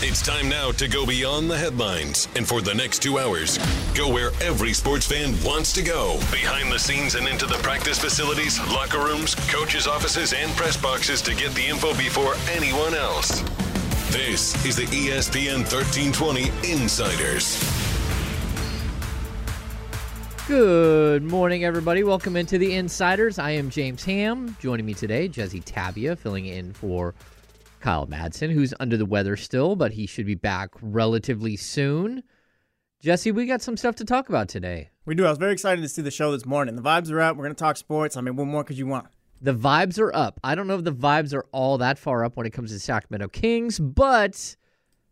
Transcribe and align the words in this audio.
It's 0.00 0.22
time 0.22 0.48
now 0.48 0.70
to 0.70 0.86
go 0.86 1.04
beyond 1.04 1.50
the 1.50 1.58
headlines 1.58 2.28
and 2.36 2.46
for 2.46 2.62
the 2.62 2.72
next 2.72 3.02
two 3.02 3.18
hours, 3.18 3.58
go 3.96 4.08
where 4.08 4.30
every 4.40 4.72
sports 4.72 5.04
fan 5.04 5.34
wants 5.42 5.72
to 5.72 5.82
go 5.82 6.20
behind 6.30 6.70
the 6.70 6.78
scenes 6.78 7.16
and 7.16 7.26
into 7.26 7.46
the 7.46 7.56
practice 7.64 7.98
facilities, 7.98 8.60
locker 8.68 9.00
rooms, 9.00 9.34
coaches' 9.50 9.88
offices, 9.88 10.32
and 10.32 10.52
press 10.52 10.76
boxes 10.80 11.20
to 11.22 11.34
get 11.34 11.52
the 11.56 11.66
info 11.66 11.94
before 11.94 12.36
anyone 12.48 12.94
else. 12.94 13.40
This 14.12 14.64
is 14.64 14.76
the 14.76 14.84
ESPN 14.84 15.66
1320 15.66 16.42
Insiders. 16.72 17.60
Good 20.46 21.24
morning, 21.24 21.64
everybody. 21.64 22.04
Welcome 22.04 22.36
into 22.36 22.56
the 22.56 22.72
Insiders. 22.76 23.40
I 23.40 23.50
am 23.50 23.68
James 23.68 24.04
Ham. 24.04 24.56
Joining 24.60 24.86
me 24.86 24.94
today, 24.94 25.26
Jesse 25.26 25.58
Tapia, 25.58 26.14
filling 26.14 26.46
in 26.46 26.72
for 26.72 27.14
Kyle 27.80 28.06
Madsen, 28.06 28.52
who's 28.52 28.74
under 28.80 28.96
the 28.96 29.06
weather 29.06 29.36
still, 29.36 29.76
but 29.76 29.92
he 29.92 30.06
should 30.06 30.26
be 30.26 30.34
back 30.34 30.70
relatively 30.80 31.56
soon. 31.56 32.22
Jesse, 33.00 33.30
we 33.32 33.46
got 33.46 33.62
some 33.62 33.76
stuff 33.76 33.94
to 33.96 34.04
talk 34.04 34.28
about 34.28 34.48
today. 34.48 34.90
We 35.04 35.14
do. 35.14 35.24
I 35.24 35.30
was 35.30 35.38
very 35.38 35.52
excited 35.52 35.82
to 35.82 35.88
see 35.88 36.02
the 36.02 36.10
show 36.10 36.32
this 36.32 36.44
morning. 36.44 36.74
The 36.76 36.82
vibes 36.82 37.10
are 37.12 37.20
up. 37.20 37.36
We're 37.36 37.44
going 37.44 37.54
to 37.54 37.58
talk 37.58 37.76
sports. 37.76 38.16
I 38.16 38.20
mean, 38.20 38.36
what 38.36 38.46
more 38.46 38.64
could 38.64 38.76
you 38.76 38.86
want? 38.86 39.06
The 39.40 39.54
vibes 39.54 40.00
are 40.00 40.14
up. 40.14 40.40
I 40.42 40.56
don't 40.56 40.66
know 40.66 40.74
if 40.74 40.84
the 40.84 40.92
vibes 40.92 41.32
are 41.32 41.46
all 41.52 41.78
that 41.78 41.96
far 41.98 42.24
up 42.24 42.36
when 42.36 42.44
it 42.44 42.50
comes 42.52 42.72
to 42.72 42.80
Sacramento 42.80 43.28
Kings, 43.28 43.78
but 43.78 44.56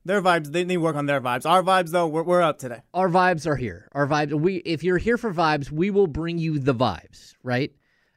Their 0.04 0.20
vibes, 0.20 0.50
they 0.50 0.64
need 0.64 0.78
work 0.78 0.96
on 0.96 1.06
their 1.06 1.20
vibes. 1.20 1.48
Our 1.48 1.62
vibes, 1.62 1.90
though, 1.90 2.08
we're, 2.08 2.24
we're 2.24 2.42
up 2.42 2.58
today. 2.58 2.82
our 2.92 3.08
vibes 3.08 3.46
are 3.46 3.54
here. 3.56 3.88
Our 3.92 4.08
vibes. 4.08 4.32
We, 4.32 4.56
if 4.56 4.82
you're 4.82 4.98
here 4.98 5.16
for 5.16 5.32
vibes, 5.32 5.70
we 5.70 5.90
will 5.90 6.08
bring 6.08 6.38
you 6.38 6.58
the 6.58 6.74
vibes. 6.74 7.34
Right? 7.44 7.72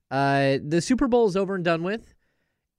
Uh, 0.09 0.57
the 0.65 0.81
Super 0.81 1.07
Bowl 1.07 1.27
is 1.27 1.37
over 1.37 1.53
and 1.53 1.63
done 1.63 1.83
with. 1.83 2.15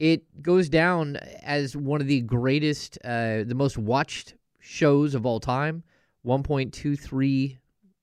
It 0.01 0.43
goes 0.43 0.71
down 0.71 1.17
as 1.43 1.77
one 1.77 2.01
of 2.01 2.07
the 2.07 2.23
greatest, 2.23 2.99
uh, 3.05 3.45
the 3.45 3.55
most 3.55 3.77
watched 3.77 4.35
shows 4.59 5.15
of 5.15 5.27
all 5.27 5.41
time. 5.41 5.85
1.23. 6.27 7.59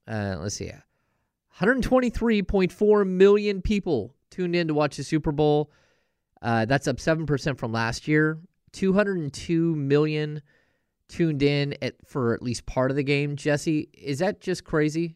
Uh, 0.08 0.38
let's 0.40 0.56
see. 0.56 0.72
123.4 1.60 3.08
million 3.08 3.62
people 3.64 4.14
tuned 4.30 4.56
in 4.56 4.68
to 4.68 4.76
watch 4.76 4.98
the 4.98 5.04
Super 5.04 5.32
Bowl. 5.32 5.72
Uh, 6.40 6.66
that's 6.66 6.88
up 6.88 6.98
7% 6.98 7.58
from 7.58 7.72
last 7.72 8.08
year. 8.08 8.38
202 8.74 9.76
million 9.76 10.44
tuned 11.10 11.42
in 11.42 11.76
at, 11.82 11.96
for 12.06 12.36
at 12.36 12.44
least 12.44 12.68
part 12.68 12.92
of 12.92 12.98
the 12.98 13.04
game. 13.04 13.36
Jesse, 13.36 13.90
is 13.94 14.20
that 14.20 14.40
just 14.40 14.64
crazy? 14.64 15.16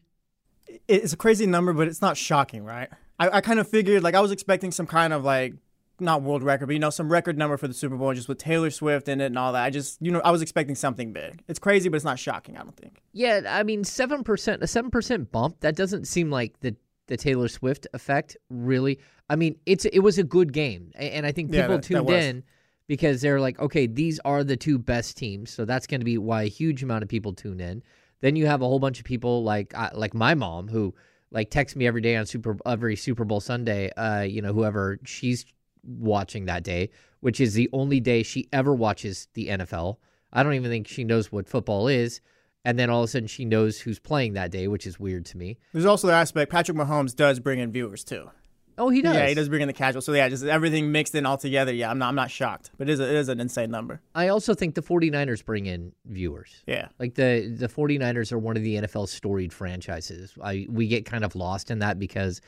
It's 0.88 1.12
a 1.12 1.16
crazy 1.16 1.46
number, 1.46 1.72
but 1.72 1.86
it's 1.86 2.02
not 2.02 2.16
shocking, 2.16 2.64
right? 2.64 2.88
I, 3.20 3.36
I 3.36 3.40
kind 3.40 3.60
of 3.60 3.68
figured, 3.68 4.02
like, 4.02 4.16
I 4.16 4.20
was 4.20 4.32
expecting 4.32 4.72
some 4.72 4.86
kind 4.88 5.12
of, 5.12 5.22
like, 5.22 5.54
not 6.00 6.22
world 6.22 6.42
record, 6.42 6.66
but, 6.66 6.72
you 6.72 6.78
know, 6.78 6.90
some 6.90 7.10
record 7.10 7.38
number 7.38 7.56
for 7.56 7.68
the 7.68 7.74
Super 7.74 7.96
Bowl 7.96 8.12
just 8.14 8.28
with 8.28 8.38
Taylor 8.38 8.70
Swift 8.70 9.08
in 9.08 9.20
it 9.20 9.26
and 9.26 9.38
all 9.38 9.52
that. 9.52 9.62
I 9.62 9.70
just, 9.70 10.00
you 10.00 10.10
know, 10.10 10.20
I 10.24 10.30
was 10.30 10.42
expecting 10.42 10.74
something 10.74 11.12
big. 11.12 11.42
It's 11.48 11.58
crazy, 11.58 11.88
but 11.88 11.96
it's 11.96 12.04
not 12.04 12.18
shocking, 12.18 12.56
I 12.56 12.62
don't 12.62 12.76
think. 12.76 13.02
Yeah, 13.12 13.42
I 13.48 13.62
mean, 13.62 13.82
7%, 13.84 14.18
a 14.54 14.58
7% 14.58 15.30
bump, 15.30 15.60
that 15.60 15.76
doesn't 15.76 16.06
seem 16.06 16.30
like 16.30 16.58
the, 16.60 16.74
the 17.06 17.16
Taylor 17.16 17.48
Swift 17.48 17.86
effect, 17.94 18.36
really. 18.50 18.98
I 19.30 19.36
mean, 19.36 19.56
it's 19.66 19.84
it 19.86 20.00
was 20.00 20.18
a 20.18 20.24
good 20.24 20.52
game. 20.52 20.92
And 20.94 21.24
I 21.24 21.32
think 21.32 21.50
people 21.50 21.68
that- 21.68 21.82
that 21.82 21.82
tuned 21.84 22.06
was. 22.06 22.24
in 22.24 22.42
because 22.88 23.20
they're 23.22 23.40
like, 23.40 23.58
okay, 23.60 23.86
these 23.86 24.20
are 24.24 24.44
the 24.44 24.56
two 24.56 24.78
best 24.78 25.16
teams. 25.16 25.50
So 25.50 25.64
that's 25.64 25.86
going 25.86 26.00
to 26.00 26.04
be 26.04 26.18
why 26.18 26.42
a 26.42 26.48
huge 26.48 26.82
amount 26.82 27.02
of 27.02 27.08
people 27.08 27.32
tune 27.32 27.60
in. 27.60 27.82
Then 28.20 28.36
you 28.36 28.46
have 28.46 28.60
a 28.60 28.66
whole 28.66 28.78
bunch 28.78 28.98
of 28.98 29.04
people 29.04 29.42
like 29.42 29.72
uh, 29.76 29.90
like 29.94 30.14
my 30.14 30.34
mom 30.34 30.68
who 30.68 30.94
like 31.30 31.50
texts 31.50 31.76
me 31.76 31.86
every 31.86 32.00
day 32.02 32.16
on 32.16 32.26
Super 32.26 32.56
every 32.66 32.94
Super 32.96 33.24
Bowl 33.24 33.40
Sunday. 33.40 33.90
Uh, 33.96 34.20
you 34.22 34.42
know, 34.42 34.52
whoever 34.52 34.98
she's 35.04 35.44
watching 35.84 36.46
that 36.46 36.62
day, 36.62 36.90
which 37.20 37.40
is 37.40 37.54
the 37.54 37.68
only 37.72 38.00
day 38.00 38.22
she 38.22 38.48
ever 38.52 38.74
watches 38.74 39.28
the 39.34 39.48
NFL. 39.48 39.96
I 40.32 40.42
don't 40.42 40.54
even 40.54 40.70
think 40.70 40.88
she 40.88 41.04
knows 41.04 41.30
what 41.30 41.48
football 41.48 41.88
is. 41.88 42.20
And 42.64 42.78
then 42.78 42.90
all 42.90 43.02
of 43.02 43.08
a 43.08 43.08
sudden 43.08 43.26
she 43.26 43.44
knows 43.44 43.80
who's 43.80 43.98
playing 43.98 44.34
that 44.34 44.50
day, 44.50 44.68
which 44.68 44.86
is 44.86 44.98
weird 45.00 45.26
to 45.26 45.36
me. 45.36 45.58
There's 45.72 45.84
also 45.84 46.06
the 46.06 46.12
aspect 46.12 46.50
Patrick 46.50 46.76
Mahomes 46.76 47.14
does 47.14 47.40
bring 47.40 47.58
in 47.58 47.72
viewers, 47.72 48.04
too. 48.04 48.30
Oh, 48.78 48.88
he 48.88 49.02
does. 49.02 49.14
Yeah, 49.14 49.28
he 49.28 49.34
does 49.34 49.48
bring 49.48 49.62
in 49.62 49.66
the 49.66 49.74
casual. 49.74 50.00
So, 50.00 50.12
yeah, 50.12 50.28
just 50.28 50.44
everything 50.44 50.92
mixed 50.92 51.14
in 51.14 51.26
all 51.26 51.36
together. 51.36 51.72
Yeah, 51.72 51.90
I'm 51.90 51.98
not, 51.98 52.08
I'm 52.08 52.14
not 52.14 52.30
shocked, 52.30 52.70
but 52.78 52.88
it 52.88 52.92
is, 52.92 53.00
a, 53.00 53.04
it 53.04 53.16
is 53.16 53.28
an 53.28 53.38
insane 53.38 53.70
number. 53.70 54.00
I 54.14 54.28
also 54.28 54.54
think 54.54 54.74
the 54.74 54.82
49ers 54.82 55.44
bring 55.44 55.66
in 55.66 55.92
viewers. 56.06 56.62
Yeah. 56.66 56.88
Like 56.98 57.14
the 57.14 57.54
the 57.54 57.68
49ers 57.68 58.32
are 58.32 58.38
one 58.38 58.56
of 58.56 58.62
the 58.62 58.76
NFL's 58.76 59.10
storied 59.10 59.52
franchises. 59.52 60.32
I 60.42 60.66
we 60.70 60.88
get 60.88 61.04
kind 61.04 61.24
of 61.24 61.34
lost 61.34 61.70
in 61.70 61.80
that 61.80 61.98
because 61.98 62.40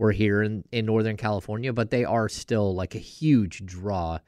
we're 0.00 0.12
here 0.12 0.42
in, 0.42 0.64
in 0.72 0.86
Northern 0.86 1.18
California, 1.18 1.74
but 1.74 1.90
they 1.90 2.04
are 2.06 2.26
still 2.26 2.74
like 2.74 2.94
a 2.94 2.98
huge 2.98 3.66
draw, 3.66 4.18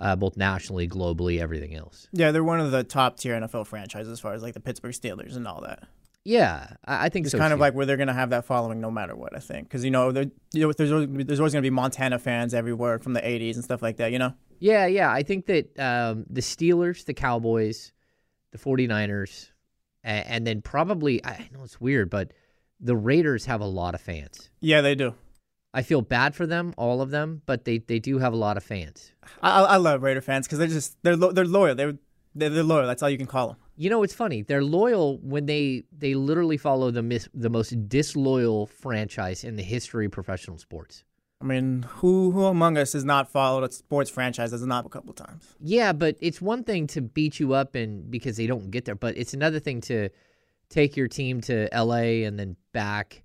uh, 0.00 0.16
both 0.16 0.38
nationally, 0.38 0.88
globally, 0.88 1.38
everything 1.38 1.74
else. 1.74 2.08
Yeah, 2.12 2.32
they're 2.32 2.42
one 2.42 2.60
of 2.60 2.70
the 2.70 2.82
top 2.82 3.18
tier 3.18 3.38
NFL 3.38 3.66
franchises 3.66 4.10
as 4.10 4.20
far 4.20 4.32
as, 4.32 4.42
like, 4.42 4.54
the 4.54 4.60
Pittsburgh 4.60 4.94
Steelers 4.94 5.36
and 5.36 5.46
all 5.46 5.60
that. 5.60 5.84
Yeah, 6.24 6.68
I, 6.86 7.04
I 7.06 7.08
think 7.10 7.26
It's 7.26 7.32
so. 7.32 7.38
kind 7.38 7.52
of 7.52 7.60
like 7.60 7.74
where 7.74 7.84
they're 7.84 7.98
going 7.98 8.08
to 8.08 8.14
have 8.14 8.30
that 8.30 8.46
following 8.46 8.80
no 8.80 8.90
matter 8.90 9.14
what, 9.14 9.36
I 9.36 9.38
think. 9.40 9.68
Because, 9.68 9.84
you 9.84 9.90
know, 9.90 10.12
there- 10.12 10.30
you 10.54 10.62
know 10.66 10.72
there's, 10.72 10.92
always- 10.92 11.08
there's 11.26 11.40
always 11.40 11.52
going 11.52 11.62
to 11.62 11.66
be 11.66 11.74
Montana 11.74 12.18
fans 12.18 12.54
everywhere 12.54 12.98
from 12.98 13.12
the 13.12 13.20
80s 13.20 13.56
and 13.56 13.64
stuff 13.64 13.82
like 13.82 13.98
that, 13.98 14.10
you 14.12 14.18
know? 14.18 14.32
Yeah, 14.60 14.86
yeah. 14.86 15.10
I 15.12 15.22
think 15.22 15.44
that 15.46 15.78
um, 15.78 16.24
the 16.30 16.40
Steelers, 16.40 17.04
the 17.04 17.12
Cowboys, 17.14 17.92
the 18.52 18.58
49ers, 18.58 19.50
and, 20.02 20.26
and 20.26 20.46
then 20.46 20.62
probably, 20.62 21.22
I 21.22 21.48
know 21.52 21.64
it's 21.64 21.78
weird, 21.80 22.08
but 22.08 22.32
the 22.80 22.96
Raiders 22.96 23.46
have 23.46 23.60
a 23.60 23.66
lot 23.66 23.94
of 23.94 24.00
fans. 24.00 24.50
Yeah, 24.60 24.80
they 24.80 24.94
do. 24.94 25.14
I 25.74 25.82
feel 25.82 26.00
bad 26.00 26.34
for 26.34 26.46
them, 26.46 26.72
all 26.76 27.02
of 27.02 27.10
them, 27.10 27.42
but 27.44 27.64
they, 27.64 27.78
they 27.78 27.98
do 27.98 28.18
have 28.18 28.32
a 28.32 28.36
lot 28.36 28.56
of 28.56 28.64
fans. 28.64 29.12
I, 29.42 29.60
I 29.60 29.76
love 29.76 30.02
Raider 30.02 30.20
fans 30.22 30.46
because 30.46 30.58
they're 30.58 30.68
just, 30.68 30.96
they're, 31.02 31.16
lo- 31.16 31.32
they're 31.32 31.44
loyal. 31.44 31.74
They're, 31.74 31.94
they're, 32.34 32.50
they're 32.50 32.62
loyal. 32.62 32.86
That's 32.86 33.02
all 33.02 33.10
you 33.10 33.18
can 33.18 33.26
call 33.26 33.48
them. 33.48 33.56
You 33.76 33.90
know, 33.90 34.02
it's 34.02 34.14
funny. 34.14 34.42
They're 34.42 34.64
loyal 34.64 35.18
when 35.18 35.46
they 35.46 35.84
they 35.96 36.14
literally 36.14 36.56
follow 36.56 36.90
the 36.90 37.02
mis- 37.02 37.28
the 37.32 37.48
most 37.48 37.88
disloyal 37.88 38.66
franchise 38.66 39.44
in 39.44 39.54
the 39.54 39.62
history 39.62 40.06
of 40.06 40.10
professional 40.12 40.58
sports. 40.58 41.04
I 41.40 41.44
mean, 41.44 41.84
who 41.84 42.32
who 42.32 42.46
among 42.46 42.76
us 42.76 42.94
has 42.94 43.04
not 43.04 43.30
followed 43.30 43.62
a 43.62 43.72
sports 43.72 44.10
franchise 44.10 44.52
as 44.52 44.62
a 44.64 44.66
not 44.66 44.84
a 44.84 44.88
couple 44.88 45.10
of 45.10 45.16
times? 45.16 45.54
Yeah, 45.60 45.92
but 45.92 46.16
it's 46.20 46.40
one 46.40 46.64
thing 46.64 46.88
to 46.88 47.00
beat 47.00 47.38
you 47.38 47.52
up 47.52 47.76
and 47.76 48.10
because 48.10 48.36
they 48.36 48.48
don't 48.48 48.72
get 48.72 48.84
there, 48.84 48.96
but 48.96 49.16
it's 49.16 49.32
another 49.32 49.60
thing 49.60 49.80
to 49.82 50.08
take 50.70 50.96
your 50.96 51.08
team 51.08 51.40
to 51.42 51.68
LA 51.74 52.24
and 52.26 52.38
then 52.38 52.56
back 52.72 53.22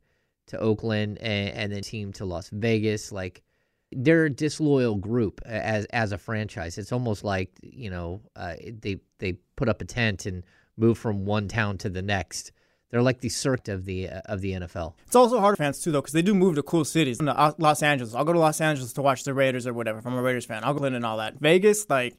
to 0.48 0.60
Oakland 0.60 1.18
and, 1.20 1.50
and 1.56 1.72
then 1.72 1.82
team 1.82 2.12
to 2.14 2.26
Las 2.26 2.50
Vegas. 2.50 3.12
Like 3.12 3.44
they're 3.92 4.26
a 4.26 4.30
disloyal 4.30 4.96
group 4.96 5.42
as 5.46 5.86
as 5.86 6.12
a 6.12 6.18
franchise. 6.18 6.78
It's 6.78 6.92
almost 6.92 7.24
like 7.24 7.52
you 7.62 7.90
know 7.90 8.22
uh, 8.36 8.56
they 8.82 8.98
they 9.20 9.34
put 9.56 9.70
up 9.70 9.82
a 9.82 9.86
tent 9.86 10.26
and 10.26 10.44
move 10.78 10.98
from 10.98 11.26
one 11.26 11.48
town 11.48 11.78
to 11.80 11.90
the 11.90 12.02
next. 12.02 12.52
They're 12.90 13.02
like 13.02 13.22
the 13.22 13.30
circuit 13.30 13.70
of 13.70 13.86
the 13.86 14.10
uh, 14.10 14.22
of 14.26 14.42
the 14.42 14.52
NFL. 14.54 14.94
It's 15.08 15.16
also 15.16 15.40
hard 15.40 15.58
for 15.58 15.64
fans 15.64 15.82
too, 15.82 15.92
though, 15.92 16.02
because 16.02 16.14
they 16.14 16.22
do 16.22 16.36
move 16.36 16.56
to 16.56 16.64
cool 16.64 16.86
cities. 16.86 17.20
In 17.20 17.28
uh, 17.28 17.54
Los 17.58 17.82
Angeles, 17.82 18.14
I'll 18.14 18.24
go 18.24 18.34
to 18.34 18.40
Los 18.40 18.62
Angeles 18.62 18.94
to 18.94 19.02
watch 19.02 19.24
the 19.24 19.34
Raiders 19.34 19.66
or 19.66 19.74
whatever. 19.74 19.98
If 20.00 20.06
I'm 20.06 20.14
a 20.14 20.22
Raiders 20.22 20.46
fan, 20.46 20.64
I'll 20.64 20.76
go 20.76 20.86
in 20.86 20.94
and 20.94 21.04
all 21.06 21.18
that. 21.18 21.40
Vegas, 21.40 21.90
like, 21.90 22.16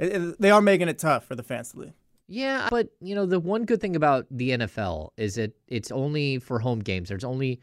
it, 0.00 0.08
it- 0.12 0.40
they 0.40 0.50
are 0.50 0.60
making 0.60 0.88
it 0.88 0.98
tough 0.98 1.24
for 1.24 1.36
the 1.36 1.44
fans 1.44 1.70
to 1.72 1.78
leave. 1.78 1.92
Yeah, 2.28 2.68
but 2.70 2.88
you 3.00 3.14
know 3.14 3.26
the 3.26 3.38
one 3.38 3.64
good 3.64 3.80
thing 3.80 3.94
about 3.94 4.26
the 4.30 4.50
NFL 4.50 5.10
is 5.16 5.36
that 5.36 5.52
it's 5.68 5.92
only 5.92 6.38
for 6.38 6.58
home 6.58 6.80
games. 6.80 7.08
There's 7.08 7.24
only 7.24 7.60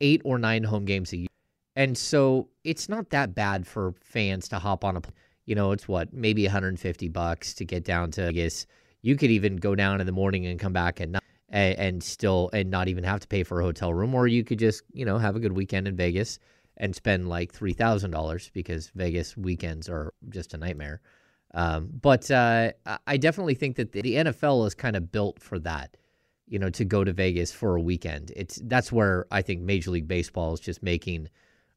eight 0.00 0.20
or 0.24 0.38
nine 0.38 0.64
home 0.64 0.84
games 0.84 1.12
a 1.12 1.18
year, 1.18 1.28
And 1.76 1.96
so 1.96 2.48
it's 2.64 2.88
not 2.88 3.10
that 3.10 3.34
bad 3.34 3.66
for 3.66 3.94
fans 4.02 4.48
to 4.48 4.58
hop 4.58 4.84
on 4.84 4.96
a, 4.96 5.02
you 5.46 5.54
know, 5.54 5.72
it's 5.72 5.88
what, 5.88 6.12
maybe 6.12 6.44
150 6.44 7.08
bucks 7.08 7.54
to 7.54 7.64
get 7.64 7.84
down 7.84 8.10
to 8.12 8.26
Vegas. 8.26 8.66
You 9.02 9.16
could 9.16 9.30
even 9.30 9.56
go 9.56 9.74
down 9.74 10.00
in 10.00 10.06
the 10.06 10.12
morning 10.12 10.46
and 10.46 10.60
come 10.60 10.72
back 10.72 11.00
at 11.00 11.10
night 11.10 11.22
and, 11.50 11.78
and 11.78 12.04
still, 12.04 12.50
and 12.52 12.70
not 12.70 12.88
even 12.88 13.04
have 13.04 13.20
to 13.20 13.28
pay 13.28 13.44
for 13.44 13.60
a 13.60 13.64
hotel 13.64 13.94
room. 13.94 14.14
Or 14.14 14.26
you 14.26 14.44
could 14.44 14.58
just, 14.58 14.82
you 14.92 15.04
know, 15.04 15.18
have 15.18 15.36
a 15.36 15.40
good 15.40 15.52
weekend 15.52 15.88
in 15.88 15.96
Vegas 15.96 16.38
and 16.76 16.94
spend 16.94 17.28
like 17.28 17.52
$3,000 17.52 18.52
because 18.52 18.90
Vegas 18.94 19.36
weekends 19.36 19.88
are 19.88 20.12
just 20.30 20.54
a 20.54 20.58
nightmare. 20.58 21.00
Um, 21.54 21.90
but 22.00 22.30
uh, 22.30 22.72
I 23.06 23.16
definitely 23.18 23.54
think 23.54 23.76
that 23.76 23.92
the 23.92 24.02
NFL 24.02 24.66
is 24.66 24.74
kind 24.74 24.96
of 24.96 25.12
built 25.12 25.40
for 25.40 25.58
that 25.60 25.96
you 26.52 26.58
know, 26.58 26.68
to 26.68 26.84
go 26.84 27.02
to 27.02 27.14
Vegas 27.14 27.50
for 27.50 27.76
a 27.76 27.80
weekend. 27.80 28.30
It's 28.36 28.60
that's 28.64 28.92
where 28.92 29.26
I 29.30 29.40
think 29.40 29.62
Major 29.62 29.90
League 29.90 30.06
Baseball 30.06 30.52
is 30.52 30.60
just 30.60 30.82
making 30.82 31.30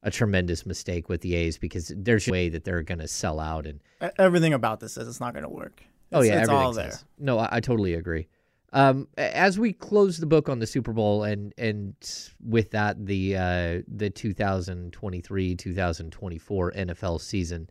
a 0.03 0.11
tremendous 0.11 0.65
mistake 0.65 1.07
with 1.07 1.21
the 1.21 1.33
A's 1.33 1.57
because 1.57 1.93
there's 1.95 2.27
a 2.27 2.31
way 2.31 2.49
that 2.49 2.65
they're 2.65 2.83
going 2.83 2.99
to 2.99 3.07
sell 3.07 3.39
out 3.39 3.65
and 3.65 3.79
everything 4.19 4.53
about 4.53 4.81
this 4.81 4.93
says 4.93 5.07
it's 5.07 5.21
not 5.21 5.33
going 5.33 5.43
to 5.43 5.49
work. 5.49 5.81
It's, 5.81 5.87
oh 6.11 6.21
yeah, 6.21 6.41
it's 6.41 6.49
all 6.49 6.73
there. 6.73 6.91
Says. 6.91 7.05
No, 7.17 7.39
I, 7.39 7.47
I, 7.53 7.59
totally 7.61 7.93
agree. 7.93 8.27
Um, 8.73 9.07
as 9.17 9.57
we 9.57 9.71
close 9.71 10.17
the 10.17 10.25
book 10.25 10.49
on 10.49 10.59
the 10.59 10.67
Super 10.67 10.91
Bowl 10.91 11.23
and 11.23 11.53
and 11.57 11.95
with 12.43 12.71
that 12.71 13.05
the 13.05 13.37
uh, 13.37 13.81
the 13.87 14.09
2023 14.09 15.55
2024 15.55 16.71
NFL 16.73 17.21
season, 17.21 17.69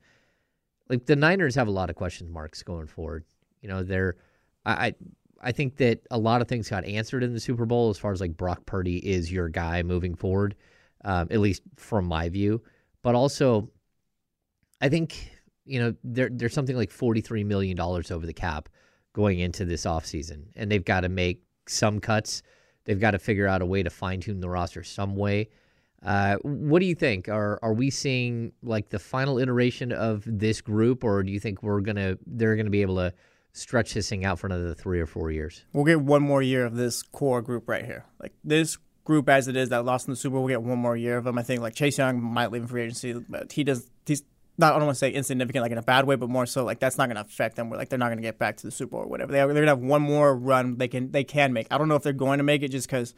like 0.88 1.06
the 1.06 1.16
Niners 1.16 1.54
have 1.54 1.68
a 1.68 1.72
lot 1.72 1.90
of 1.90 1.96
question 1.96 2.30
marks 2.30 2.62
going 2.62 2.86
forward. 2.86 3.24
You 3.60 3.68
know, 3.68 3.82
they're 3.82 4.16
I, 4.66 4.94
I 5.40 5.52
think 5.52 5.76
that 5.76 6.06
a 6.10 6.18
lot 6.18 6.40
of 6.40 6.48
things 6.48 6.70
got 6.70 6.84
answered 6.84 7.22
in 7.22 7.34
the 7.34 7.40
Super 7.40 7.66
Bowl 7.66 7.90
as 7.90 7.98
far 7.98 8.12
as 8.12 8.20
like 8.20 8.36
Brock 8.36 8.64
Purdy 8.66 8.96
is 8.96 9.30
your 9.30 9.48
guy 9.48 9.82
moving 9.82 10.14
forward, 10.14 10.54
um, 11.04 11.28
at 11.30 11.40
least 11.40 11.62
from 11.76 12.06
my 12.06 12.30
view. 12.30 12.62
But 13.02 13.14
also, 13.14 13.70
I 14.80 14.88
think 14.88 15.30
you 15.66 15.80
know 15.80 15.94
there, 16.02 16.30
there's 16.32 16.54
something 16.54 16.76
like 16.76 16.90
43 16.90 17.44
million 17.44 17.76
dollars 17.76 18.10
over 18.10 18.26
the 18.26 18.32
cap 18.32 18.68
going 19.12 19.38
into 19.38 19.64
this 19.64 19.84
offseason, 19.84 20.46
and 20.56 20.70
they've 20.70 20.84
got 20.84 21.00
to 21.00 21.08
make 21.08 21.42
some 21.66 22.00
cuts. 22.00 22.42
They've 22.84 23.00
got 23.00 23.12
to 23.12 23.18
figure 23.18 23.46
out 23.46 23.62
a 23.62 23.66
way 23.66 23.82
to 23.82 23.90
fine 23.90 24.20
tune 24.20 24.40
the 24.40 24.48
roster 24.48 24.82
some 24.82 25.14
way. 25.14 25.48
Uh, 26.04 26.36
what 26.42 26.80
do 26.80 26.86
you 26.86 26.94
think? 26.94 27.28
Are 27.28 27.58
are 27.62 27.72
we 27.72 27.90
seeing 27.90 28.52
like 28.62 28.90
the 28.90 28.98
final 28.98 29.38
iteration 29.38 29.90
of 29.92 30.22
this 30.26 30.60
group, 30.60 31.02
or 31.02 31.22
do 31.22 31.32
you 31.32 31.40
think 31.40 31.62
we're 31.62 31.80
gonna 31.80 32.18
they're 32.26 32.56
gonna 32.56 32.70
be 32.70 32.82
able 32.82 32.96
to 32.96 33.14
stretch 33.54 33.94
this 33.94 34.08
thing 34.08 34.24
out 34.24 34.38
for 34.38 34.48
another 34.48 34.74
three 34.74 35.00
or 35.00 35.06
four 35.06 35.30
years. 35.30 35.64
We'll 35.72 35.84
get 35.84 36.00
one 36.00 36.22
more 36.22 36.42
year 36.42 36.66
of 36.66 36.74
this 36.74 37.02
core 37.02 37.40
group 37.40 37.68
right 37.68 37.84
here. 37.84 38.04
Like 38.20 38.32
this 38.42 38.76
group 39.04 39.28
as 39.28 39.48
it 39.48 39.56
is 39.56 39.68
that 39.68 39.84
lost 39.84 40.08
in 40.08 40.12
the 40.12 40.16
Super 40.16 40.38
we'll 40.38 40.48
get 40.48 40.62
one 40.62 40.78
more 40.78 40.96
year 40.96 41.16
of 41.16 41.24
them. 41.24 41.38
I 41.38 41.42
think 41.42 41.62
like 41.62 41.74
Chase 41.74 41.96
Young 41.96 42.20
might 42.20 42.50
leave 42.50 42.62
in 42.62 42.68
free 42.68 42.82
agency, 42.82 43.12
but 43.12 43.52
he 43.52 43.64
does. 43.64 43.88
He's 44.04 44.24
not. 44.58 44.74
I 44.74 44.78
don't 44.78 44.86
want 44.86 44.96
to 44.96 44.98
say 44.98 45.12
insignificant, 45.12 45.62
like 45.62 45.72
in 45.72 45.78
a 45.78 45.82
bad 45.82 46.04
way, 46.04 46.16
but 46.16 46.28
more 46.28 46.46
so 46.46 46.64
like 46.64 46.80
that's 46.80 46.98
not 46.98 47.06
going 47.06 47.16
to 47.16 47.22
affect 47.22 47.54
them. 47.54 47.70
We're 47.70 47.76
like 47.76 47.88
they're 47.88 47.98
not 47.98 48.08
going 48.08 48.18
to 48.18 48.22
get 48.22 48.38
back 48.38 48.56
to 48.58 48.66
the 48.66 48.72
Super 48.72 48.92
Bowl 48.92 49.00
or 49.02 49.06
whatever. 49.06 49.30
They 49.30 49.38
they're 49.38 49.46
going 49.46 49.66
to 49.66 49.68
have 49.68 49.78
one 49.78 50.02
more 50.02 50.36
run 50.36 50.76
they 50.76 50.88
can 50.88 51.12
they 51.12 51.24
can 51.24 51.52
make. 51.52 51.68
I 51.70 51.78
don't 51.78 51.88
know 51.88 51.96
if 51.96 52.02
they're 52.02 52.12
going 52.12 52.38
to 52.38 52.44
make 52.44 52.62
it 52.62 52.68
just 52.68 52.88
because 52.88 53.14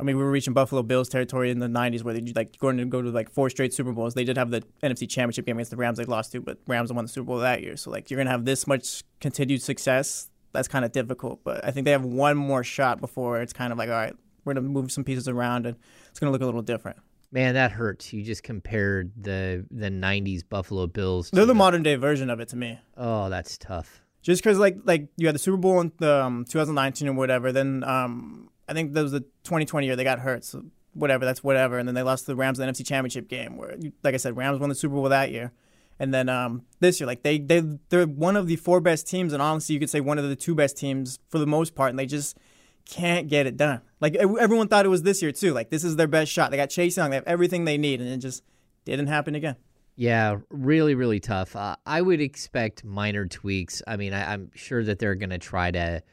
I 0.00 0.04
mean, 0.04 0.16
we 0.16 0.22
were 0.22 0.30
reaching 0.30 0.52
Buffalo 0.52 0.82
Bills 0.82 1.08
territory 1.08 1.50
in 1.50 1.58
the 1.58 1.66
'90s, 1.66 2.02
where 2.04 2.14
they 2.14 2.32
like 2.32 2.58
going 2.58 2.76
to 2.76 2.84
go 2.84 3.02
to 3.02 3.10
like 3.10 3.30
four 3.30 3.50
straight 3.50 3.74
Super 3.74 3.92
Bowls. 3.92 4.14
They 4.14 4.24
did 4.24 4.36
have 4.36 4.50
the 4.50 4.62
NFC 4.82 5.08
Championship 5.08 5.46
game 5.46 5.56
against 5.56 5.70
the 5.70 5.76
Rams. 5.76 5.98
They 5.98 6.04
lost 6.04 6.32
to, 6.32 6.40
but 6.40 6.58
Rams 6.66 6.92
won 6.92 7.04
the 7.04 7.08
Super 7.08 7.26
Bowl 7.26 7.38
that 7.38 7.62
year. 7.62 7.76
So 7.76 7.90
like, 7.90 8.10
you're 8.10 8.18
gonna 8.18 8.30
have 8.30 8.44
this 8.44 8.66
much 8.66 9.02
continued 9.20 9.62
success. 9.62 10.30
That's 10.52 10.68
kind 10.68 10.84
of 10.84 10.92
difficult, 10.92 11.40
but 11.44 11.64
I 11.64 11.70
think 11.70 11.84
they 11.84 11.90
have 11.90 12.04
one 12.04 12.36
more 12.36 12.64
shot 12.64 13.00
before 13.00 13.40
it's 13.40 13.52
kind 13.52 13.70
of 13.72 13.78
like, 13.78 13.88
all 13.88 13.96
right, 13.96 14.14
we're 14.44 14.54
gonna 14.54 14.66
move 14.66 14.90
some 14.90 15.04
pieces 15.04 15.28
around, 15.28 15.66
and 15.66 15.76
it's 16.08 16.20
gonna 16.20 16.32
look 16.32 16.42
a 16.42 16.46
little 16.46 16.62
different. 16.62 16.98
Man, 17.30 17.54
that 17.54 17.72
hurts. 17.72 18.12
You 18.12 18.22
just 18.22 18.42
compared 18.42 19.12
the 19.20 19.66
the 19.70 19.90
'90s 19.90 20.42
Buffalo 20.48 20.86
Bills. 20.86 21.30
They're 21.30 21.42
the, 21.42 21.48
the 21.48 21.54
modern 21.54 21.82
day 21.82 21.96
version 21.96 22.30
of 22.30 22.40
it 22.40 22.48
to 22.48 22.56
me. 22.56 22.78
Oh, 22.96 23.28
that's 23.28 23.58
tough. 23.58 24.00
Just 24.22 24.42
because 24.42 24.58
like 24.58 24.78
like 24.84 25.08
you 25.16 25.26
had 25.26 25.34
the 25.34 25.40
Super 25.40 25.58
Bowl 25.58 25.80
in 25.80 25.92
the, 25.98 26.24
um, 26.24 26.44
2019 26.48 27.08
or 27.08 27.12
whatever, 27.12 27.52
then 27.52 27.84
um, 27.84 28.48
I 28.68 28.74
think 28.74 28.92
that 28.94 29.02
was 29.02 29.12
the 29.12 29.20
2020 29.20 29.86
year 29.86 29.96
they 29.96 30.04
got 30.04 30.20
hurt. 30.20 30.44
So 30.44 30.64
whatever, 30.94 31.24
that's 31.24 31.42
whatever. 31.42 31.78
And 31.78 31.88
then 31.88 31.94
they 31.94 32.02
lost 32.02 32.24
to 32.24 32.32
the 32.32 32.36
Rams 32.36 32.58
in 32.58 32.66
the 32.66 32.72
NFC 32.72 32.86
Championship 32.86 33.28
game, 33.28 33.56
where, 33.56 33.76
like 34.02 34.14
I 34.14 34.18
said, 34.18 34.36
Rams 34.36 34.58
won 34.58 34.68
the 34.68 34.74
Super 34.74 34.94
Bowl 34.94 35.08
that 35.08 35.30
year. 35.30 35.52
And 36.00 36.14
then 36.14 36.28
um, 36.28 36.62
this 36.80 37.00
year, 37.00 37.06
like 37.06 37.22
they 37.22 37.38
they 37.38 37.60
they're 37.88 38.06
one 38.06 38.36
of 38.36 38.46
the 38.46 38.56
four 38.56 38.80
best 38.80 39.08
teams, 39.08 39.32
and 39.32 39.42
honestly, 39.42 39.74
you 39.74 39.80
could 39.80 39.90
say 39.90 40.00
one 40.00 40.16
of 40.16 40.28
the 40.28 40.36
two 40.36 40.54
best 40.54 40.76
teams 40.76 41.18
for 41.28 41.38
the 41.38 41.46
most 41.46 41.74
part, 41.74 41.90
and 41.90 41.98
they 41.98 42.06
just 42.06 42.38
can't 42.84 43.28
get 43.28 43.46
it 43.46 43.56
done. 43.56 43.80
Like 44.00 44.14
everyone 44.14 44.68
thought 44.68 44.86
it 44.86 44.90
was 44.90 45.02
this 45.02 45.20
year 45.22 45.32
too. 45.32 45.52
Like 45.52 45.70
this 45.70 45.82
is 45.82 45.96
their 45.96 46.06
best 46.06 46.30
shot. 46.30 46.50
They 46.50 46.56
got 46.56 46.70
Chase 46.70 46.96
Young, 46.96 47.10
they 47.10 47.16
have 47.16 47.26
everything 47.26 47.64
they 47.64 47.78
need, 47.78 48.00
and 48.00 48.08
it 48.08 48.18
just 48.18 48.44
didn't 48.84 49.08
happen 49.08 49.34
again. 49.34 49.56
Yeah, 49.96 50.36
really, 50.50 50.94
really 50.94 51.18
tough. 51.18 51.56
Uh, 51.56 51.74
I 51.84 52.00
would 52.00 52.20
expect 52.20 52.84
minor 52.84 53.26
tweaks. 53.26 53.82
I 53.84 53.96
mean, 53.96 54.14
I, 54.14 54.32
I'm 54.32 54.52
sure 54.54 54.84
that 54.84 55.00
they're 55.00 55.16
going 55.16 55.30
to 55.30 55.38
try 55.38 55.72
to 55.72 56.04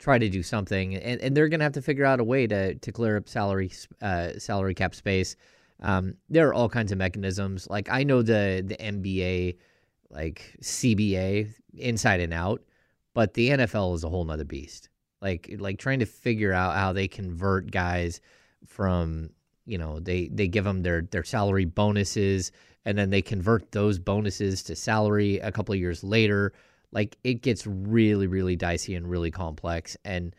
try 0.00 0.18
to 0.18 0.28
do 0.28 0.42
something, 0.42 0.96
and, 0.96 1.20
and 1.20 1.36
they're 1.36 1.48
going 1.48 1.60
to 1.60 1.64
have 1.64 1.74
to 1.74 1.82
figure 1.82 2.06
out 2.06 2.18
a 2.18 2.24
way 2.24 2.46
to 2.46 2.74
to 2.74 2.90
clear 2.90 3.16
up 3.16 3.28
salary 3.28 3.70
uh, 4.02 4.30
salary 4.38 4.74
cap 4.74 4.94
space. 4.94 5.36
Um, 5.82 6.14
there 6.28 6.48
are 6.48 6.54
all 6.54 6.68
kinds 6.68 6.90
of 6.90 6.98
mechanisms. 6.98 7.68
Like 7.70 7.88
I 7.90 8.02
know 8.02 8.22
the 8.22 8.64
the 8.66 8.76
NBA, 8.76 9.56
like 10.10 10.56
CBA, 10.62 11.52
inside 11.74 12.20
and 12.20 12.34
out, 12.34 12.62
but 13.14 13.34
the 13.34 13.50
NFL 13.50 13.94
is 13.94 14.02
a 14.02 14.08
whole 14.08 14.24
nother 14.24 14.44
beast. 14.44 14.88
Like 15.20 15.54
like 15.58 15.78
trying 15.78 16.00
to 16.00 16.06
figure 16.06 16.52
out 16.52 16.76
how 16.76 16.92
they 16.92 17.06
convert 17.06 17.70
guys 17.70 18.20
from 18.66 19.30
you 19.66 19.78
know 19.78 20.00
they 20.00 20.28
they 20.28 20.48
give 20.48 20.64
them 20.64 20.82
their 20.82 21.02
their 21.02 21.24
salary 21.24 21.66
bonuses 21.66 22.50
and 22.86 22.96
then 22.96 23.10
they 23.10 23.20
convert 23.20 23.72
those 23.72 23.98
bonuses 23.98 24.62
to 24.62 24.74
salary 24.74 25.38
a 25.40 25.52
couple 25.52 25.74
years 25.74 26.02
later 26.02 26.52
like 26.92 27.16
it 27.24 27.42
gets 27.42 27.66
really 27.66 28.26
really 28.26 28.56
dicey 28.56 28.94
and 28.94 29.08
really 29.08 29.30
complex 29.30 29.96
and 30.04 30.34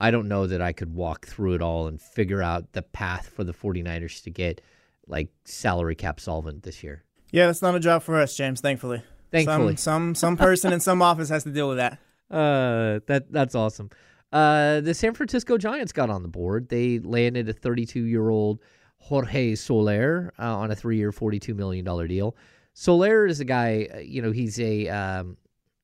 I 0.00 0.10
don't 0.10 0.28
know 0.28 0.46
that 0.46 0.62
I 0.62 0.72
could 0.72 0.94
walk 0.94 1.26
through 1.26 1.54
it 1.54 1.62
all 1.62 1.86
and 1.86 2.00
figure 2.00 2.42
out 2.42 2.72
the 2.72 2.80
path 2.80 3.28
for 3.28 3.44
the 3.44 3.52
49ers 3.52 4.22
to 4.22 4.30
get 4.30 4.62
like 5.06 5.28
salary 5.44 5.94
cap 5.94 6.20
solvent 6.20 6.62
this 6.62 6.82
year. 6.82 7.04
Yeah, 7.32 7.46
that's 7.46 7.60
not 7.60 7.74
a 7.74 7.80
job 7.80 8.02
for 8.02 8.18
us, 8.18 8.34
James, 8.34 8.62
thankfully. 8.62 9.02
Thankfully. 9.30 9.76
Some 9.76 10.14
some, 10.14 10.14
some 10.14 10.36
person 10.36 10.72
in 10.72 10.80
some 10.80 11.02
office 11.02 11.28
has 11.28 11.44
to 11.44 11.50
deal 11.50 11.68
with 11.68 11.78
that. 11.78 11.98
Uh 12.30 13.00
that 13.06 13.32
that's 13.32 13.56
awesome. 13.56 13.90
Uh 14.32 14.80
the 14.80 14.94
San 14.94 15.14
Francisco 15.14 15.58
Giants 15.58 15.90
got 15.90 16.10
on 16.10 16.22
the 16.22 16.28
board. 16.28 16.68
They 16.68 17.00
landed 17.00 17.48
a 17.48 17.52
32-year-old 17.52 18.60
Jorge 18.98 19.56
Soler 19.56 20.32
uh, 20.38 20.56
on 20.56 20.70
a 20.70 20.76
3-year, 20.76 21.10
42 21.10 21.54
million 21.56 21.84
dollar 21.84 22.06
deal. 22.06 22.36
Soler 22.72 23.26
is 23.26 23.40
a 23.40 23.44
guy, 23.44 23.88
uh, 23.92 23.98
you 23.98 24.22
know, 24.22 24.30
he's 24.30 24.60
a 24.60 24.88
um, 24.88 25.36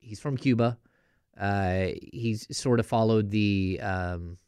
he's 0.07 0.21
from 0.21 0.37
Cuba. 0.37 0.79
Uh, 1.39 1.89
he's 2.13 2.47
sort 2.57 2.81
of 2.81 2.87
followed 2.87 3.31
the 3.31 3.79
um, 3.83 4.39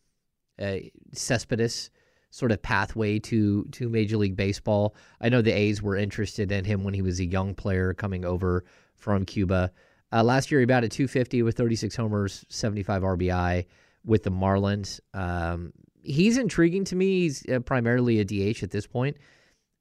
uh, 0.60 0.76
Cespedes 1.12 1.90
sort 2.30 2.52
of 2.52 2.62
pathway 2.62 3.18
to 3.18 3.64
to 3.72 3.88
Major 3.88 4.16
League 4.16 4.36
Baseball. 4.36 4.94
I 5.20 5.28
know 5.28 5.42
the 5.42 5.52
A's 5.52 5.82
were 5.82 5.96
interested 5.96 6.52
in 6.52 6.64
him 6.64 6.84
when 6.84 6.94
he 6.94 7.02
was 7.02 7.20
a 7.20 7.26
young 7.26 7.54
player 7.54 7.92
coming 7.92 8.24
over 8.24 8.64
from 8.96 9.24
Cuba. 9.24 9.72
Uh, 10.12 10.22
last 10.22 10.50
year, 10.50 10.60
he 10.60 10.66
batted 10.66 10.90
250 10.90 11.42
with 11.42 11.56
36 11.56 11.94
homers, 11.94 12.46
75 12.48 13.02
RBI 13.02 13.66
with 14.06 14.22
the 14.22 14.30
Marlins. 14.30 15.00
Um, 15.12 15.72
he's 16.02 16.38
intriguing 16.38 16.84
to 16.84 16.96
me. 16.96 17.20
He's 17.20 17.46
uh, 17.50 17.60
primarily 17.60 18.20
a 18.20 18.24
DH 18.24 18.62
at 18.62 18.70
this 18.70 18.86
point, 18.86 19.18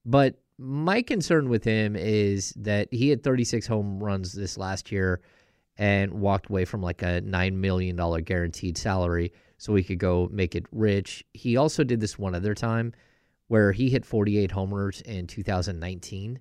but 0.06 0.36
my 0.58 1.02
concern 1.02 1.50
with 1.50 1.64
him 1.64 1.96
is 1.96 2.52
that 2.58 2.92
he 2.92 3.10
had 3.10 3.24
36 3.24 3.68
home 3.68 4.04
runs 4.04 4.34
this 4.34 4.58
last 4.58 4.92
year 4.92 5.22
and 5.78 6.12
walked 6.14 6.50
away 6.50 6.66
from 6.66 6.82
like 6.82 7.02
a 7.02 7.22
$9 7.22 7.54
million 7.54 7.96
guaranteed 8.24 8.78
salary 8.78 9.32
so 9.58 9.76
he 9.76 9.84
could 9.84 10.00
go 10.00 10.30
make 10.32 10.56
it 10.56 10.66
rich. 10.72 11.26
He 11.34 11.58
also 11.58 11.84
did 11.84 12.00
this 12.00 12.18
one 12.18 12.36
other 12.36 12.54
time 12.54 12.94
where 13.48 13.72
he 13.72 13.90
hit 13.90 14.06
48 14.06 14.52
homers 14.52 15.02
in 15.02 15.28
2019. 15.28 16.40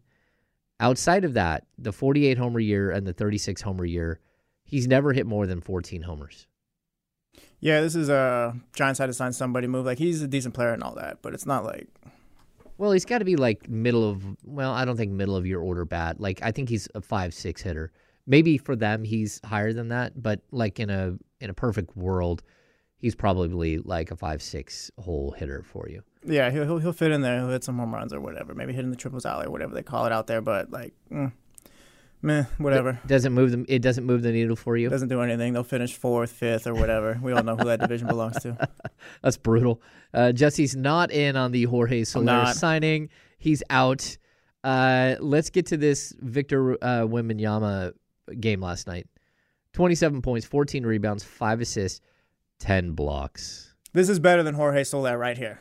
Outside 0.79 1.25
of 1.25 1.35
that, 1.35 1.67
the 1.79 1.93
48 1.93 2.37
homer 2.37 2.61
year 2.61 2.91
and 2.91 3.07
the 3.07 3.13
36 3.13 3.63
homer 3.63 3.85
year, 3.85 4.21
he's 4.65 4.87
never 4.87 5.13
hit 5.13 5.27
more 5.27 5.47
than 5.47 5.61
14 5.61 6.03
homers. 6.03 6.47
Yeah, 7.61 7.81
this 7.81 7.95
is 7.95 8.09
a 8.09 8.55
Giants 8.75 8.99
had 8.99 9.07
to 9.07 9.13
sign 9.13 9.33
somebody 9.33 9.67
move. 9.67 9.87
Like 9.87 9.99
he's 9.99 10.23
a 10.23 10.29
decent 10.29 10.55
player 10.55 10.73
and 10.73 10.83
all 10.83 10.95
that, 10.97 11.23
but 11.23 11.33
it's 11.33 11.47
not 11.47 11.65
like. 11.65 11.89
Well, 12.79 12.93
he's 12.93 13.07
got 13.07 13.19
to 13.19 13.25
be 13.25 13.37
like 13.37 13.69
middle 13.69 14.09
of. 14.09 14.23
Well, 14.45 14.73
I 14.73 14.85
don't 14.85 14.97
think 14.97 15.13
middle 15.13 15.37
of 15.37 15.47
your 15.47 15.63
order 15.63 15.85
bat. 15.85 16.21
Like 16.21 16.41
I 16.43 16.53
think 16.53 16.69
he's 16.69 16.89
a 16.95 17.01
five 17.01 17.33
six 17.33 17.63
hitter. 17.63 17.93
Maybe 18.27 18.59
for 18.59 18.75
them 18.75 19.05
he's 19.05 19.41
higher 19.45 19.73
than 19.73 19.89
that, 19.89 20.21
but 20.21 20.41
like 20.51 20.81
in 20.81 20.91
a 20.91 21.17
in 21.41 21.51
a 21.51 21.55
perfect 21.55 21.97
world, 21.97 22.43
he's 22.99 23.15
probably 23.15 23.79
like 23.79 24.11
a 24.11 24.17
five 24.17 24.43
six 24.43 24.91
hole 24.99 25.33
hitter 25.33 25.63
for 25.63 25.89
you. 25.89 26.03
Yeah, 26.25 26.51
he'll 26.51 26.65
he'll, 26.65 26.79
he'll 26.79 26.93
fit 26.93 27.13
in 27.13 27.21
there. 27.21 27.39
He'll 27.39 27.51
hit 27.51 27.65
some 27.65 27.79
home 27.79 27.95
runs 27.95 28.13
or 28.13 28.21
whatever. 28.21 28.55
Maybe 28.55 28.73
hitting 28.73 28.91
the 28.91 28.97
triples 28.97 29.25
alley 29.25 29.47
or 29.47 29.51
whatever 29.51 29.75
they 29.75 29.83
call 29.83 30.07
it 30.07 30.13
out 30.13 30.27
there. 30.27 30.41
But 30.41 30.71
like, 30.71 30.93
mm, 31.11 31.33
meh, 32.23 32.45
whatever. 32.59 33.01
It 33.05 33.07
doesn't 33.07 33.33
move 33.33 33.53
them. 33.53 33.65
It 33.69 33.81
doesn't 33.81 34.05
move 34.05 34.23
the 34.23 34.33
needle 34.33 34.57
for 34.57 34.77
you. 34.77 34.89
Doesn't 34.89 35.09
do 35.09 35.21
anything. 35.21 35.53
They'll 35.53 35.63
finish 35.63 35.95
fourth, 35.95 36.33
fifth, 36.33 36.67
or 36.67 36.75
whatever. 36.75 37.19
We 37.23 37.33
all 37.33 37.45
know 37.45 37.57
who 37.57 37.65
that 37.65 37.81
division 37.81 38.09
belongs 38.09 38.41
to. 38.43 38.69
That's 39.23 39.37
brutal. 39.37 39.81
Uh, 40.13 40.33
Jesse's 40.33 40.75
not 40.75 41.13
in 41.13 41.37
on 41.37 41.53
the 41.53 41.65
Jorge 41.65 42.05
Soler 42.05 42.47
signing. 42.47 43.09
He's 43.39 43.63
out. 43.71 44.17
Uh, 44.65 45.15
let's 45.21 45.51
get 45.51 45.67
to 45.67 45.77
this 45.77 46.13
Victor 46.19 46.73
uh, 46.83 47.07
Wembanyama 47.07 47.93
game 48.41 48.61
last 48.61 48.87
night. 48.87 49.07
27 49.73 50.23
points, 50.23 50.47
14 50.47 50.87
rebounds, 50.87 51.23
5 51.23 51.61
assists, 51.61 52.01
10 52.61 52.93
blocks. 52.93 53.75
This 53.93 54.09
is 54.09 54.19
better 54.19 54.43
than 54.43 54.55
Jorge 54.55 54.85
Soler 54.85 55.19
right 55.19 55.37
here. 55.37 55.61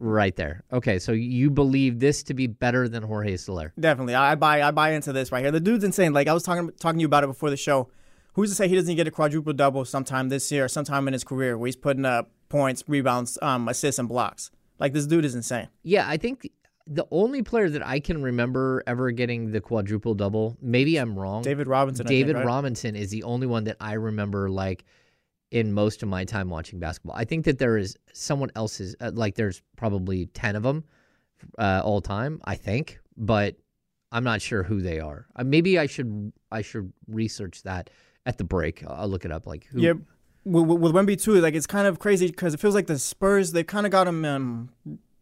Right 0.00 0.34
there. 0.34 0.64
Okay, 0.72 0.98
so 0.98 1.12
you 1.12 1.50
believe 1.50 2.00
this 2.00 2.24
to 2.24 2.34
be 2.34 2.46
better 2.46 2.88
than 2.88 3.02
Jorge 3.02 3.36
Soler? 3.36 3.72
Definitely, 3.78 4.14
I 4.14 4.34
buy 4.34 4.60
I 4.62 4.70
buy 4.70 4.90
into 4.90 5.12
this 5.12 5.30
right 5.30 5.40
here. 5.40 5.52
The 5.52 5.60
dude's 5.60 5.84
insane. 5.84 6.12
Like 6.12 6.26
I 6.26 6.34
was 6.34 6.42
talking 6.42 6.70
talking 6.80 6.98
to 6.98 7.02
you 7.02 7.06
about 7.06 7.24
it 7.24 7.28
before 7.28 7.48
the 7.48 7.56
show. 7.56 7.88
Who's 8.34 8.50
to 8.50 8.56
say 8.56 8.66
he 8.66 8.74
doesn't 8.74 8.96
get 8.96 9.06
a 9.06 9.12
quadruple 9.12 9.52
double 9.52 9.84
sometime 9.84 10.28
this 10.28 10.50
year, 10.50 10.64
or 10.64 10.68
sometime 10.68 11.06
in 11.06 11.12
his 11.12 11.22
career, 11.22 11.56
where 11.56 11.66
he's 11.68 11.76
putting 11.76 12.04
up 12.04 12.32
points, 12.48 12.82
rebounds, 12.88 13.38
um, 13.40 13.68
assists, 13.68 14.00
and 14.00 14.08
blocks? 14.08 14.50
Like 14.80 14.92
this 14.92 15.06
dude 15.06 15.24
is 15.24 15.36
insane. 15.36 15.68
Yeah, 15.84 16.08
I 16.08 16.16
think 16.16 16.50
the 16.86 17.06
only 17.10 17.42
player 17.42 17.70
that 17.70 17.86
I 17.86 18.00
can 18.00 18.22
remember 18.22 18.82
ever 18.86 19.10
getting 19.10 19.50
the 19.50 19.60
quadruple 19.60 20.14
double, 20.14 20.56
maybe 20.60 20.96
I'm 20.96 21.18
wrong. 21.18 21.42
David 21.42 21.66
Robinson. 21.66 22.06
David 22.06 22.36
think, 22.36 22.38
right? 22.38 22.46
Robinson 22.46 22.94
is 22.96 23.10
the 23.10 23.22
only 23.22 23.46
one 23.46 23.64
that 23.64 23.76
I 23.80 23.94
remember 23.94 24.50
like 24.50 24.84
in 25.50 25.72
most 25.72 26.02
of 26.02 26.08
my 26.08 26.24
time 26.24 26.50
watching 26.50 26.78
basketball. 26.78 27.16
I 27.16 27.24
think 27.24 27.44
that 27.46 27.58
there 27.58 27.78
is 27.78 27.96
someone 28.12 28.50
else's 28.54 28.96
uh, 29.00 29.12
like 29.14 29.34
there's 29.34 29.62
probably 29.76 30.26
10 30.26 30.56
of 30.56 30.62
them 30.62 30.84
uh, 31.58 31.80
all 31.84 32.00
time, 32.00 32.40
I 32.44 32.56
think, 32.56 32.98
but 33.16 33.56
I'm 34.12 34.24
not 34.24 34.42
sure 34.42 34.62
who 34.62 34.80
they 34.80 35.00
are. 35.00 35.26
Uh, 35.36 35.44
maybe 35.44 35.78
I 35.78 35.86
should 35.86 36.32
I 36.50 36.62
should 36.62 36.92
research 37.08 37.62
that 37.62 37.90
at 38.26 38.36
the 38.36 38.44
break. 38.44 38.84
I'll 38.86 39.08
look 39.08 39.24
it 39.24 39.32
up 39.32 39.46
like 39.46 39.66
who 39.66 39.80
with, 40.44 40.66
with 40.66 40.78
with 40.80 40.92
Wemby 40.92 41.20
too, 41.20 41.40
like 41.40 41.54
it's 41.54 41.66
kind 41.66 41.86
of 41.86 41.98
crazy 41.98 42.26
because 42.26 42.52
it 42.52 42.60
feels 42.60 42.74
like 42.74 42.86
the 42.86 42.98
Spurs 42.98 43.52
they 43.52 43.64
kind 43.64 43.86
of 43.86 43.92
got 43.92 44.06
him 44.06 44.24
um, 44.24 44.68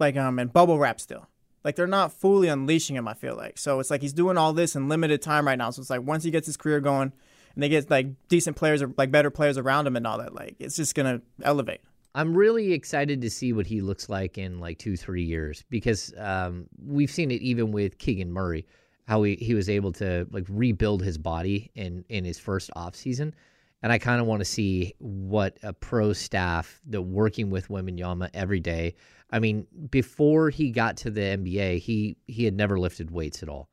like 0.01 0.17
um 0.17 0.39
in 0.39 0.49
bubble 0.49 0.79
wrap 0.79 1.01
still. 1.01 1.29
Like 1.65 1.77
they're 1.77 1.87
not 1.87 2.13
fully 2.13 2.49
unleashing 2.49 2.97
him. 2.97 3.07
I 3.07 3.15
feel 3.15 3.37
like 3.37 3.59
so 3.59 3.81
it's 3.81 3.91
like 3.91 4.03
he's 4.03 4.13
doing 4.13 4.37
all 4.37 4.53
this 4.53 4.75
in 4.75 4.89
limited 4.89 5.23
time 5.23 5.47
right 5.47 5.59
now. 5.59 5.71
So 5.71 5.81
it's 5.81 5.91
like 5.91 6.03
once 6.03 6.25
he 6.25 6.31
gets 6.31 6.47
his 6.47 6.57
career 6.57 6.81
going, 6.81 7.13
and 7.55 7.63
they 7.63 7.69
get 7.69 7.91
like 7.91 8.07
decent 8.29 8.57
players 8.57 8.83
or 8.83 8.93
like 8.97 9.11
better 9.11 9.31
players 9.31 9.59
around 9.59 9.87
him 9.87 9.97
and 9.97 10.07
all 10.07 10.19
that, 10.19 10.35
like 10.35 10.57
it's 10.59 10.77
just 10.77 10.95
gonna 10.95 11.21
elevate. 11.43 11.81
I'm 12.15 12.35
really 12.37 12.73
excited 12.73 13.23
to 13.23 13.31
see 13.31 13.53
what 13.53 13.67
he 13.67 13.81
looks 13.81 14.09
like 14.09 14.37
in 14.37 14.61
like 14.61 14.79
two, 14.79 14.97
three 14.97 15.23
years 15.23 15.65
because 15.71 16.13
um, 16.19 16.67
we've 16.85 17.11
seen 17.11 17.31
it 17.31 17.41
even 17.41 17.73
with 17.73 17.97
Keegan 17.97 18.31
Murray, 18.31 18.67
how 19.07 19.23
he, 19.23 19.37
he 19.37 19.55
was 19.55 19.71
able 19.71 19.93
to 19.93 20.27
like 20.31 20.45
rebuild 20.49 21.03
his 21.03 21.17
body 21.17 21.71
in 21.75 22.05
in 22.09 22.25
his 22.25 22.39
first 22.39 22.71
off 22.77 22.95
season. 22.95 23.35
And 23.83 23.93
I 23.93 23.99
kind 23.99 24.21
of 24.21 24.27
want 24.27 24.41
to 24.41 24.45
see 24.45 24.95
what 24.99 25.59
a 25.63 25.73
pro 25.73 26.13
staff 26.13 26.81
that 26.87 27.03
working 27.03 27.51
with 27.51 27.69
Wembanyama 27.69 28.31
every 28.33 28.61
day. 28.61 28.95
I 29.31 29.41
mean, 29.41 29.67
before 29.91 30.51
he 30.51 30.71
got 30.71 30.97
to 30.99 31.11
the 31.11 31.21
NBA, 31.21 31.79
he 31.79 32.17
he 32.27 32.45
had 32.45 32.55
never 32.57 32.79
lifted 32.79 33.11
weights 33.11 33.43
at 33.43 33.49
all. 33.49 33.69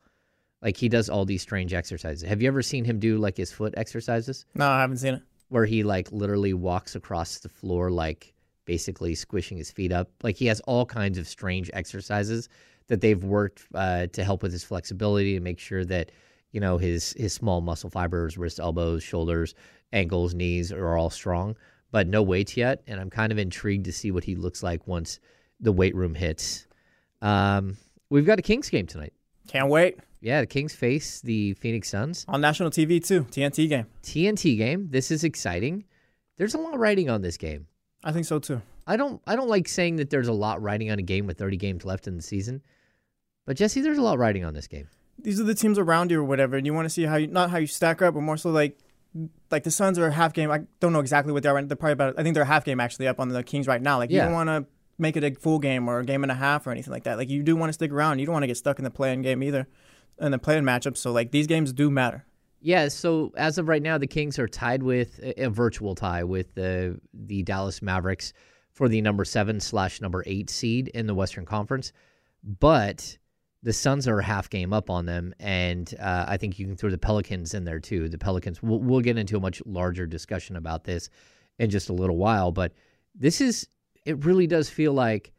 Like 0.61 0.77
he 0.77 0.89
does 0.89 1.09
all 1.09 1.25
these 1.25 1.41
strange 1.41 1.73
exercises. 1.73 2.27
Have 2.27 2.41
you 2.41 2.47
ever 2.47 2.61
seen 2.61 2.85
him 2.85 2.99
do 2.99 3.17
like 3.17 3.37
his 3.37 3.51
foot 3.51 3.73
exercises? 3.77 4.45
No, 4.55 4.67
I 4.67 4.81
haven't 4.81 4.97
seen 4.97 5.13
it. 5.15 5.21
where 5.49 5.65
he 5.65 5.83
like 5.83 6.11
literally 6.11 6.53
walks 6.53 6.95
across 6.95 7.39
the 7.39 7.49
floor 7.49 7.91
like 7.91 8.33
basically 8.65 9.15
squishing 9.15 9.57
his 9.57 9.71
feet 9.71 9.91
up 9.91 10.09
like 10.21 10.35
he 10.35 10.45
has 10.45 10.59
all 10.61 10.85
kinds 10.85 11.17
of 11.17 11.27
strange 11.27 11.71
exercises 11.73 12.49
that 12.87 13.01
they've 13.01 13.23
worked 13.23 13.65
uh, 13.73 14.05
to 14.07 14.23
help 14.23 14.43
with 14.43 14.51
his 14.51 14.63
flexibility 14.63 15.33
to 15.33 15.39
make 15.39 15.57
sure 15.59 15.83
that 15.85 16.11
you 16.51 16.59
know 16.59 16.77
his 16.77 17.13
his 17.13 17.33
small 17.33 17.61
muscle 17.61 17.89
fibers 17.89 18.37
wrists, 18.37 18.59
elbows 18.59 19.01
shoulders 19.03 19.55
ankles 19.93 20.33
knees 20.33 20.71
are 20.71 20.97
all 20.97 21.09
strong 21.09 21.55
but 21.91 22.07
no 22.07 22.21
weights 22.21 22.55
yet 22.57 22.81
and 22.87 22.99
i'm 22.99 23.09
kind 23.09 23.31
of 23.31 23.37
intrigued 23.37 23.85
to 23.85 23.91
see 23.91 24.11
what 24.11 24.23
he 24.23 24.35
looks 24.35 24.61
like 24.63 24.85
once 24.87 25.19
the 25.59 25.71
weight 25.71 25.95
room 25.95 26.15
hits 26.15 26.67
um, 27.21 27.75
we've 28.09 28.25
got 28.25 28.39
a 28.39 28.41
kings 28.41 28.69
game 28.69 28.87
tonight 28.87 29.13
Can't 29.47 29.69
wait 29.69 29.99
yeah 30.21 30.41
the 30.41 30.47
kings 30.47 30.73
face 30.73 31.21
the 31.21 31.53
phoenix 31.55 31.89
suns 31.89 32.25
on 32.27 32.41
national 32.41 32.69
TV 32.69 33.05
too. 33.05 33.23
TNT 33.25 33.67
game. 33.69 33.85
TNT 34.03 34.57
game. 34.57 34.87
This 34.89 35.11
is 35.11 35.23
exciting. 35.23 35.85
There's 36.37 36.53
a 36.53 36.57
lot 36.57 36.77
riding 36.77 37.09
on 37.09 37.21
this 37.21 37.37
game. 37.37 37.67
I 38.03 38.11
think 38.11 38.25
so 38.25 38.39
too. 38.39 38.61
I 38.87 38.97
don't 38.97 39.21
I 39.27 39.35
don't 39.35 39.49
like 39.49 39.67
saying 39.67 39.97
that 39.97 40.09
there's 40.09 40.27
a 40.27 40.33
lot 40.33 40.61
riding 40.61 40.91
on 40.91 40.99
a 40.99 41.01
game 41.01 41.27
with 41.27 41.37
30 41.37 41.57
games 41.57 41.85
left 41.85 42.07
in 42.07 42.15
the 42.15 42.23
season. 42.23 42.61
But 43.45 43.57
Jesse, 43.57 43.81
there's 43.81 43.97
a 43.97 44.01
lot 44.01 44.17
riding 44.17 44.45
on 44.45 44.53
this 44.53 44.67
game. 44.67 44.87
These 45.21 45.39
are 45.39 45.43
the 45.43 45.55
teams 45.55 45.77
around 45.77 46.11
you 46.11 46.19
or 46.19 46.23
whatever, 46.23 46.55
and 46.55 46.65
you 46.65 46.73
want 46.73 46.85
to 46.85 46.89
see 46.89 47.03
how 47.03 47.17
you 47.17 47.27
not 47.27 47.49
how 47.49 47.57
you 47.57 47.67
stack 47.67 48.01
up, 48.01 48.13
but 48.13 48.21
more 48.21 48.37
so 48.37 48.49
like 48.51 48.77
like 49.51 49.63
the 49.63 49.71
Suns 49.71 49.97
are 49.97 50.07
a 50.07 50.11
half 50.11 50.33
game. 50.33 50.51
I 50.51 50.61
don't 50.79 50.93
know 50.93 50.99
exactly 50.99 51.33
what 51.33 51.43
they 51.43 51.49
are. 51.49 51.61
They're 51.63 51.75
probably 51.75 51.93
about. 51.93 52.19
I 52.19 52.23
think 52.23 52.33
they're 52.33 52.43
a 52.43 52.47
half 52.47 52.65
game 52.65 52.79
actually 52.79 53.07
up 53.07 53.19
on 53.19 53.29
the 53.29 53.43
Kings 53.43 53.67
right 53.67 53.81
now. 53.81 53.97
Like 53.97 54.11
you 54.11 54.19
don't 54.19 54.33
want 54.33 54.49
to 54.49 54.65
make 54.97 55.15
it 55.15 55.23
a 55.23 55.33
full 55.33 55.59
game 55.59 55.87
or 55.87 55.99
a 55.99 56.05
game 56.05 56.23
and 56.23 56.31
a 56.31 56.35
half 56.35 56.67
or 56.67 56.71
anything 56.71 56.91
like 56.91 57.03
that. 57.03 57.17
Like 57.17 57.29
you 57.29 57.41
do 57.41 57.55
want 57.55 57.69
to 57.69 57.73
stick 57.73 57.91
around. 57.91 58.19
You 58.19 58.25
don't 58.25 58.33
want 58.33 58.43
to 58.43 58.47
get 58.47 58.57
stuck 58.57 58.79
in 58.79 58.83
the 58.83 58.91
playing 58.91 59.21
game 59.21 59.41
either, 59.41 59.67
in 60.19 60.31
the 60.31 60.39
playing 60.39 60.63
matchup. 60.63 60.97
So 60.97 61.11
like 61.11 61.31
these 61.31 61.47
games 61.47 61.73
do 61.73 61.89
matter. 61.89 62.25
Yeah, 62.61 62.89
so 62.89 63.31
as 63.37 63.57
of 63.57 63.69
right 63.69 63.81
now, 63.81 63.97
the 63.97 64.07
Kings 64.07 64.37
are 64.37 64.47
tied 64.47 64.83
with 64.83 65.19
a 65.19 65.45
a 65.45 65.49
virtual 65.49 65.95
tie 65.95 66.23
with 66.23 66.53
the 66.55 66.99
the 67.13 67.43
Dallas 67.43 67.81
Mavericks 67.81 68.33
for 68.73 68.89
the 68.89 69.01
number 69.01 69.25
seven 69.25 69.59
slash 69.59 70.01
number 70.01 70.23
eight 70.25 70.49
seed 70.49 70.89
in 70.89 71.07
the 71.07 71.15
Western 71.15 71.45
Conference, 71.45 71.93
but 72.43 73.17
the 73.61 73.73
Suns 73.73 74.07
are 74.07 74.19
a 74.19 74.23
half 74.23 74.49
game 74.49 74.71
up 74.71 74.89
on 74.89 75.05
them, 75.05 75.33
and 75.39 75.93
uh, 75.99 76.25
I 76.27 76.37
think 76.37 76.59
you 76.59 76.65
can 76.65 76.77
throw 76.77 76.89
the 76.89 76.97
Pelicans 76.97 77.53
in 77.53 77.65
there 77.65 77.79
too. 77.79 78.07
The 78.07 78.17
Pelicans. 78.17 78.63
We'll, 78.63 78.79
we'll 78.79 79.01
get 79.01 79.17
into 79.17 79.35
a 79.35 79.39
much 79.39 79.61
larger 79.65 80.05
discussion 80.05 80.55
about 80.55 80.85
this 80.85 81.09
in 81.57 81.69
just 81.69 81.89
a 81.89 81.93
little 81.93 82.17
while, 82.17 82.51
but 82.51 82.73
this 83.15 83.41
is 83.41 83.67
it. 84.05 84.23
Really 84.23 84.47
does 84.47 84.69
feel 84.69 84.93
like 84.93 85.33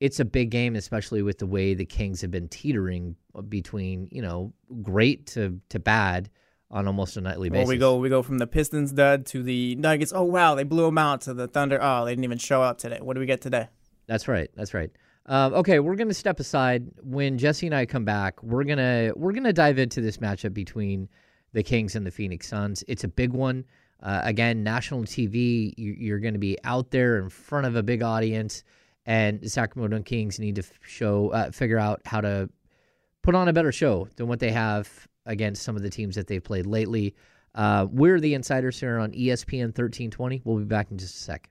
it's 0.00 0.18
a 0.18 0.24
big 0.24 0.50
game, 0.50 0.74
especially 0.74 1.22
with 1.22 1.38
the 1.38 1.46
way 1.46 1.74
the 1.74 1.84
Kings 1.84 2.20
have 2.22 2.30
been 2.30 2.48
teetering 2.48 3.14
between 3.48 4.08
you 4.10 4.22
know 4.22 4.52
great 4.82 5.26
to 5.28 5.60
to 5.68 5.78
bad 5.78 6.28
on 6.72 6.86
almost 6.86 7.16
a 7.16 7.20
nightly 7.20 7.50
basis. 7.50 7.66
Well, 7.66 7.74
we 7.74 7.78
go 7.78 7.96
we 7.98 8.08
go 8.08 8.22
from 8.22 8.38
the 8.38 8.48
Pistons 8.48 8.90
dud 8.90 9.26
to 9.26 9.44
the 9.44 9.76
Nuggets. 9.76 10.12
Oh 10.12 10.24
wow, 10.24 10.56
they 10.56 10.64
blew 10.64 10.86
them 10.86 10.98
out 10.98 11.20
to 11.22 11.34
the 11.34 11.46
Thunder. 11.46 11.78
Oh, 11.80 12.04
they 12.04 12.12
didn't 12.12 12.24
even 12.24 12.38
show 12.38 12.62
up 12.62 12.78
today. 12.78 12.98
What 13.00 13.14
do 13.14 13.20
we 13.20 13.26
get 13.26 13.40
today? 13.40 13.68
That's 14.08 14.26
right. 14.26 14.50
That's 14.56 14.74
right. 14.74 14.90
Um, 15.30 15.54
okay, 15.54 15.78
we're 15.78 15.94
gonna 15.94 16.12
step 16.12 16.40
aside. 16.40 16.90
When 17.02 17.38
Jesse 17.38 17.66
and 17.66 17.74
I 17.74 17.86
come 17.86 18.04
back, 18.04 18.42
we're 18.42 18.64
gonna 18.64 19.12
we're 19.14 19.32
gonna 19.32 19.52
dive 19.52 19.78
into 19.78 20.00
this 20.00 20.16
matchup 20.16 20.52
between 20.52 21.08
the 21.52 21.62
Kings 21.62 21.94
and 21.94 22.04
the 22.04 22.10
Phoenix 22.10 22.48
Suns. 22.48 22.82
It's 22.88 23.04
a 23.04 23.08
big 23.08 23.32
one. 23.32 23.64
Uh, 24.02 24.22
again, 24.24 24.64
national 24.64 25.02
TV. 25.02 25.72
You, 25.76 25.94
you're 25.96 26.18
going 26.18 26.34
to 26.34 26.40
be 26.40 26.58
out 26.64 26.90
there 26.90 27.18
in 27.18 27.28
front 27.28 27.66
of 27.66 27.76
a 27.76 27.82
big 27.82 28.02
audience, 28.02 28.64
and 29.06 29.40
the 29.40 29.48
Sacramento 29.48 30.02
Kings 30.02 30.40
need 30.40 30.56
to 30.56 30.64
show 30.82 31.28
uh, 31.30 31.52
figure 31.52 31.78
out 31.78 32.00
how 32.06 32.20
to 32.20 32.50
put 33.22 33.36
on 33.36 33.46
a 33.46 33.52
better 33.52 33.70
show 33.70 34.08
than 34.16 34.26
what 34.26 34.40
they 34.40 34.50
have 34.50 35.06
against 35.26 35.62
some 35.62 35.76
of 35.76 35.82
the 35.82 35.90
teams 35.90 36.16
that 36.16 36.26
they've 36.26 36.42
played 36.42 36.66
lately. 36.66 37.14
Uh, 37.54 37.86
we're 37.88 38.18
the 38.18 38.34
insiders 38.34 38.80
here 38.80 38.98
on 38.98 39.12
ESPN 39.12 39.66
1320. 39.66 40.42
We'll 40.44 40.58
be 40.58 40.64
back 40.64 40.90
in 40.90 40.98
just 40.98 41.14
a 41.14 41.18
sec. 41.18 41.50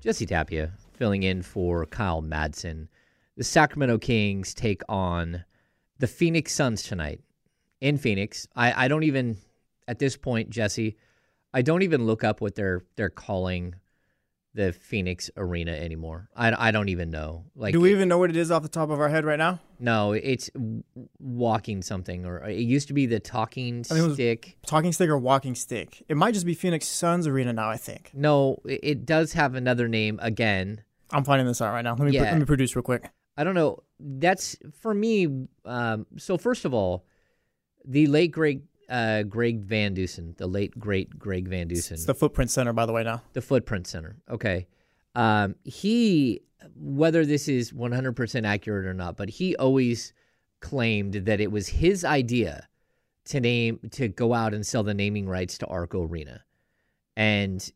Jesse 0.00 0.24
Tapia, 0.24 0.72
filling 0.94 1.24
in 1.24 1.42
for 1.42 1.84
Kyle 1.84 2.22
Madsen. 2.22 2.88
The 3.36 3.44
Sacramento 3.44 3.98
Kings 3.98 4.54
take 4.54 4.80
on 4.88 5.44
the 5.98 6.06
Phoenix 6.06 6.54
Suns 6.54 6.82
tonight 6.82 7.20
in 7.82 7.98
Phoenix. 7.98 8.48
I, 8.56 8.86
I 8.86 8.88
don't 8.88 9.02
even, 9.02 9.36
at 9.86 9.98
this 9.98 10.16
point, 10.16 10.48
Jesse, 10.48 10.96
I 11.54 11.62
don't 11.62 11.82
even 11.82 12.06
look 12.06 12.24
up 12.24 12.40
what 12.40 12.54
they're 12.54 12.84
they're 12.96 13.10
calling 13.10 13.74
the 14.54 14.72
Phoenix 14.72 15.30
Arena 15.36 15.72
anymore. 15.72 16.28
I, 16.36 16.68
I 16.68 16.70
don't 16.72 16.90
even 16.90 17.10
know. 17.10 17.46
Like, 17.56 17.72
Do 17.72 17.80
we 17.80 17.90
even 17.90 18.06
know 18.08 18.18
what 18.18 18.28
it 18.28 18.36
is 18.36 18.50
off 18.50 18.62
the 18.62 18.68
top 18.68 18.90
of 18.90 19.00
our 19.00 19.08
head 19.08 19.24
right 19.24 19.38
now? 19.38 19.60
no, 19.78 20.12
it's 20.12 20.50
walking 21.18 21.82
something, 21.82 22.24
or 22.26 22.44
it 22.44 22.58
used 22.60 22.88
to 22.88 22.94
be 22.94 23.06
the 23.06 23.18
talking 23.18 23.82
stick. 23.82 24.58
Talking 24.66 24.92
stick 24.92 25.08
or 25.08 25.18
walking 25.18 25.54
stick? 25.54 26.04
It 26.08 26.16
might 26.16 26.34
just 26.34 26.46
be 26.46 26.54
Phoenix 26.54 26.86
Suns 26.86 27.26
Arena 27.26 27.52
now. 27.52 27.68
I 27.70 27.76
think. 27.76 28.10
No, 28.14 28.58
it, 28.64 29.06
does 29.06 29.32
have 29.32 29.54
another 29.54 29.88
name 29.88 30.20
again. 30.22 30.82
I'm 31.10 31.24
finding 31.24 31.46
this 31.46 31.60
out 31.60 31.72
right 31.72 31.82
now. 31.82 31.94
Let 31.94 32.06
me 32.08 32.12
Yeah. 32.12 32.22
let 32.22 32.38
me 32.38 32.44
produce 32.44 32.76
real 32.76 32.82
quick. 32.82 33.10
I 33.36 33.44
don't 33.44 33.54
know. 33.54 33.82
That's 33.98 34.56
for 34.80 34.92
me. 34.92 35.46
Um, 35.64 36.06
so 36.18 36.36
first 36.36 36.64
of 36.64 36.74
all, 36.74 37.06
the 37.84 38.06
late 38.06 38.32
great 38.32 38.62
uh, 38.92 39.22
Greg 39.22 39.62
Van 39.62 39.94
Dusen, 39.94 40.34
the 40.36 40.46
late 40.46 40.78
great 40.78 41.18
Greg 41.18 41.48
Van 41.48 41.66
Dusen, 41.66 41.94
It's 41.94 42.04
the 42.04 42.14
Footprint 42.14 42.50
Center, 42.50 42.72
by 42.74 42.84
the 42.86 42.92
way. 42.92 43.02
Now. 43.02 43.22
the 43.32 43.40
Footprint 43.40 43.86
Center. 43.86 44.16
Okay. 44.30 44.68
Um, 45.14 45.56
he, 45.64 46.42
whether 46.76 47.24
this 47.24 47.48
is 47.48 47.72
100% 47.72 48.46
accurate 48.46 48.86
or 48.86 48.94
not, 48.94 49.16
but 49.16 49.30
he 49.30 49.56
always 49.56 50.12
claimed 50.60 51.14
that 51.14 51.40
it 51.40 51.50
was 51.50 51.68
his 51.68 52.04
idea 52.04 52.68
to 53.24 53.40
name, 53.40 53.80
to 53.92 54.08
go 54.08 54.34
out 54.34 54.52
and 54.52 54.66
sell 54.66 54.82
the 54.82 54.94
naming 54.94 55.26
rights 55.26 55.58
to 55.58 55.66
Arco 55.66 56.04
Arena. 56.04 56.44
And 57.16 57.70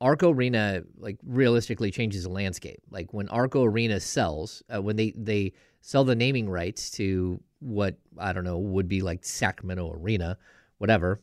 Arco 0.00 0.32
Arena, 0.32 0.82
like 0.98 1.18
realistically, 1.24 1.90
changes 1.92 2.24
the 2.24 2.28
landscape. 2.28 2.80
Like 2.90 3.12
when 3.12 3.28
Arco 3.28 3.64
Arena 3.64 4.00
sells, 4.00 4.62
uh, 4.74 4.82
when 4.82 4.96
they, 4.96 5.12
they 5.16 5.52
sell 5.80 6.04
the 6.04 6.14
naming 6.14 6.48
rights 6.48 6.90
to 6.92 7.40
what, 7.60 7.96
I 8.18 8.32
don't 8.32 8.44
know, 8.44 8.58
would 8.58 8.88
be 8.88 9.02
like 9.02 9.24
Sacramento 9.24 9.92
Arena, 9.92 10.38
whatever, 10.78 11.20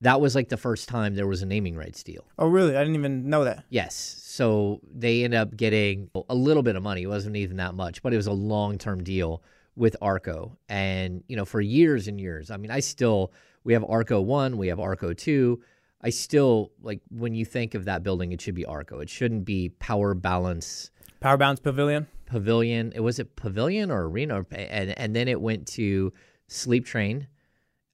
that 0.00 0.20
was 0.20 0.34
like 0.34 0.48
the 0.48 0.56
first 0.56 0.88
time 0.88 1.14
there 1.14 1.26
was 1.26 1.42
a 1.42 1.46
naming 1.46 1.76
rights 1.76 2.02
deal. 2.02 2.24
Oh, 2.38 2.46
really? 2.46 2.76
I 2.76 2.80
didn't 2.80 2.96
even 2.96 3.28
know 3.28 3.44
that. 3.44 3.64
Yes. 3.68 3.94
So 4.26 4.80
they 4.92 5.24
end 5.24 5.34
up 5.34 5.56
getting 5.56 6.10
a 6.28 6.34
little 6.34 6.62
bit 6.62 6.76
of 6.76 6.82
money. 6.82 7.02
It 7.02 7.08
wasn't 7.08 7.36
even 7.36 7.58
that 7.58 7.74
much, 7.74 8.02
but 8.02 8.12
it 8.12 8.16
was 8.16 8.26
a 8.26 8.32
long 8.32 8.78
term 8.78 9.04
deal 9.04 9.42
with 9.76 9.96
Arco. 10.00 10.56
And, 10.68 11.22
you 11.28 11.36
know, 11.36 11.44
for 11.44 11.60
years 11.60 12.08
and 12.08 12.20
years, 12.20 12.50
I 12.50 12.56
mean, 12.56 12.70
I 12.70 12.80
still, 12.80 13.32
we 13.64 13.72
have 13.74 13.84
Arco 13.84 14.20
1, 14.20 14.56
we 14.56 14.68
have 14.68 14.80
Arco 14.80 15.12
2. 15.12 15.60
I 16.02 16.08
still, 16.08 16.72
like, 16.80 17.00
when 17.10 17.34
you 17.34 17.44
think 17.44 17.74
of 17.74 17.84
that 17.84 18.02
building, 18.02 18.32
it 18.32 18.40
should 18.40 18.54
be 18.54 18.64
Arco. 18.64 19.00
It 19.00 19.10
shouldn't 19.10 19.44
be 19.44 19.68
Power 19.68 20.14
Balance 20.14 20.90
Power 21.20 21.36
Balance 21.36 21.60
Pavilion. 21.60 22.06
Pavilion. 22.24 22.92
It 22.94 23.00
was 23.00 23.18
it 23.18 23.36
Pavilion 23.36 23.90
or 23.90 24.08
Arena? 24.08 24.46
And, 24.50 24.98
and 24.98 25.14
then 25.14 25.28
it 25.28 25.38
went 25.38 25.66
to 25.68 26.12
Sleep 26.48 26.86
Train. 26.86 27.26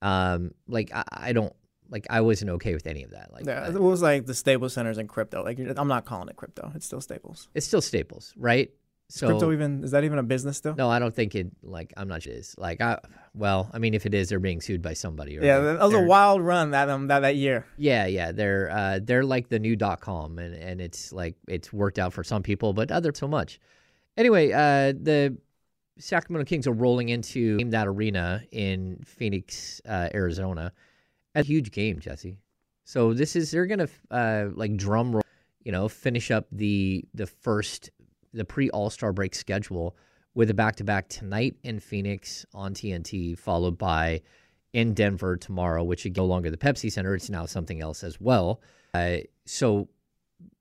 Um, 0.03 0.53
like, 0.69 0.91
I, 0.95 1.05
I 1.11 1.33
don't, 1.33 1.53
like, 1.89 2.07
I 2.11 2.21
wasn't 2.21 2.51
okay 2.53 2.75
with 2.75 2.87
any 2.87 3.03
of 3.05 3.11
that. 3.13 3.33
Like, 3.33 3.47
Yeah, 3.47 3.63
I- 3.65 3.69
it 3.69 3.81
was 3.81 4.03
like 4.03 4.27
the 4.27 4.35
Staples 4.35 4.73
Centers 4.75 4.99
and 4.99 5.09
crypto. 5.09 5.43
Like 5.43 5.59
I'm 5.77 5.89
not 5.89 6.05
calling 6.05 6.29
it 6.29 6.37
crypto. 6.37 6.73
It's 6.75 6.87
still 6.87 7.01
Staples. 7.01 7.49
it's 7.55 7.67
still 7.67 7.81
Staples, 7.81 8.35
right? 8.37 8.71
So 9.09 9.29
crypto 9.29 9.53
even 9.53 9.85
is 9.85 9.93
that 9.93 10.03
even 10.03 10.19
a 10.19 10.23
business 10.25 10.57
still? 10.57 10.75
No, 10.75 10.91
I 10.91 10.99
don't 10.99 11.15
think 11.15 11.37
it. 11.37 11.47
Like, 11.63 11.93
I'm 11.97 12.09
not 12.09 12.25
sure 12.25 12.33
it 12.33 12.39
is. 12.39 12.57
Like, 12.59 12.81
I. 12.81 12.99
Well, 13.35 13.71
I 13.73 13.79
mean, 13.79 13.95
if 13.95 14.05
it 14.05 14.15
is, 14.15 14.31
they're 14.31 14.41
being 14.41 14.61
sued 14.61 14.83
by 14.83 14.95
somebody. 14.95 15.39
Or 15.39 15.45
Yeah, 15.45 15.61
that 15.61 15.79
was 15.79 15.95
a 15.95 16.03
wild 16.03 16.41
run 16.41 16.73
that 16.73 16.89
um 16.89 17.07
that, 17.07 17.21
that 17.21 17.37
year. 17.37 17.67
Yeah, 17.77 18.07
yeah. 18.07 18.33
They're 18.33 18.69
uh, 18.69 18.99
they're 19.01 19.23
like 19.23 19.49
the 19.49 19.61
new 19.61 19.77
dot 19.77 20.01
com, 20.01 20.41
and 20.41 20.57
and 20.57 20.81
it's 20.81 21.13
like 21.13 21.37
it's 21.47 21.73
worked 21.73 22.01
out 22.01 22.15
for 22.15 22.25
some 22.25 22.43
people, 22.43 22.73
but 22.73 22.91
other 22.91 23.13
so 23.15 23.29
much. 23.29 23.61
Anyway, 24.17 24.51
uh, 24.51 24.93
the 25.01 25.37
Sacramento 25.99 26.49
Kings 26.49 26.67
are 26.67 26.73
rolling 26.73 27.09
into 27.09 27.59
that 27.71 27.87
arena 27.87 28.43
in 28.53 29.01
Phoenix, 29.05 29.81
uh, 29.89 30.09
Arizona. 30.15 30.73
A 31.35 31.43
huge 31.43 31.71
game, 31.71 32.01
Jesse. 32.01 32.39
So 32.85 33.13
this 33.13 33.37
is 33.37 33.51
they're 33.51 33.67
gonna 33.67 33.89
uh, 34.11 34.47
like 34.55 34.77
drum 34.77 35.13
roll, 35.13 35.23
you 35.63 35.73
know, 35.73 35.89
finish 35.89 36.31
up 36.31 36.47
the 36.53 37.05
the 37.15 37.27
first 37.27 37.91
the 38.33 38.45
pre 38.45 38.71
All 38.71 38.91
Star 38.91 39.13
break 39.13 39.35
schedule 39.35 39.97
with 40.35 40.51
a 40.51 40.55
back 40.55 40.77
to 40.77 40.85
back 40.85 41.09
tonight 41.09 41.57
in 41.65 41.81
Phoenix 41.81 42.47
on 42.55 42.75
TNT, 42.75 43.39
followed 43.39 43.77
by 43.77 44.21
in 44.73 44.93
Denver 44.93 45.37
tomorrow, 45.37 45.83
which 45.83 46.05
is 46.07 46.15
no 46.17 46.27
longer 46.27 46.51
the 46.51 46.57
Pepsi 46.57 46.93
Center. 46.93 47.15
It's 47.15 47.31
now 47.31 47.47
something 47.47 47.81
else 47.81 48.05
as 48.05 48.21
well. 48.21 48.61
Uh, 48.95 49.19
so, 49.47 49.89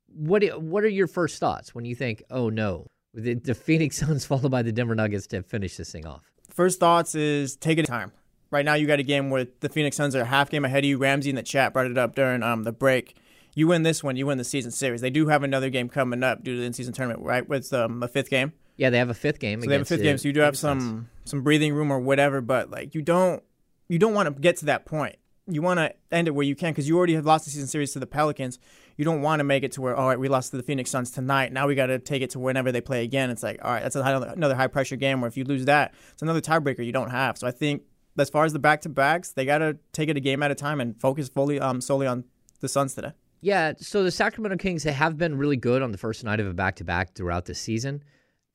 what 0.08 0.44
what 0.62 0.84
are 0.84 0.90
your 0.90 1.08
first 1.08 1.40
thoughts 1.40 1.76
when 1.76 1.86
you 1.86 1.96
think, 1.96 2.24
oh 2.32 2.50
no, 2.50 2.88
the, 3.16 3.36
the 3.36 3.56
Phoenix 3.56 3.98
Suns 3.98 4.26
followed 4.28 4.52
by 4.52 4.62
the 4.62 4.72
Denver 4.72 4.96
Nuggets 4.96 5.28
to 5.28 5.42
finish 5.44 5.78
this 5.78 5.92
thing 5.92 6.06
off? 6.06 6.24
First 6.50 6.80
thoughts 6.80 7.16
is 7.16 7.56
take 7.56 7.78
it 7.78 7.86
time. 7.86 8.12
Right 8.52 8.64
now, 8.64 8.76
you 8.76 8.88
got 8.88 9.00
a 9.00 9.04
game 9.04 9.30
where 9.30 9.48
the 9.60 9.70
Phoenix 9.70 9.98
Suns 9.98 10.16
are 10.16 10.22
a 10.22 10.26
half 10.26 10.50
game 10.50 10.64
ahead 10.64 10.80
of 10.80 10.86
you. 10.86 10.98
Ramsey 10.98 11.30
in 11.30 11.36
the 11.36 11.44
chat 11.44 11.74
brought 11.74 11.88
it 11.88 11.98
up 11.98 12.16
during 12.16 12.44
um, 12.44 12.64
the 12.64 12.72
break. 12.72 13.18
You 13.56 13.68
win 13.68 13.84
this 13.84 14.04
one, 14.04 14.18
you 14.18 14.26
win 14.26 14.38
the 14.38 14.44
season 14.44 14.72
series. 14.72 15.02
They 15.02 15.10
do 15.10 15.28
have 15.28 15.44
another 15.44 15.70
game 15.70 15.90
coming 15.90 16.24
up 16.24 16.44
due 16.44 16.56
to 16.56 16.60
the 16.60 16.66
in-season 16.66 16.94
tournament, 16.94 17.26
right? 17.26 17.48
With 17.48 17.72
um, 17.74 18.04
a 18.04 18.08
fifth 18.08 18.30
game. 18.30 18.54
Yeah, 18.78 18.90
they 18.90 18.98
have 18.98 19.10
a 19.10 19.14
fifth 19.14 19.40
game. 19.40 19.62
So 19.62 19.68
they 19.68 19.74
have 19.74 19.84
a 19.84 19.86
fifth 19.86 20.04
game, 20.04 20.18
so 20.18 20.28
you 20.28 20.34
do 20.34 20.42
have 20.42 20.58
some 20.58 21.10
some 21.24 21.42
breathing 21.42 21.74
room 21.74 21.92
or 21.92 22.00
whatever. 22.00 22.42
But 22.42 22.70
like 22.70 22.94
you 22.94 23.02
don't 23.02 23.42
you 23.88 23.98
don't 23.98 24.14
want 24.14 24.34
to 24.34 24.42
get 24.42 24.58
to 24.58 24.66
that 24.66 24.86
point. 24.86 25.16
You 25.48 25.62
want 25.62 25.80
to 25.80 25.94
end 26.12 26.28
it 26.28 26.32
where 26.32 26.46
you 26.46 26.56
can 26.56 26.72
because 26.72 26.90
you 26.90 26.98
already 26.98 27.14
have 27.14 27.26
lost 27.26 27.46
the 27.46 27.52
season 27.52 27.68
series 27.68 27.94
to 27.94 28.00
the 28.00 28.08
Pelicans. 28.08 28.60
You 28.98 29.06
don't 29.06 29.22
want 29.22 29.40
to 29.40 29.44
make 29.44 29.64
it 29.64 29.74
to 29.74 29.82
where 29.82 29.96
all 29.96 30.08
right, 30.08 30.20
we 30.20 30.28
lost 30.28 30.52
to 30.52 30.58
the 30.58 30.64
Phoenix 30.64 30.90
Suns 30.90 31.12
tonight. 31.12 31.52
Now 31.52 31.68
we 31.68 31.76
got 31.76 31.88
to 31.88 32.00
take 32.00 32.22
it 32.22 32.30
to 32.32 32.40
whenever 32.40 32.72
they 32.72 32.82
play 32.82 33.04
again. 33.04 33.30
It's 33.30 33.44
like 33.44 33.60
all 33.64 33.72
right, 33.72 33.84
that's 33.84 33.96
another 33.96 34.56
high 34.56 34.68
pressure 34.68 34.96
game 34.96 35.22
where 35.22 35.28
if 35.28 35.38
you 35.38 35.44
lose 35.44 35.66
that, 35.66 35.94
it's 36.14 36.22
another 36.22 36.42
tiebreaker 36.42 36.86
you 36.86 36.92
don't 36.92 37.12
have. 37.12 37.38
So 37.38 37.48
I 37.48 37.52
think 37.52 37.84
as 38.18 38.30
far 38.30 38.46
as 38.46 38.54
the 38.54 38.60
back 38.60 38.82
to 38.82 38.90
backs, 38.90 39.32
they 39.32 39.46
got 39.46 39.58
to 39.60 39.78
take 39.92 40.10
it 40.10 40.18
a 40.18 40.22
game 40.22 40.42
at 40.44 40.52
a 40.52 40.56
time 40.56 40.80
and 40.80 41.00
focus 41.00 41.30
fully 41.30 41.60
um 41.60 41.82
solely 41.82 42.08
on 42.08 42.24
the 42.62 42.70
Suns 42.70 42.96
today. 42.96 43.12
Yeah, 43.42 43.74
so 43.78 44.04
the 44.04 44.12
Sacramento 44.12 44.58
Kings 44.58 44.84
they 44.84 44.94
have 44.94 45.18
been 45.18 45.38
really 45.38 45.58
good 45.58 45.82
on 45.82 45.92
the 45.92 45.98
first 45.98 46.24
night 46.24 46.40
of 46.40 46.48
a 46.48 46.54
back 46.54 46.78
to 46.78 46.84
back 46.84 47.14
throughout 47.14 47.46
the 47.46 47.54
season. 47.54 48.04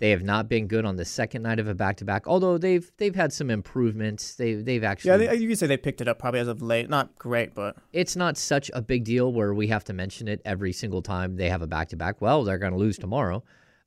They 0.00 0.10
have 0.10 0.22
not 0.22 0.48
been 0.48 0.66
good 0.66 0.86
on 0.86 0.96
the 0.96 1.04
second 1.04 1.42
night 1.42 1.58
of 1.58 1.68
a 1.68 1.74
back 1.74 1.98
to 1.98 2.06
back, 2.06 2.26
although 2.26 2.56
they've 2.56 2.90
they've 2.96 3.14
had 3.14 3.34
some 3.34 3.50
improvements. 3.50 4.34
They 4.34 4.54
they've 4.54 4.82
actually 4.82 5.10
Yeah, 5.10 5.16
they, 5.18 5.36
you 5.36 5.46
can 5.46 5.56
say 5.56 5.66
they 5.66 5.76
picked 5.76 6.00
it 6.00 6.08
up 6.08 6.18
probably 6.18 6.40
as 6.40 6.48
of 6.48 6.62
late. 6.62 6.88
Not 6.88 7.16
great, 7.18 7.54
but 7.54 7.76
it's 7.92 8.16
not 8.16 8.38
such 8.38 8.70
a 8.72 8.80
big 8.80 9.04
deal 9.04 9.30
where 9.30 9.52
we 9.52 9.66
have 9.66 9.84
to 9.84 9.92
mention 9.92 10.26
it 10.26 10.40
every 10.46 10.72
single 10.72 11.02
time 11.02 11.36
they 11.36 11.50
have 11.50 11.60
a 11.60 11.66
back 11.66 11.90
to 11.90 11.96
back. 11.96 12.22
Well, 12.22 12.44
they're 12.44 12.58
going 12.58 12.72
to 12.72 12.78
lose 12.78 12.96
tomorrow. 12.96 13.44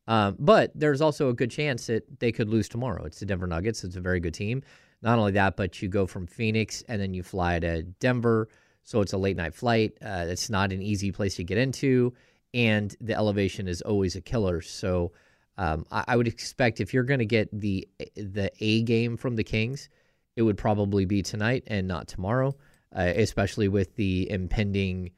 Um, 0.07 0.35
but 0.37 0.71
there's 0.75 1.01
also 1.01 1.29
a 1.29 1.33
good 1.33 1.49
chance 1.49 1.87
that 1.87 2.19
they 2.19 2.31
could 2.31 2.47
lose 2.47 2.69
tomorrow. 2.69 3.05
It's 3.05 3.19
the 3.19 3.25
Denver 3.25 3.47
Nuggets. 3.47 3.83
It's 3.83 3.95
a 3.95 4.01
very 4.01 4.19
good 4.19 4.35
team. 4.35 4.61
Not 5.01 5.17
only 5.17 5.31
that, 5.31 5.57
but 5.57 5.81
you 5.81 5.89
go 5.89 6.05
from 6.05 6.27
Phoenix 6.27 6.83
and 6.87 7.01
then 7.01 7.15
you 7.15 7.23
fly 7.23 7.57
to 7.59 7.83
Denver. 7.83 8.49
So 8.83 9.01
it's 9.01 9.13
a 9.13 9.17
late 9.17 9.37
night 9.37 9.55
flight. 9.55 9.97
Uh, 9.99 10.25
it's 10.27 10.49
not 10.49 10.71
an 10.71 10.81
easy 10.83 11.11
place 11.11 11.37
to 11.37 11.43
get 11.43 11.57
into. 11.57 12.13
And 12.53 12.95
the 13.01 13.15
elevation 13.15 13.67
is 13.67 13.81
always 13.81 14.15
a 14.15 14.21
killer. 14.21 14.61
So 14.61 15.11
um, 15.57 15.85
I, 15.91 16.03
I 16.09 16.15
would 16.15 16.27
expect 16.27 16.81
if 16.81 16.93
you're 16.93 17.03
going 17.03 17.19
to 17.19 17.25
get 17.25 17.49
the 17.51 17.87
the 18.15 18.51
A 18.59 18.81
game 18.83 19.17
from 19.17 19.35
the 19.35 19.43
Kings, 19.43 19.89
it 20.35 20.41
would 20.41 20.57
probably 20.57 21.05
be 21.05 21.21
tonight 21.21 21.63
and 21.67 21.87
not 21.87 22.07
tomorrow, 22.07 22.55
uh, 22.95 23.11
especially 23.15 23.67
with 23.67 23.95
the 23.95 24.29
impending, 24.29 25.11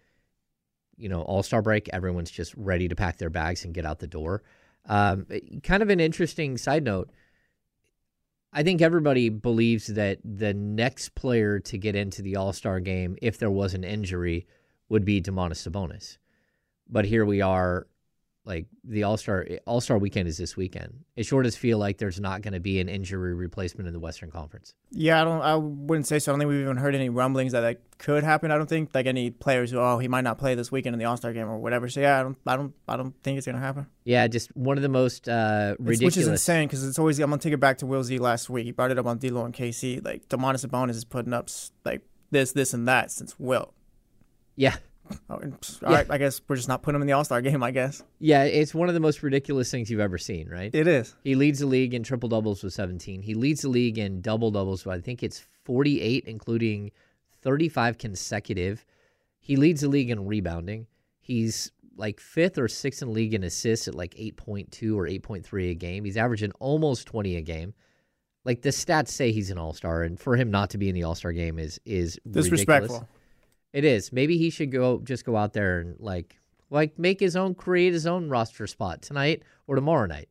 you 0.97 1.09
know, 1.09 1.21
All 1.21 1.43
Star 1.43 1.61
break. 1.61 1.89
Everyone's 1.93 2.31
just 2.31 2.53
ready 2.55 2.87
to 2.87 2.95
pack 2.95 3.17
their 3.17 3.29
bags 3.29 3.63
and 3.63 3.73
get 3.73 3.85
out 3.85 3.99
the 3.99 4.07
door. 4.07 4.43
Um, 4.87 5.25
kind 5.63 5.81
of 5.81 5.89
an 5.89 5.99
interesting 5.99 6.57
side 6.57 6.83
note. 6.83 7.09
I 8.53 8.63
think 8.63 8.81
everybody 8.81 9.27
believes 9.27 9.87
that 9.87 10.19
the 10.23 10.53
next 10.53 11.13
player 11.15 11.59
to 11.59 11.77
get 11.77 11.95
into 11.95 12.21
the 12.21 12.35
All 12.37 12.53
Star 12.53 12.79
game, 12.79 13.17
if 13.21 13.37
there 13.37 13.51
was 13.51 13.73
an 13.73 13.83
injury, 13.83 14.47
would 14.89 15.05
be 15.05 15.21
Domantas 15.21 15.67
Sabonis. 15.67 16.17
But 16.87 17.05
here 17.05 17.25
we 17.25 17.41
are, 17.41 17.87
like 18.45 18.67
the 18.83 19.03
All 19.03 19.17
Star 19.17 19.45
All 19.65 19.81
Star 19.81 19.97
weekend 19.97 20.27
is 20.27 20.37
this 20.37 20.55
weekend. 20.55 21.03
It 21.15 21.25
sure 21.25 21.41
does 21.41 21.55
feel 21.55 21.77
like 21.79 21.97
there's 21.97 22.19
not 22.19 22.41
going 22.43 22.53
to 22.53 22.59
be 22.59 22.79
an 22.79 22.87
injury 22.87 23.33
replacement 23.33 23.87
in 23.87 23.93
the 23.93 23.99
Western 23.99 24.29
Conference. 24.29 24.73
Yeah, 24.91 25.21
I 25.21 25.23
don't. 25.23 25.41
I 25.41 25.55
wouldn't 25.55 26.05
say 26.07 26.19
so. 26.19 26.31
I 26.31 26.33
don't 26.33 26.39
think 26.41 26.49
we've 26.49 26.61
even 26.61 26.77
heard 26.77 26.93
any 26.95 27.09
rumblings 27.09 27.53
that 27.53 27.61
that 27.61 27.81
could 27.97 28.23
happen. 28.23 28.51
I 28.51 28.57
don't 28.57 28.67
think 28.69 28.93
like 28.93 29.05
any 29.07 29.31
players 29.31 29.71
who 29.71 29.79
oh 29.79 29.97
he 29.97 30.07
might 30.07 30.21
not 30.23 30.37
play 30.37 30.53
this 30.55 30.71
weekend 30.71 30.93
in 30.93 30.99
the 30.99 31.05
All 31.05 31.17
Star 31.17 31.33
game 31.33 31.47
or 31.47 31.57
whatever. 31.57 31.89
So 31.89 32.01
yeah, 32.01 32.19
I 32.19 32.23
don't. 32.23 32.37
I 32.45 32.55
don't. 32.55 32.73
I 32.87 32.97
don't 32.97 33.15
think 33.23 33.37
it's 33.37 33.47
gonna 33.47 33.59
happen. 33.59 33.87
Yeah, 34.03 34.27
just 34.27 34.55
one 34.55 34.77
of 34.77 34.83
the 34.83 34.89
most 34.89 35.27
uh, 35.27 35.73
It's- 35.73 35.75
ridiculous. 35.79 36.15
which 36.15 36.21
is 36.21 36.27
insane 36.27 36.67
because 36.67 36.87
it's 36.87 36.99
always. 36.99 37.19
I'm 37.19 37.29
gonna 37.29 37.41
take 37.41 37.53
it 37.53 37.59
back 37.59 37.79
to 37.79 37.85
Will 37.85 38.03
Z 38.03 38.17
last 38.19 38.49
week. 38.49 38.65
He 38.65 38.71
brought 38.71 38.91
it 38.91 38.99
up 38.99 39.05
on 39.07 39.17
D'Lo 39.17 39.43
and 39.45 39.53
KC. 39.53 40.05
Like 40.05 40.29
Domantas 40.29 40.65
Sabonis 40.65 40.91
is 40.91 41.05
putting 41.05 41.33
up 41.33 41.49
like 41.83 42.01
this, 42.31 42.51
this, 42.51 42.73
and 42.73 42.87
that 42.87 43.11
since 43.11 43.39
Will. 43.39 43.73
Yeah, 44.55 44.75
Oh, 45.29 45.35
all 45.35 45.93
right, 45.93 46.09
I 46.09 46.17
guess 46.17 46.41
we're 46.47 46.55
just 46.55 46.67
not 46.67 46.81
putting 46.81 46.95
him 46.95 47.01
in 47.01 47.07
the 47.07 47.13
All 47.13 47.23
Star 47.23 47.41
game. 47.41 47.61
I 47.63 47.71
guess 47.71 48.03
yeah, 48.19 48.43
it's 48.43 48.73
one 48.73 48.87
of 48.87 48.93
the 48.93 48.99
most 48.99 49.23
ridiculous 49.23 49.69
things 49.69 49.89
you've 49.89 49.99
ever 49.99 50.17
seen, 50.17 50.49
right? 50.49 50.73
it 50.73 50.87
is. 50.87 51.15
He 51.23 51.35
leads 51.35 51.59
the 51.59 51.65
league 51.65 51.93
in 51.93 52.03
triple 52.03 52.29
doubles 52.29 52.63
with 52.63 52.73
17. 52.73 53.21
He 53.21 53.33
leads 53.33 53.61
the 53.61 53.69
league 53.69 53.97
in 53.97 54.21
double 54.21 54.51
doubles 54.51 54.85
with 54.85 54.95
I 54.95 55.01
think 55.01 55.23
it's 55.23 55.45
48, 55.63 56.25
including 56.25 56.91
35 57.41 57.97
consecutive. 57.97 58.85
He 59.39 59.55
leads 59.55 59.81
the 59.81 59.89
league 59.89 60.09
in 60.09 60.25
rebounding. 60.25 60.87
He's 61.19 61.71
like 61.97 62.19
fifth 62.19 62.57
or 62.57 62.67
sixth 62.67 63.01
in 63.01 63.13
league 63.13 63.33
in 63.33 63.43
assists 63.43 63.87
at 63.87 63.95
like 63.95 64.15
8.2 64.15 64.95
or 64.95 65.05
8.3 65.05 65.71
a 65.71 65.75
game. 65.75 66.05
He's 66.05 66.17
averaging 66.17 66.51
almost 66.59 67.07
20 67.07 67.35
a 67.37 67.41
game. 67.41 67.73
Like 68.43 68.61
the 68.61 68.69
stats 68.69 69.09
say 69.09 69.31
he's 69.31 69.49
an 69.49 69.57
all 69.57 69.73
star, 69.73 70.03
and 70.03 70.19
for 70.19 70.35
him 70.35 70.51
not 70.51 70.69
to 70.71 70.77
be 70.77 70.89
in 70.89 70.95
the 70.95 71.03
all 71.03 71.15
star 71.15 71.31
game 71.31 71.57
is 71.57 71.79
is 71.83 72.19
ridiculous. 72.51 72.91
It 73.75 73.83
is. 73.85 74.11
Maybe 74.13 74.37
he 74.37 74.49
should 74.49 74.71
go 74.71 74.99
just 75.03 75.25
go 75.25 75.35
out 75.35 75.53
there 75.53 75.79
and 75.81 75.95
like 75.99 76.39
Like 76.69 76.97
make 76.97 77.19
his 77.19 77.35
own, 77.35 77.53
create 77.55 77.93
his 77.93 78.07
own 78.07 78.29
roster 78.29 78.65
spot 78.67 79.01
tonight 79.01 79.43
or 79.67 79.75
tomorrow 79.75 80.05
night. 80.07 80.29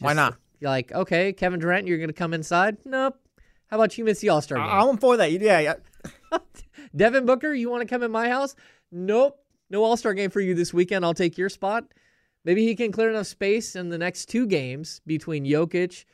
Why 0.00 0.12
not? 0.14 0.36
Like, 0.60 0.92
okay, 0.92 1.32
Kevin 1.32 1.60
Durant, 1.60 1.86
you're 1.86 1.98
gonna 1.98 2.12
come 2.12 2.34
inside. 2.34 2.76
Nope. 2.84 3.18
How 3.68 3.76
about 3.78 3.96
you 3.96 4.04
miss 4.04 4.18
the 4.20 4.28
All 4.30 4.42
Star 4.42 4.58
game? 4.58 4.66
I'm 4.68 4.96
for 4.98 5.16
that. 5.16 5.30
Yeah, 5.32 5.60
yeah. 5.60 5.74
Devin 6.96 7.24
Booker, 7.24 7.54
you 7.54 7.70
want 7.70 7.82
to 7.82 7.88
come 7.88 8.02
in 8.02 8.10
my 8.10 8.28
house? 8.28 8.54
Nope. 8.90 9.38
No 9.70 9.82
All 9.84 9.96
Star 9.96 10.12
game 10.14 10.30
for 10.30 10.40
you 10.40 10.54
this 10.54 10.74
weekend. 10.74 11.04
I'll 11.04 11.14
take 11.14 11.38
your 11.38 11.48
spot. 11.48 11.84
Maybe 12.44 12.66
he 12.66 12.74
can 12.74 12.90
clear 12.92 13.08
enough 13.10 13.28
space 13.28 13.76
in 13.76 13.88
the 13.88 13.98
next 13.98 14.26
two 14.26 14.46
games 14.46 15.00
between 15.06 15.44
Jokic 15.44 16.04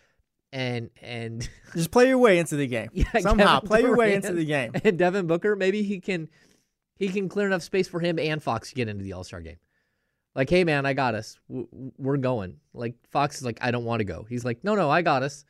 and 0.53 0.91
and 1.03 1.49
Just 1.75 1.91
play 1.91 2.09
your 2.09 2.19
way 2.19 2.39
into 2.39 2.57
the 2.57 2.67
game. 2.67 2.91
Yeah, 2.93 3.05
Somehow, 3.21 3.57
Kevin 3.57 3.69
play 3.69 3.81
your 3.81 3.97
way 3.97 4.15
into 4.15 4.33
the 4.33 4.45
game. 4.45 4.73
and 4.85 4.99
Devin 4.99 5.27
Booker. 5.27 5.57
Maybe 5.57 5.83
he 5.83 6.01
can 6.01 6.29
he 6.99 7.09
can 7.09 7.29
clear 7.29 7.47
enough 7.47 7.63
space 7.63 7.89
for 7.89 8.01
him 8.01 8.19
and 8.19 8.43
Fox 8.43 8.71
to 8.71 8.75
get 8.75 8.89
into 8.89 9.05
the 9.05 9.13
All 9.15 9.25
Star 9.25 9.41
game. 9.41 9.57
Like, 10.35 10.51
hey 10.51 10.65
man, 10.65 10.87
I 10.87 10.93
got 10.93 11.15
us. 11.15 11.39
We're 11.49 12.17
going. 12.19 12.57
Like 12.75 12.95
Fox 13.11 13.39
is 13.39 13.45
like, 13.45 13.59
I 13.61 13.71
don't 13.71 13.85
want 13.85 14.01
to 14.01 14.05
go. 14.05 14.27
He's 14.29 14.45
like, 14.45 14.63
no, 14.63 14.75
no, 14.75 14.91
I 14.91 15.03
got 15.03 15.23
us. 15.23 15.45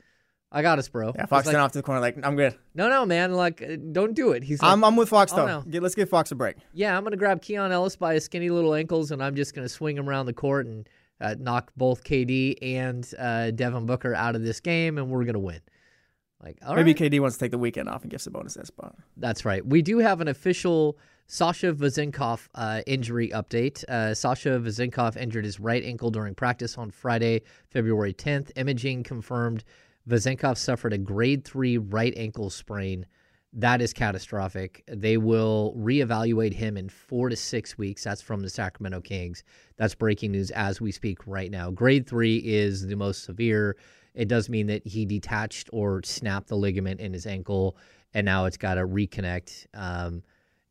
I 0.50 0.62
got 0.62 0.78
us, 0.78 0.88
bro. 0.88 1.12
Yeah, 1.14 1.26
Fox 1.26 1.46
like, 1.46 1.56
off 1.56 1.72
to 1.72 1.78
the 1.78 1.82
corner 1.82 2.00
like, 2.00 2.16
I'm 2.24 2.34
good. 2.34 2.54
No, 2.74 2.88
no, 2.88 3.04
man. 3.04 3.34
Like, 3.34 3.60
uh, 3.60 3.76
don't 3.92 4.14
do 4.14 4.30
it. 4.32 4.42
He's 4.42 4.62
like, 4.62 4.72
I'm, 4.72 4.82
I'm 4.82 4.96
with 4.96 5.10
Fox, 5.10 5.30
Oh, 5.34 5.36
though. 5.36 5.46
no. 5.46 5.60
Get, 5.60 5.82
let's 5.82 5.94
give 5.94 6.08
Fox 6.08 6.30
a 6.30 6.34
break. 6.36 6.56
yeah, 6.72 6.96
I'm 6.96 7.04
gonna 7.04 7.18
grab 7.18 7.42
Keon 7.42 7.70
Ellis 7.70 7.96
by 7.96 8.14
his 8.14 8.24
skinny 8.24 8.48
little 8.48 8.72
ankles, 8.72 9.10
and 9.10 9.22
I'm 9.22 9.34
just 9.34 9.54
gonna 9.54 9.68
swing 9.68 9.98
him 9.98 10.08
around 10.08 10.24
the 10.24 10.32
court 10.32 10.64
and 10.66 10.88
uh, 11.20 11.34
knock 11.38 11.70
both 11.76 12.02
KD 12.02 12.54
and 12.62 13.06
uh, 13.18 13.50
Devin 13.50 13.84
Booker 13.84 14.14
out 14.14 14.36
of 14.36 14.42
this 14.42 14.60
game, 14.60 14.96
and 14.96 15.10
we're 15.10 15.24
gonna 15.24 15.38
win. 15.38 15.60
Like, 16.42 16.56
all 16.66 16.76
Maybe 16.76 16.92
right. 16.92 17.12
KD 17.12 17.20
wants 17.20 17.36
to 17.36 17.44
take 17.44 17.50
the 17.50 17.58
weekend 17.58 17.88
off 17.90 18.02
and 18.02 18.10
give 18.10 18.20
Sabonis 18.20 18.54
that 18.54 18.68
spot. 18.68 18.94
That's 19.18 19.44
right. 19.44 19.66
We 19.66 19.82
do 19.82 19.98
have 19.98 20.22
an 20.22 20.28
official 20.28 20.96
Sasha 21.30 21.74
Vezenkov 21.74 22.48
uh, 22.54 22.80
injury 22.86 23.28
update. 23.28 23.84
Uh, 23.84 24.14
Sasha 24.14 24.58
Vezenkov 24.58 25.14
injured 25.14 25.44
his 25.44 25.60
right 25.60 25.84
ankle 25.84 26.10
during 26.10 26.34
practice 26.34 26.78
on 26.78 26.90
Friday, 26.90 27.42
February 27.70 28.14
10th. 28.14 28.50
Imaging 28.56 29.02
confirmed 29.02 29.62
Vezenkov 30.08 30.56
suffered 30.56 30.94
a 30.94 30.98
grade 30.98 31.44
three 31.44 31.76
right 31.76 32.14
ankle 32.16 32.48
sprain. 32.48 33.04
That 33.52 33.82
is 33.82 33.92
catastrophic. 33.92 34.82
They 34.88 35.18
will 35.18 35.74
reevaluate 35.76 36.54
him 36.54 36.78
in 36.78 36.88
four 36.88 37.28
to 37.28 37.36
six 37.36 37.76
weeks. 37.76 38.04
That's 38.04 38.22
from 38.22 38.40
the 38.40 38.48
Sacramento 38.48 39.02
Kings. 39.02 39.44
That's 39.76 39.94
breaking 39.94 40.32
news 40.32 40.50
as 40.52 40.80
we 40.80 40.92
speak 40.92 41.18
right 41.26 41.50
now. 41.50 41.70
Grade 41.70 42.06
three 42.06 42.38
is 42.38 42.86
the 42.86 42.96
most 42.96 43.24
severe. 43.24 43.76
It 44.14 44.28
does 44.28 44.48
mean 44.48 44.66
that 44.68 44.86
he 44.86 45.04
detached 45.04 45.68
or 45.74 46.02
snapped 46.04 46.48
the 46.48 46.56
ligament 46.56 47.00
in 47.00 47.12
his 47.12 47.26
ankle, 47.26 47.76
and 48.14 48.24
now 48.24 48.46
it's 48.46 48.56
got 48.56 48.74
to 48.74 48.86
reconnect. 48.86 49.66
Um, 49.74 50.22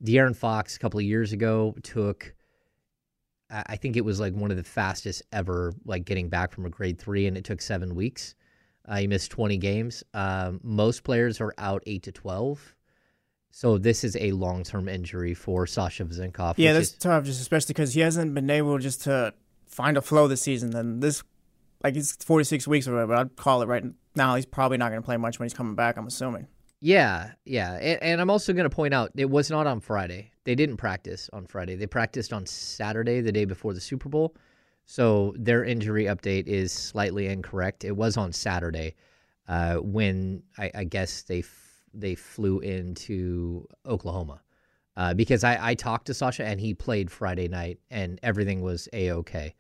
De'Aaron 0.03 0.35
Fox 0.35 0.75
a 0.75 0.79
couple 0.79 0.99
of 0.99 1.05
years 1.05 1.33
ago 1.33 1.75
took, 1.83 2.33
I 3.49 3.75
think 3.77 3.95
it 3.97 4.05
was 4.05 4.19
like 4.19 4.33
one 4.33 4.51
of 4.51 4.57
the 4.57 4.63
fastest 4.63 5.23
ever, 5.31 5.73
like 5.85 6.05
getting 6.05 6.29
back 6.29 6.51
from 6.51 6.65
a 6.65 6.69
grade 6.69 6.99
three, 6.99 7.25
and 7.27 7.37
it 7.37 7.43
took 7.43 7.61
seven 7.61 7.95
weeks. 7.95 8.35
Uh, 8.87 8.97
he 8.97 9.07
missed 9.07 9.31
20 9.31 9.57
games. 9.57 10.03
Um, 10.13 10.59
most 10.63 11.03
players 11.03 11.41
are 11.41 11.53
out 11.57 11.83
eight 11.87 12.03
to 12.03 12.11
12. 12.11 12.75
So 13.51 13.77
this 13.77 14.03
is 14.03 14.15
a 14.17 14.31
long 14.33 14.63
term 14.63 14.87
injury 14.87 15.33
for 15.33 15.65
Sasha 15.65 16.05
Vezenkov. 16.05 16.55
Yeah, 16.57 16.73
that's 16.73 16.89
is- 16.89 16.97
tough, 16.97 17.23
just 17.23 17.41
especially 17.41 17.73
because 17.73 17.93
he 17.93 18.01
hasn't 18.01 18.33
been 18.33 18.49
able 18.49 18.77
just 18.77 19.01
to 19.03 19.33
find 19.65 19.97
a 19.97 20.01
flow 20.01 20.27
this 20.27 20.41
season. 20.41 20.75
And 20.75 21.01
this, 21.01 21.23
like, 21.83 21.95
he's 21.95 22.15
46 22.15 22.67
weeks 22.67 22.87
or 22.87 22.93
whatever. 22.93 23.15
I'd 23.15 23.35
call 23.35 23.61
it 23.61 23.67
right 23.67 23.83
now. 24.15 24.35
He's 24.35 24.45
probably 24.45 24.77
not 24.77 24.89
going 24.89 25.01
to 25.01 25.05
play 25.05 25.17
much 25.17 25.39
when 25.39 25.45
he's 25.45 25.53
coming 25.53 25.75
back, 25.75 25.97
I'm 25.97 26.07
assuming. 26.07 26.47
Yeah, 26.79 27.31
yeah. 27.45 27.73
And, 27.73 28.03
and 28.03 28.21
I'm 28.21 28.29
also 28.29 28.53
going 28.53 28.69
to 28.69 28.75
point 28.75 28.93
out 28.93 29.11
it 29.15 29.29
was 29.29 29.49
not 29.49 29.65
on 29.67 29.79
Friday. 29.79 30.31
They 30.43 30.55
didn't 30.55 30.77
practice 30.77 31.29
on 31.33 31.47
Friday. 31.47 31.75
They 31.75 31.87
practiced 31.87 32.33
on 32.33 32.45
Saturday, 32.45 33.21
the 33.21 33.31
day 33.31 33.45
before 33.45 33.73
the 33.73 33.81
Super 33.81 34.09
Bowl. 34.09 34.35
So 34.85 35.33
their 35.37 35.63
injury 35.65 36.05
update 36.05 36.47
is 36.47 36.71
slightly 36.71 37.27
incorrect. 37.27 37.83
It 37.83 37.95
was 37.95 38.15
on 38.15 38.31
Saturday 38.31 38.95
uh, 39.47 39.75
when 39.77 40.43
I, 40.57 40.71
I 40.73 40.83
guess 40.85 41.23
they 41.23 41.39
f- 41.39 41.83
they 41.93 42.15
flew 42.15 42.59
into 42.59 43.67
Oklahoma. 43.85 44.41
Uh, 44.95 45.13
because 45.13 45.43
I, 45.43 45.57
I 45.61 45.75
talked 45.75 46.07
to 46.07 46.13
Sasha 46.13 46.45
and 46.45 46.59
he 46.59 46.73
played 46.73 47.11
Friday 47.11 47.47
night 47.47 47.79
and 47.91 48.19
everything 48.23 48.61
was 48.61 48.87
a 48.93 49.11
okay. 49.11 49.55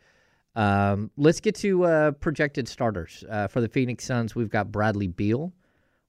Um, 0.55 1.11
let's 1.17 1.39
get 1.39 1.55
to 1.55 1.83
uh, 1.85 2.11
projected 2.11 2.67
starters 2.67 3.23
uh, 3.29 3.47
for 3.47 3.61
the 3.61 3.67
Phoenix 3.69 4.05
Suns. 4.05 4.33
We've 4.35 4.49
got 4.49 4.71
Bradley 4.71 5.07
Beal, 5.07 5.53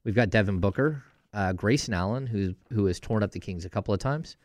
we've 0.08 0.14
got 0.14 0.30
Devin 0.30 0.58
Booker, 0.58 1.04
uh, 1.34 1.52
Grayson 1.52 1.92
Allen, 1.92 2.26
who 2.26 2.54
who 2.72 2.86
has 2.86 2.98
torn 2.98 3.22
up 3.22 3.30
the 3.30 3.38
Kings 3.38 3.66
a 3.66 3.68
couple 3.68 3.92
of 3.92 4.00
times, 4.00 4.38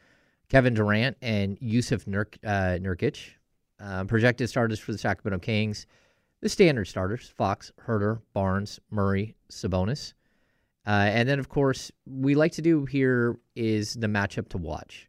Kevin 0.50 0.74
Durant, 0.74 1.16
and 1.22 1.58
Jusuf 1.62 2.04
Nurk, 2.04 2.36
uh, 2.44 2.78
Nurkic. 2.80 3.30
Um, 3.80 4.08
projected 4.08 4.50
starters 4.50 4.80
for 4.80 4.92
the 4.92 4.98
Sacramento 4.98 5.40
Kings, 5.40 5.88
the 6.42 6.50
standard 6.50 6.86
starters: 6.86 7.30
Fox, 7.30 7.72
Huerter, 7.88 8.20
Barnes, 8.34 8.82
Murray, 8.92 9.36
Sabonis. 9.50 10.14
Uh, 10.86 10.90
and 10.90 11.30
then, 11.30 11.40
of 11.40 11.48
course, 11.48 11.92
we 12.06 12.36
like 12.36 12.52
to 12.52 12.62
do 12.62 12.84
here 12.84 13.38
is 13.56 13.94
the 13.94 14.08
matchup 14.08 14.50
to 14.50 14.58
watch. 14.58 15.08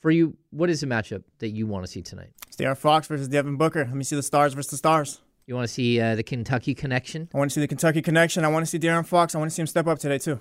For 0.00 0.10
you, 0.10 0.36
what 0.50 0.68
is 0.68 0.80
the 0.80 0.88
matchup 0.88 1.22
that 1.38 1.50
you 1.50 1.68
want 1.68 1.86
to 1.86 1.90
see 1.90 2.02
tonight? 2.02 2.32
It's 2.48 2.56
Fox 2.80 3.06
versus 3.06 3.28
Devin 3.28 3.56
Booker. 3.56 3.84
Let 3.84 3.94
me 3.94 4.02
see 4.02 4.16
the 4.16 4.22
stars 4.24 4.54
versus 4.54 4.72
the 4.72 4.76
stars. 4.78 5.20
You 5.46 5.54
want 5.54 5.66
to 5.66 5.72
see 5.72 6.00
uh, 6.00 6.14
the 6.14 6.22
Kentucky 6.22 6.74
connection? 6.74 7.28
I 7.34 7.38
want 7.38 7.50
to 7.50 7.54
see 7.54 7.60
the 7.60 7.68
Kentucky 7.68 8.00
connection. 8.02 8.44
I 8.44 8.48
want 8.48 8.64
to 8.64 8.70
see 8.70 8.78
De'Aaron 8.78 9.06
Fox. 9.06 9.34
I 9.34 9.38
want 9.38 9.50
to 9.50 9.54
see 9.54 9.62
him 9.62 9.66
step 9.66 9.86
up 9.86 9.98
today, 9.98 10.18
too. 10.18 10.40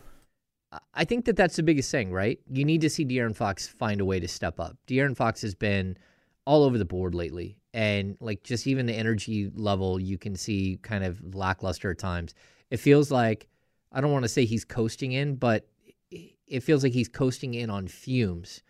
I 0.94 1.04
think 1.04 1.26
that 1.26 1.36
that's 1.36 1.56
the 1.56 1.64
biggest 1.64 1.92
thing, 1.92 2.12
right? 2.12 2.40
You 2.50 2.64
need 2.64 2.82
to 2.82 2.90
see 2.90 3.06
De'Aaron 3.06 3.36
Fox 3.36 3.68
find 3.68 4.00
a 4.00 4.06
way 4.06 4.20
to 4.20 4.28
step 4.28 4.60
up. 4.60 4.78
De'Aaron 4.88 5.18
Fox 5.18 5.42
has 5.42 5.56
been 5.56 5.98
all 6.46 6.64
over 6.64 6.78
the 6.78 6.86
board 6.86 7.14
lately, 7.14 7.58
and 7.74 8.16
like 8.20 8.44
just 8.44 8.68
even 8.68 8.86
the 8.86 8.94
energy 8.94 9.52
level, 9.54 10.00
you 10.00 10.18
can 10.18 10.36
see 10.36 10.80
kind 10.82 11.04
of 11.04 11.36
lackluster 11.36 11.92
at 11.92 11.98
times. 11.98 12.34
It 12.70 12.78
feels 12.78 13.12
like 13.12 13.48
I 13.92 14.02
don't 14.02 14.12
want 14.12 14.24
to 14.24 14.30
say 14.30 14.46
he's 14.46 14.64
coasting 14.64 15.12
in, 15.12 15.36
but 15.36 15.68
it 16.10 16.64
feels 16.64 16.84
like 16.84 16.94
he's 16.94 17.10
coasting 17.10 17.54
in 17.54 17.70
on 17.70 17.88
fumes 17.88 18.62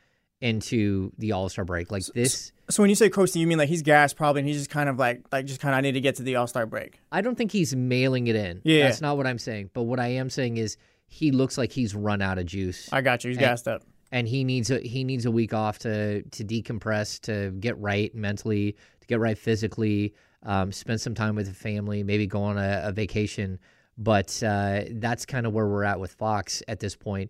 into 0.42 1.12
the 1.18 1.32
All 1.32 1.48
Star 1.50 1.64
break. 1.64 1.92
Like 1.92 2.04
this, 2.14 2.52
So 2.70 2.84
when 2.84 2.90
you 2.90 2.96
say 2.96 3.10
coasting, 3.10 3.42
you 3.42 3.48
mean 3.48 3.58
like 3.58 3.70
he's 3.70 3.82
gassed 3.84 4.16
probably, 4.18 4.40
and 4.42 4.48
he's 4.48 4.58
just 4.58 4.70
kind 4.70 4.90
of 4.90 4.98
like, 5.00 5.22
like 5.32 5.46
just 5.46 5.62
kind 5.62 5.74
of, 5.74 5.78
I 5.78 5.82
need 5.82 5.94
to 5.94 6.02
get 6.02 6.16
to 6.16 6.24
the 6.24 6.36
All 6.36 6.48
Star 6.48 6.66
break. 6.66 7.00
I 7.12 7.22
don't 7.22 7.36
think 7.36 7.52
he's 7.52 7.76
mailing 7.76 8.28
it 8.28 8.36
in. 8.36 8.62
Yeah. 8.64 8.84
that's 8.88 9.02
not 9.02 9.18
what 9.18 9.28
I'm 9.28 9.38
saying. 9.40 9.70
But 9.74 9.84
what 9.84 10.00
I 10.00 10.08
am 10.10 10.30
saying 10.30 10.58
is 10.58 10.78
he 11.08 11.32
looks 11.32 11.58
like 11.58 11.72
he's 11.72 11.94
run 11.96 12.22
out 12.22 12.38
of 12.38 12.46
juice. 12.46 12.90
I 12.92 13.02
got 13.02 13.24
you. 13.24 13.30
He's 13.30 13.38
And- 13.38 13.46
gassed 13.46 13.68
up. 13.68 13.84
and 14.12 14.28
he 14.28 14.44
needs 14.44 14.70
a 14.72 14.80
he 14.80 15.04
needs 15.04 15.26
a 15.26 15.32
week 15.32 15.54
off 15.54 15.80
to 15.80 16.22
to 16.24 16.44
decompress, 16.44 17.20
to 17.22 17.52
get 17.52 17.78
right 17.78 18.14
mentally, 18.16 18.74
to 19.02 19.08
get 19.08 19.20
right 19.20 19.38
physically, 19.38 20.14
um, 20.44 20.72
spend 20.72 21.00
some 21.00 21.14
time 21.14 21.36
with 21.36 21.48
the 21.48 21.54
family, 21.54 22.04
maybe 22.04 22.26
go 22.28 22.42
on 22.44 22.58
a, 22.58 22.82
a 22.86 22.92
vacation. 22.92 23.60
But 23.98 24.42
uh, 24.42 24.84
that's 24.94 25.26
kind 25.26 25.46
of 25.46 25.54
where 25.54 25.68
we're 25.68 25.84
at 25.84 26.00
with 26.00 26.14
Fox 26.14 26.64
at 26.68 26.80
this 26.80 26.96
point. 26.96 27.30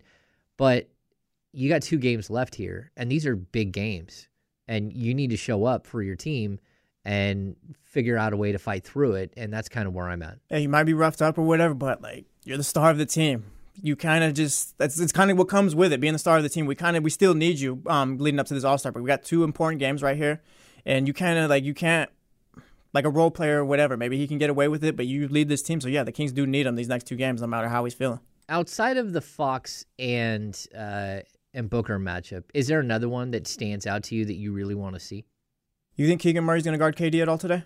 But 0.56 0.88
you 1.52 1.68
got 1.68 1.82
two 1.82 1.98
games 1.98 2.30
left 2.30 2.54
here, 2.54 2.90
and 2.96 3.10
these 3.10 3.26
are 3.26 3.36
big 3.36 3.72
games, 3.72 4.28
and 4.68 4.92
you 4.92 5.14
need 5.14 5.30
to 5.30 5.36
show 5.36 5.64
up 5.64 5.86
for 5.86 6.02
your 6.02 6.16
team 6.16 6.58
and 7.04 7.56
figure 7.82 8.16
out 8.16 8.32
a 8.32 8.36
way 8.36 8.52
to 8.52 8.58
fight 8.58 8.84
through 8.84 9.14
it. 9.14 9.32
And 9.36 9.52
that's 9.52 9.68
kind 9.68 9.88
of 9.88 9.92
where 9.94 10.08
I'm 10.08 10.22
at. 10.22 10.38
Hey, 10.48 10.60
you 10.60 10.68
might 10.68 10.84
be 10.84 10.94
roughed 10.94 11.20
up 11.20 11.36
or 11.36 11.42
whatever, 11.42 11.74
but 11.74 12.00
like 12.00 12.26
you're 12.44 12.56
the 12.56 12.64
star 12.64 12.90
of 12.90 12.98
the 12.98 13.06
team. 13.06 13.44
You 13.82 13.96
kind 13.96 14.22
of 14.22 14.34
just 14.34 14.76
that's 14.78 15.00
it's 15.00 15.12
kind 15.12 15.30
of 15.30 15.38
what 15.38 15.48
comes 15.48 15.74
with 15.74 15.92
it 15.92 16.00
being 16.00 16.12
the 16.12 16.18
star 16.18 16.36
of 16.36 16.42
the 16.42 16.48
team. 16.48 16.66
We 16.66 16.74
kind 16.74 16.96
of 16.96 17.02
we 17.02 17.10
still 17.10 17.34
need 17.34 17.58
you 17.58 17.82
um, 17.86 18.18
leading 18.18 18.38
up 18.38 18.46
to 18.46 18.54
this 18.54 18.64
All 18.64 18.78
Star 18.78 18.92
break. 18.92 19.02
We 19.02 19.08
got 19.08 19.24
two 19.24 19.44
important 19.44 19.80
games 19.80 20.02
right 20.02 20.16
here, 20.16 20.42
and 20.86 21.08
you 21.08 21.14
kind 21.14 21.38
of 21.38 21.50
like 21.50 21.64
you 21.64 21.74
can't 21.74 22.10
like 22.94 23.04
a 23.06 23.10
role 23.10 23.30
player 23.30 23.60
or 23.60 23.64
whatever. 23.64 23.96
Maybe 23.96 24.18
he 24.18 24.26
can 24.28 24.38
get 24.38 24.50
away 24.50 24.68
with 24.68 24.84
it, 24.84 24.96
but 24.96 25.06
you 25.06 25.26
lead 25.28 25.48
this 25.48 25.62
team. 25.62 25.80
So 25.80 25.88
yeah, 25.88 26.04
the 26.04 26.12
Kings 26.12 26.32
do 26.32 26.46
need 26.46 26.66
him 26.66 26.76
these 26.76 26.88
next 26.88 27.04
two 27.06 27.16
games, 27.16 27.40
no 27.40 27.46
matter 27.46 27.68
how 27.68 27.84
he's 27.84 27.94
feeling. 27.94 28.20
outside 28.48 28.98
of 28.98 29.12
the 29.14 29.20
Fox 29.22 29.86
and 29.98 30.54
uh, 30.76 31.20
and 31.54 31.68
Booker 31.70 31.98
matchup, 31.98 32.44
is 32.54 32.66
there 32.68 32.80
another 32.80 33.08
one 33.08 33.30
that 33.32 33.46
stands 33.46 33.86
out 33.86 34.04
to 34.04 34.14
you 34.14 34.24
that 34.24 34.34
you 34.34 34.52
really 34.52 34.74
want 34.74 34.94
to 34.94 35.00
see? 35.00 35.24
You 35.96 36.06
think 36.08 36.20
Keegan 36.20 36.44
Murray's 36.44 36.64
going 36.64 36.72
to 36.72 36.78
guard 36.78 36.96
KD 36.96 37.20
at 37.20 37.28
all 37.28 37.38
today? 37.38 37.64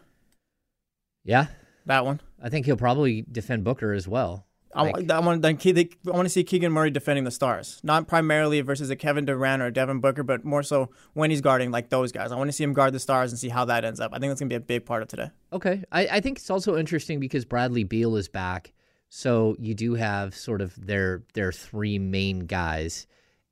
Yeah, 1.25 1.46
That 1.87 2.05
one. 2.05 2.20
I 2.42 2.49
think 2.49 2.66
he'll 2.66 2.77
probably 2.77 3.25
defend 3.31 3.64
Booker 3.64 3.92
as 3.92 4.07
well. 4.07 4.46
I, 4.75 4.90
Like- 4.90 5.11
I 5.11 5.20
want 5.20 5.40
then 5.40 5.57
Ke- 5.57 5.96
I 6.07 6.11
want 6.11 6.27
to 6.27 6.29
see 6.29 6.44
Keegan 6.44 6.70
Murray 6.70 6.90
defending 6.90 7.25
the 7.25 7.31
stars, 7.31 7.81
not 7.83 8.07
primarily 8.09 8.61
versus 8.61 8.90
a 8.90 8.96
Kevin 8.96 9.25
Durant 9.25 9.62
or 9.62 9.66
a 9.66 9.72
Devin 9.72 10.01
Booker, 10.01 10.22
but 10.22 10.44
more 10.44 10.62
so 10.62 10.90
when 11.14 11.31
he's 11.31 11.40
guarding 11.40 11.70
like 11.70 11.88
those 11.88 12.12
guys. 12.12 12.31
I 12.31 12.37
want 12.37 12.49
to 12.49 12.53
see 12.53 12.62
him 12.64 12.75
guard 12.75 12.92
the 12.92 13.01
stars 13.01 13.33
and 13.33 13.38
see 13.38 13.49
how 13.49 13.64
that 13.66 13.85
ends 13.87 14.01
up. 14.01 14.12
I 14.12 14.18
think 14.18 14.31
that's 14.31 14.40
gonna 14.40 14.51
be 14.51 14.55
a 14.57 14.61
big 14.61 14.85
part 14.85 15.01
of 15.03 15.09
today. 15.09 15.31
Okay, 15.53 15.83
I, 15.90 16.07
I 16.09 16.20
think 16.20 16.38
it's 16.38 16.51
also 16.51 16.77
interesting 16.77 17.20
because 17.20 17.46
Bradley 17.46 17.85
Beal 17.85 18.16
is 18.16 18.29
back, 18.29 18.75
so 19.09 19.57
you 19.59 19.75
do 19.75 19.94
have 19.94 20.35
sort 20.37 20.61
of 20.61 20.75
their 20.87 21.22
their 21.33 21.53
three 21.53 21.99
main 21.99 22.40
guys, 22.40 23.07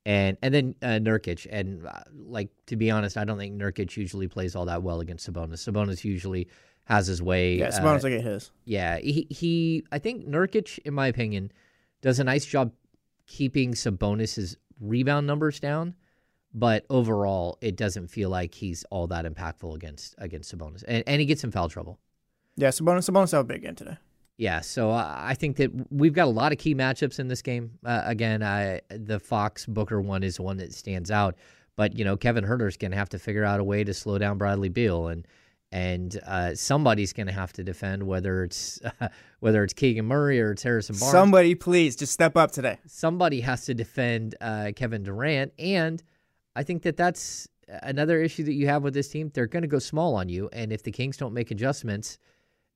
and 0.05 0.37
and 0.41 0.53
then 0.53 0.75
uh, 0.81 0.99
Nurkic. 0.99 1.47
And 1.49 1.85
uh, 1.85 2.01
like 2.13 2.49
to 2.67 2.75
be 2.75 2.91
honest, 2.91 3.17
I 3.17 3.25
don't 3.25 3.37
think 3.37 3.59
Nurkic 3.59 3.97
usually 3.97 4.27
plays 4.27 4.55
all 4.55 4.65
that 4.65 4.83
well 4.83 4.99
against 4.99 5.31
Sabonis. 5.31 5.67
Sabonis 5.69 6.03
usually 6.03 6.47
has 6.85 7.07
his 7.07 7.21
way. 7.21 7.55
Yeah, 7.55 7.67
uh, 7.67 7.71
Sabonis 7.71 8.03
will 8.03 8.11
get 8.11 8.21
his. 8.21 8.51
Yeah, 8.63 8.97
he, 8.99 9.27
he 9.29 9.85
I 9.91 9.99
think 9.99 10.27
Nurkic, 10.27 10.79
in 10.85 10.93
my 10.93 11.07
opinion, 11.07 11.51
does 12.01 12.19
a 12.19 12.23
nice 12.23 12.45
job 12.45 12.71
keeping 13.27 13.73
Sabonis's 13.73 14.57
rebound 14.79 15.25
numbers 15.25 15.59
down, 15.59 15.95
but 16.53 16.85
overall, 16.89 17.57
it 17.61 17.75
doesn't 17.75 18.07
feel 18.09 18.29
like 18.29 18.53
he's 18.53 18.85
all 18.91 19.07
that 19.07 19.25
impactful 19.25 19.73
against 19.75 20.15
against 20.19 20.55
Sabonis, 20.55 20.83
and, 20.87 21.03
and 21.07 21.19
he 21.19 21.25
gets 21.25 21.43
in 21.43 21.51
foul 21.51 21.69
trouble. 21.69 21.99
Yeah, 22.55 22.69
Sabonis, 22.69 23.09
Sabonis 23.09 23.31
had 23.31 23.39
a 23.39 23.43
big 23.43 23.63
game 23.63 23.75
today. 23.75 23.97
Yeah, 24.37 24.59
so 24.61 24.91
I 24.91 25.33
think 25.37 25.55
that 25.57 25.71
we've 25.89 26.13
got 26.13 26.25
a 26.25 26.31
lot 26.31 26.51
of 26.51 26.57
key 26.57 26.75
matchups 26.75 27.19
in 27.19 27.29
this 27.29 27.41
game. 27.41 27.71
Uh, 27.85 28.01
again, 28.03 28.43
I, 28.43 28.81
the 28.89 29.19
Fox 29.19 29.65
Booker 29.65 30.01
one 30.01 30.23
is 30.23 30.39
one 30.39 30.57
that 30.57 30.73
stands 30.73 31.09
out, 31.09 31.35
but 31.77 31.97
you 31.97 32.03
know 32.03 32.17
Kevin 32.17 32.43
Huerter's 32.43 32.75
going 32.75 32.91
to 32.91 32.97
have 32.97 33.09
to 33.09 33.19
figure 33.19 33.45
out 33.45 33.61
a 33.61 33.63
way 33.63 33.85
to 33.85 33.93
slow 33.93 34.17
down 34.17 34.37
Bradley 34.37 34.67
Beal, 34.67 35.07
and 35.07 35.25
and 35.71 36.19
uh, 36.27 36.53
somebody's 36.53 37.13
going 37.13 37.27
to 37.27 37.33
have 37.33 37.53
to 37.53 37.63
defend 37.63 38.03
whether 38.03 38.43
it's 38.43 38.81
uh, 38.99 39.07
whether 39.39 39.63
it's 39.63 39.73
Keegan 39.73 40.05
Murray 40.05 40.41
or 40.41 40.51
it's 40.51 40.63
Harrison 40.63 40.97
Barnes. 40.99 41.13
Somebody, 41.13 41.55
please, 41.55 41.95
just 41.95 42.11
step 42.11 42.35
up 42.35 42.51
today. 42.51 42.77
Somebody 42.87 43.39
has 43.39 43.65
to 43.65 43.73
defend 43.73 44.35
uh, 44.41 44.71
Kevin 44.75 45.03
Durant, 45.03 45.53
and 45.57 46.03
I 46.57 46.63
think 46.63 46.83
that 46.83 46.97
that's 46.97 47.47
another 47.83 48.21
issue 48.21 48.43
that 48.43 48.53
you 48.53 48.67
have 48.67 48.83
with 48.83 48.93
this 48.93 49.07
team. 49.07 49.31
They're 49.33 49.47
going 49.47 49.63
to 49.63 49.69
go 49.69 49.79
small 49.79 50.15
on 50.15 50.27
you, 50.27 50.49
and 50.51 50.73
if 50.73 50.83
the 50.83 50.91
Kings 50.91 51.15
don't 51.15 51.33
make 51.33 51.51
adjustments 51.51 52.19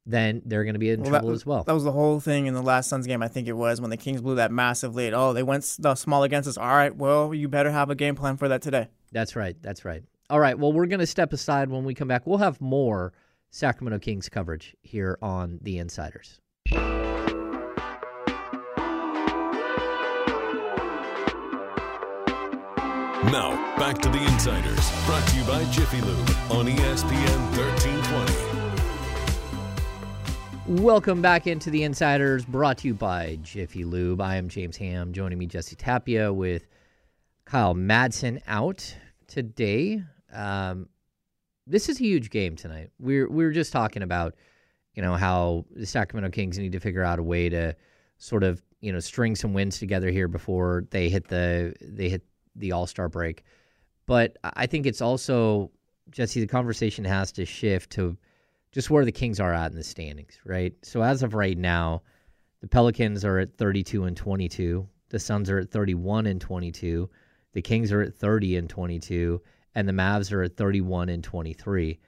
then 0.09 0.41
they're 0.45 0.63
going 0.63 0.73
to 0.73 0.79
be 0.79 0.89
in 0.89 1.01
well, 1.01 1.11
trouble 1.11 1.29
that, 1.29 1.35
as 1.35 1.45
well. 1.45 1.63
That 1.63 1.73
was 1.73 1.83
the 1.83 1.91
whole 1.91 2.19
thing 2.19 2.47
in 2.47 2.53
the 2.55 2.63
last 2.63 2.89
Suns 2.89 3.05
game. 3.05 3.21
I 3.21 3.27
think 3.27 3.47
it 3.47 3.53
was 3.53 3.79
when 3.79 3.91
the 3.91 3.97
Kings 3.97 4.21
blew 4.21 4.35
that 4.35 4.51
massive 4.51 4.95
lead. 4.95 5.13
Oh, 5.13 5.33
they 5.33 5.43
went 5.43 5.63
small 5.63 6.23
against 6.23 6.49
us. 6.49 6.57
All 6.57 6.67
right, 6.67 6.95
well, 6.95 7.33
you 7.33 7.47
better 7.47 7.71
have 7.71 7.89
a 7.89 7.95
game 7.95 8.15
plan 8.15 8.35
for 8.37 8.47
that 8.47 8.61
today. 8.61 8.87
That's 9.11 9.35
right. 9.35 9.55
That's 9.61 9.85
right. 9.85 10.03
All 10.29 10.39
right. 10.39 10.57
Well, 10.57 10.73
we're 10.73 10.87
going 10.87 10.99
to 10.99 11.07
step 11.07 11.33
aside 11.33 11.69
when 11.69 11.83
we 11.83 11.93
come 11.93 12.07
back. 12.07 12.25
We'll 12.25 12.39
have 12.39 12.59
more 12.59 13.13
Sacramento 13.51 13.99
Kings 13.99 14.29
coverage 14.29 14.75
here 14.81 15.17
on 15.21 15.59
the 15.61 15.77
Insiders. 15.79 16.39
Now, 23.31 23.75
back 23.77 23.99
to 23.99 24.09
the 24.09 24.23
Insiders, 24.31 25.05
brought 25.05 25.27
to 25.27 25.35
you 25.35 25.43
by 25.43 25.63
Jiffy 25.65 26.01
Lube 26.01 26.29
on 26.51 26.67
ESPN 26.67 27.57
1320. 27.57 28.28
Welcome 30.69 31.19
back 31.19 31.47
into 31.47 31.71
the 31.71 31.81
Insiders, 31.81 32.45
brought 32.45 32.77
to 32.77 32.87
you 32.87 32.93
by 32.93 33.39
Jiffy 33.41 33.83
Lube. 33.83 34.21
I 34.21 34.35
am 34.35 34.47
James 34.49 34.77
Ham. 34.77 35.13
Joining 35.13 35.39
me, 35.39 35.47
Jesse 35.47 35.75
Tapia, 35.75 36.31
with 36.31 36.67
Kyle 37.43 37.73
Madsen 37.73 38.39
out 38.45 38.95
today. 39.25 40.03
Um, 40.31 40.87
this 41.65 41.89
is 41.89 41.99
a 41.99 42.03
huge 42.03 42.29
game 42.29 42.55
tonight. 42.55 42.91
We 42.99 43.15
we're, 43.15 43.29
we 43.29 43.43
were 43.45 43.51
just 43.51 43.73
talking 43.73 44.03
about, 44.03 44.35
you 44.93 45.01
know, 45.01 45.15
how 45.15 45.65
the 45.71 45.87
Sacramento 45.87 46.29
Kings 46.29 46.59
need 46.59 46.73
to 46.73 46.79
figure 46.79 47.03
out 47.03 47.17
a 47.17 47.23
way 47.23 47.49
to 47.49 47.75
sort 48.19 48.43
of, 48.43 48.61
you 48.79 48.93
know, 48.93 48.99
string 48.99 49.35
some 49.35 49.55
wins 49.55 49.79
together 49.79 50.11
here 50.11 50.27
before 50.27 50.85
they 50.91 51.09
hit 51.09 51.29
the 51.29 51.73
they 51.81 52.09
hit 52.09 52.21
the 52.55 52.73
All 52.73 52.85
Star 52.85 53.09
break. 53.09 53.43
But 54.05 54.37
I 54.43 54.67
think 54.67 54.85
it's 54.85 55.01
also 55.01 55.71
Jesse. 56.11 56.41
The 56.41 56.45
conversation 56.45 57.05
has 57.05 57.31
to 57.31 57.45
shift 57.45 57.89
to 57.93 58.15
just 58.71 58.89
where 58.89 59.05
the 59.05 59.11
Kings 59.11 59.39
are 59.39 59.53
at 59.53 59.71
in 59.71 59.77
the 59.77 59.83
standings, 59.83 60.39
right? 60.45 60.73
So 60.83 61.01
as 61.01 61.23
of 61.23 61.33
right 61.33 61.57
now, 61.57 62.03
the 62.61 62.67
Pelicans 62.67 63.25
are 63.25 63.39
at 63.39 63.57
32 63.57 64.03
and 64.03 64.15
22. 64.15 64.87
The 65.09 65.19
Suns 65.19 65.49
are 65.49 65.59
at 65.59 65.71
31 65.71 66.27
and 66.27 66.39
22. 66.39 67.09
The 67.53 67.61
Kings 67.61 67.91
are 67.91 68.01
at 68.01 68.13
30 68.13 68.57
and 68.57 68.69
22, 68.69 69.41
and 69.75 69.87
the 69.87 69.93
Mavs 69.93 70.31
are 70.31 70.43
at 70.43 70.55
31 70.55 71.09
and 71.09 71.23
23. 71.23 71.99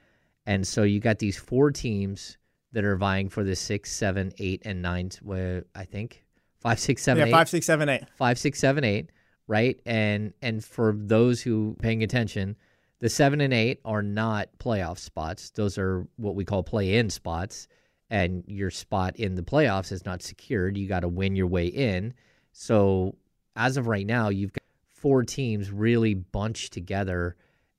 And 0.46 0.66
so 0.66 0.82
you 0.82 1.00
got 1.00 1.18
these 1.18 1.38
four 1.38 1.70
teams 1.70 2.36
that 2.72 2.84
are 2.84 2.96
vying 2.96 3.28
for 3.28 3.44
the 3.44 3.54
six, 3.54 3.92
seven, 3.92 4.32
eight, 4.38 4.62
and 4.64 4.82
nine. 4.82 5.10
Where 5.22 5.64
I 5.74 5.84
think 5.84 6.24
five, 6.60 6.80
six, 6.80 7.02
seven, 7.02 7.20
yeah, 7.20 7.26
eight. 7.26 7.32
five, 7.32 7.48
six, 7.48 7.66
seven, 7.66 7.88
eight. 7.88 8.04
Five, 8.16 8.38
six, 8.38 8.58
seven, 8.58 8.84
eight. 8.84 9.10
Right, 9.46 9.80
and 9.84 10.32
and 10.40 10.64
for 10.64 10.94
those 10.96 11.42
who 11.42 11.76
paying 11.80 12.02
attention, 12.02 12.56
the 13.02 13.08
seven 13.08 13.40
and 13.40 13.52
eight 13.52 13.80
are 13.84 14.00
not 14.00 14.48
playoff 14.60 14.96
spots. 14.96 15.50
Those 15.50 15.76
are 15.76 16.06
what 16.16 16.36
we 16.36 16.44
call 16.44 16.62
play 16.62 16.94
in 16.98 17.10
spots. 17.10 17.66
And 18.08 18.44
your 18.46 18.70
spot 18.70 19.16
in 19.16 19.34
the 19.34 19.42
playoffs 19.42 19.90
is 19.90 20.04
not 20.04 20.22
secured. 20.22 20.76
You 20.76 20.86
got 20.86 21.00
to 21.00 21.08
win 21.08 21.34
your 21.34 21.48
way 21.48 21.66
in. 21.66 22.14
So 22.52 23.16
as 23.56 23.76
of 23.76 23.88
right 23.88 24.06
now, 24.06 24.28
you've 24.28 24.52
got 24.52 24.62
four 24.86 25.24
teams 25.24 25.72
really 25.72 26.14
bunched 26.14 26.72
together, 26.72 27.34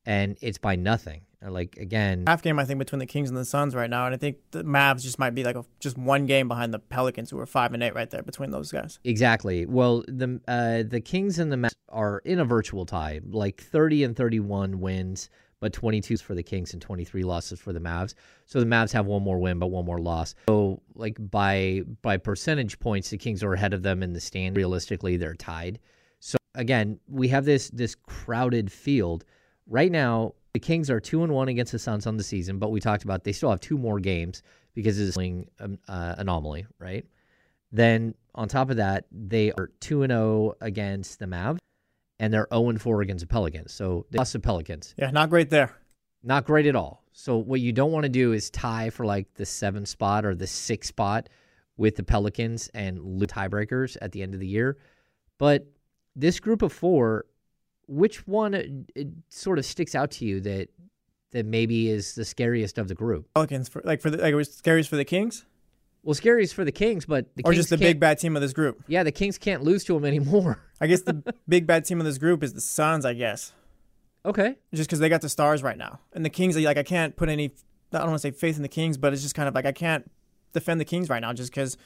and 0.06 0.38
it's 0.42 0.58
by 0.58 0.76
nothing. 0.76 1.22
Like 1.48 1.78
again, 1.78 2.24
half 2.28 2.42
game 2.42 2.60
I 2.60 2.66
think 2.66 2.80
between 2.80 3.00
the 3.00 3.06
Kings 3.06 3.30
and 3.30 3.38
the 3.38 3.46
Suns 3.46 3.76
right 3.76 3.90
now, 3.90 4.06
and 4.06 4.16
I 4.16 4.18
think 4.18 4.38
the 4.52 4.64
Mavs 4.64 5.02
just 5.04 5.20
might 5.20 5.36
be 5.36 5.44
like 5.44 5.56
a, 5.56 5.66
just 5.80 5.98
one 5.98 6.26
game 6.26 6.48
behind 6.48 6.74
the 6.74 6.80
Pelicans, 6.80 7.30
who 7.30 7.40
are 7.40 7.46
five 7.46 7.74
and 7.74 7.84
eight 7.84 7.94
right 7.96 8.10
there 8.10 8.24
between 8.24 8.52
those 8.52 8.72
guys. 8.72 9.00
Exactly. 9.04 9.66
Well, 9.66 10.04
the 10.08 10.40
uh, 10.48 10.84
the 10.88 11.02
Kings 11.02 11.40
and 11.40 11.52
the 11.52 11.58
Mavs 11.58 11.76
are 11.90 12.20
in 12.20 12.40
a 12.40 12.46
virtual 12.46 12.86
tie, 12.86 13.20
like 13.26 13.62
thirty 13.62 14.04
and 14.04 14.16
thirty 14.16 14.40
one 14.40 14.80
wins, 14.80 15.30
but 15.60 15.74
twenty 15.74 16.02
two 16.02 16.18
for 16.18 16.36
the 16.36 16.44
Kings 16.44 16.74
and 16.74 16.82
twenty 16.82 17.04
three 17.04 17.24
losses 17.24 17.60
for 17.60 17.74
the 17.74 17.80
Mavs. 17.80 18.14
So 18.46 18.60
the 18.60 18.66
Mavs 18.66 18.92
have 18.94 19.06
one 19.06 19.24
more 19.24 19.40
win, 19.40 19.60
but 19.60 19.68
one 19.68 19.86
more 19.86 20.00
loss. 20.00 20.36
So 20.48 20.82
like 20.96 21.18
by 21.20 21.82
by 22.02 22.18
percentage 22.18 22.80
points, 22.80 23.10
the 23.10 23.18
Kings 23.18 23.44
are 23.44 23.54
ahead 23.54 23.74
of 23.74 23.84
them 23.84 24.04
in 24.04 24.14
the 24.14 24.22
stand. 24.22 24.56
Realistically, 24.56 25.18
they're 25.18 25.36
tied. 25.36 25.80
So 26.20 26.38
again, 26.56 27.00
we 27.08 27.28
have 27.30 27.46
this 27.46 27.70
this 27.72 27.96
crowded 27.96 28.72
field 28.72 29.26
right 29.68 29.92
now 29.92 30.34
the 30.54 30.60
Kings 30.60 30.90
are 30.90 31.00
two 31.00 31.24
and 31.24 31.34
one 31.34 31.48
against 31.48 31.72
the 31.72 31.80
Suns 31.80 32.06
on 32.06 32.18
the 32.18 32.24
season, 32.24 32.60
but 32.60 32.70
we 32.70 32.80
talked 32.80 33.04
about 33.04 33.24
they 33.24 33.32
still 33.32 33.50
have 33.50 33.60
two 33.60 33.78
more 33.78 34.00
games 34.00 34.44
because 34.76 35.00
of 35.00 35.08
this 35.08 35.18
um, 35.60 35.80
uh, 35.88 36.16
anomaly, 36.18 36.66
right? 36.80 37.06
Then 37.72 38.14
on 38.36 38.48
top 38.48 38.70
of 38.70 38.78
that, 38.78 39.06
they 39.12 39.52
are 39.54 39.72
two 39.80 40.04
and 40.04 40.12
zero 40.12 40.22
oh 40.22 40.56
against 40.62 41.18
the 41.20 41.26
Mavs, 41.26 41.58
and 42.20 42.32
they're 42.32 42.48
zero 42.54 42.70
and 42.70 42.80
four 42.80 43.02
against 43.02 43.22
the 43.22 43.28
Pelicans. 43.28 43.74
So 43.74 44.06
they 44.12 44.20
lost 44.20 44.34
the 44.34 44.40
Pelicans. 44.40 44.94
Yeah, 44.98 45.10
not 45.10 45.32
great 45.32 45.50
there. 45.50 45.76
Not 46.22 46.46
great 46.46 46.68
at 46.68 46.76
all. 46.76 47.04
So 47.14 47.38
what 47.38 47.60
you 47.60 47.74
don't 47.74 47.92
want 47.92 48.04
to 48.04 48.10
do 48.10 48.32
is 48.32 48.50
tie 48.50 48.90
for 48.92 49.06
like 49.06 49.34
the 49.34 49.46
seven 49.46 49.86
spot 49.86 50.24
or 50.24 50.36
the 50.36 50.48
six 50.48 50.88
spot 50.88 51.30
with 51.78 51.96
the 51.96 52.04
Pelicans 52.04 52.70
and 52.76 53.00
lose 53.00 53.28
tiebreakers 53.28 53.98
at 54.02 54.12
the 54.12 54.22
end 54.22 54.36
of 54.36 54.40
the 54.40 54.48
year. 54.48 54.78
But 55.40 55.66
this 56.16 56.40
group 56.40 56.62
of 56.62 56.72
four 56.72 57.26
which 57.88 58.28
one 58.28 58.54
it, 58.54 58.72
uh, 59.00 59.04
sort 59.30 59.60
of 59.60 59.66
sticks 59.66 59.96
out 59.96 60.12
to 60.12 60.26
you 60.26 60.40
that 60.42 60.70
that 61.32 61.46
maybe 61.46 61.90
is 61.90 62.16
the 62.16 62.26
scariest 62.26 62.78
of 62.78 62.88
the 62.88 62.96
group? 62.96 63.28
Pelicans, 63.34 63.70
for, 63.70 63.82
like 63.84 64.02
for 64.02 64.10
the 64.10 64.18
like 64.18 64.34
it 64.34 64.36
was 64.36 64.54
scariest 64.54 64.90
for 64.90 64.96
the 64.96 65.06
Kings. 65.06 65.46
Well, 66.04 66.14
scariest 66.14 66.54
for 66.54 66.66
the 66.66 66.72
Kings, 66.72 67.06
but 67.06 67.34
the 67.36 67.44
or 67.44 67.52
Kings 67.52 67.58
just 67.58 67.70
the 67.70 67.78
big 67.78 68.00
bad 68.00 68.20
team 68.20 68.36
of 68.36 68.42
this 68.42 68.52
group. 68.52 68.84
Yeah, 68.88 69.04
the 69.04 69.12
Kings 69.12 69.38
can't 69.38 69.64
lose 69.64 69.86
to 69.86 69.94
them 69.94 70.06
anymore. 70.06 70.60
I 70.82 70.88
guess 70.88 71.02
the 71.02 71.34
big 71.48 71.66
bad 71.66 71.86
team 71.86 72.00
of 72.00 72.06
this 72.06 72.18
group 72.18 72.44
is 72.44 72.54
the 72.54 72.62
Suns. 72.62 73.06
I 73.06 73.14
guess. 73.14 73.54
Okay. 74.26 74.56
Just 74.74 74.90
because 74.90 75.00
they 75.00 75.10
got 75.10 75.22
the 75.22 75.30
stars 75.30 75.64
right 75.64 75.78
now, 75.78 76.00
and 76.14 76.26
the 76.26 76.30
Kings, 76.30 76.58
like 76.58 76.78
I 76.78 76.84
can't 76.84 77.16
put 77.16 77.30
any. 77.30 77.54
I 77.92 78.00
don't 78.00 78.10
want 78.10 78.22
to 78.22 78.28
say 78.28 78.32
faith 78.32 78.58
in 78.58 78.64
the 78.64 78.70
Kings, 78.70 78.98
but 78.98 79.14
it's 79.14 79.22
just 79.22 79.36
kind 79.36 79.48
of 79.48 79.54
like 79.54 79.66
I 79.66 79.72
can't 79.72 80.10
defend 80.52 80.82
the 80.82 80.86
Kings 80.86 81.10
right 81.10 81.20
now 81.20 81.32
just 81.34 81.52
because 81.52 81.78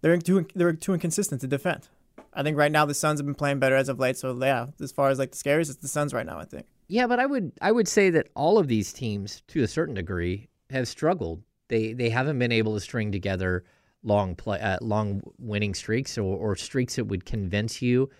they're 0.00 0.16
too 0.18 0.46
they're 0.54 0.72
too 0.72 0.92
inconsistent 0.92 1.40
to 1.40 1.46
defend. 1.46 1.88
I 2.32 2.42
think 2.42 2.56
right 2.56 2.72
now 2.72 2.84
the 2.84 2.94
Suns 2.94 3.20
have 3.20 3.26
been 3.26 3.34
playing 3.34 3.58
better 3.58 3.76
as 3.76 3.88
of 3.88 3.98
late. 3.98 4.16
So 4.16 4.36
yeah, 4.40 4.66
as 4.80 4.92
far 4.92 5.10
as 5.10 5.18
like 5.18 5.32
the 5.32 5.38
scariest, 5.38 5.70
it's 5.70 5.80
the 5.80 5.88
Suns 5.88 6.12
right 6.12 6.26
now. 6.26 6.38
I 6.38 6.44
think. 6.44 6.66
Yeah, 6.88 7.06
but 7.06 7.18
I 7.18 7.26
would 7.26 7.52
I 7.60 7.72
would 7.72 7.88
say 7.88 8.10
that 8.10 8.28
all 8.34 8.58
of 8.58 8.68
these 8.68 8.92
teams, 8.92 9.42
to 9.48 9.62
a 9.62 9.68
certain 9.68 9.94
degree, 9.94 10.48
have 10.70 10.88
struggled. 10.88 11.42
They 11.68 11.92
they 11.92 12.10
haven't 12.10 12.38
been 12.38 12.52
able 12.52 12.74
to 12.74 12.80
string 12.80 13.12
together 13.12 13.64
long 14.02 14.34
play 14.34 14.60
uh, 14.60 14.78
long 14.82 15.22
winning 15.38 15.74
streaks 15.74 16.18
or, 16.18 16.36
or 16.36 16.56
streaks 16.56 16.96
that 16.96 17.06
would 17.06 17.24
convince 17.24 17.80
you 17.80 18.10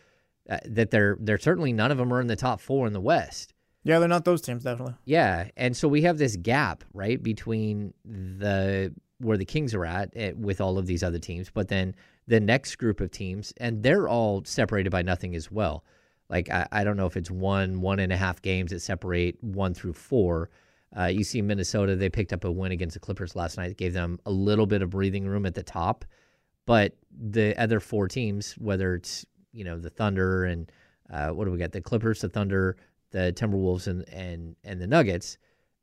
uh, 0.48 0.58
that 0.64 0.90
they're 0.90 1.16
they're 1.20 1.38
certainly 1.38 1.72
none 1.72 1.90
of 1.90 1.98
them 1.98 2.12
are 2.12 2.20
in 2.20 2.26
the 2.26 2.36
top 2.36 2.60
four 2.60 2.86
in 2.86 2.92
the 2.92 3.00
West. 3.00 3.52
Yeah, 3.84 3.98
they're 3.98 4.08
not 4.08 4.24
those 4.24 4.40
teams 4.40 4.64
definitely. 4.64 4.94
Yeah, 5.04 5.48
and 5.56 5.76
so 5.76 5.88
we 5.88 6.02
have 6.02 6.16
this 6.16 6.36
gap 6.36 6.84
right 6.94 7.22
between 7.22 7.92
the 8.04 8.94
where 9.18 9.36
the 9.36 9.44
Kings 9.44 9.74
are 9.74 9.84
at 9.84 10.10
eh, 10.16 10.32
with 10.34 10.60
all 10.60 10.78
of 10.78 10.86
these 10.86 11.02
other 11.02 11.18
teams, 11.18 11.50
but 11.52 11.68
then 11.68 11.94
the 12.26 12.40
next 12.40 12.76
group 12.76 13.00
of 13.00 13.10
teams, 13.10 13.52
and 13.58 13.82
they're 13.82 14.08
all 14.08 14.44
separated 14.44 14.90
by 14.90 15.02
nothing 15.02 15.34
as 15.34 15.50
well. 15.50 15.84
Like 16.30 16.50
I, 16.50 16.66
I 16.72 16.84
don't 16.84 16.96
know 16.96 17.06
if 17.06 17.16
it's 17.16 17.30
one, 17.30 17.80
one 17.80 17.98
and 17.98 18.12
a 18.12 18.16
half 18.16 18.40
games 18.40 18.70
that 18.70 18.80
separate 18.80 19.42
one 19.42 19.74
through 19.74 19.92
four. 19.92 20.50
Uh, 20.96 21.06
you 21.06 21.24
see 21.24 21.42
Minnesota, 21.42 21.96
they 21.96 22.08
picked 22.08 22.32
up 22.32 22.44
a 22.44 22.50
win 22.50 22.72
against 22.72 22.94
the 22.94 23.00
Clippers 23.00 23.36
last 23.36 23.58
night. 23.58 23.76
Gave 23.76 23.92
them 23.92 24.18
a 24.24 24.30
little 24.30 24.66
bit 24.66 24.80
of 24.80 24.90
breathing 24.90 25.26
room 25.26 25.44
at 25.44 25.54
the 25.54 25.62
top. 25.62 26.04
But 26.66 26.96
the 27.10 27.60
other 27.60 27.80
four 27.80 28.08
teams, 28.08 28.54
whether 28.54 28.94
it's, 28.94 29.26
you 29.52 29.64
know, 29.64 29.78
the 29.78 29.90
Thunder 29.90 30.44
and 30.44 30.70
uh, 31.12 31.28
what 31.28 31.44
do 31.44 31.50
we 31.50 31.58
got? 31.58 31.72
The 31.72 31.80
Clippers, 31.80 32.22
the 32.22 32.28
Thunder, 32.28 32.76
the 33.10 33.32
Timberwolves, 33.36 33.86
and, 33.86 34.08
and, 34.08 34.56
and 34.64 34.80
the 34.80 34.86
Nuggets, 34.86 35.36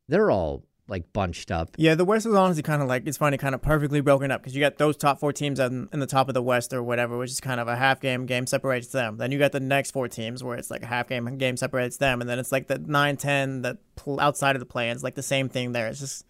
they're 0.08 0.30
all 0.30 0.64
like 0.88 1.12
bunched 1.12 1.50
up. 1.50 1.70
Yeah, 1.76 1.94
the 1.94 2.04
West 2.04 2.26
is 2.26 2.34
honestly 2.34 2.62
kind 2.62 2.82
of 2.82 2.88
like 2.88 3.06
it's 3.06 3.16
funny, 3.16 3.36
kind 3.36 3.54
of 3.54 3.62
perfectly 3.62 4.00
broken 4.00 4.30
up 4.30 4.40
because 4.42 4.54
you 4.54 4.60
got 4.60 4.78
those 4.78 4.96
top 4.96 5.20
four 5.20 5.32
teams 5.32 5.60
in, 5.60 5.88
in, 5.92 6.00
the 6.00 6.06
top 6.06 6.28
of 6.28 6.34
the 6.34 6.42
West 6.42 6.72
or 6.72 6.82
whatever, 6.82 7.16
which 7.16 7.30
is 7.30 7.40
kind 7.40 7.60
of 7.60 7.68
a 7.68 7.76
half 7.76 8.00
game 8.00 8.26
game 8.26 8.46
separates 8.46 8.88
them. 8.88 9.16
Then 9.16 9.32
you 9.32 9.38
got 9.38 9.52
the 9.52 9.60
next 9.60 9.92
four 9.92 10.08
teams 10.08 10.42
where 10.42 10.56
it's 10.56 10.70
like 10.70 10.82
a 10.82 10.86
half 10.86 11.08
game 11.08 11.38
game 11.38 11.56
separates 11.56 11.96
them, 11.96 12.20
and 12.20 12.28
then 12.28 12.38
it's 12.38 12.52
like 12.52 12.66
the 12.66 12.78
nine 12.78 13.16
ten 13.16 13.62
that 13.62 13.78
outside 14.18 14.56
of 14.56 14.60
the 14.60 14.66
play, 14.66 14.88
and 14.88 14.96
it's 14.96 15.04
like 15.04 15.14
the 15.14 15.22
same 15.22 15.48
thing 15.48 15.72
there. 15.72 15.88
It's 15.88 16.00
just 16.00 16.26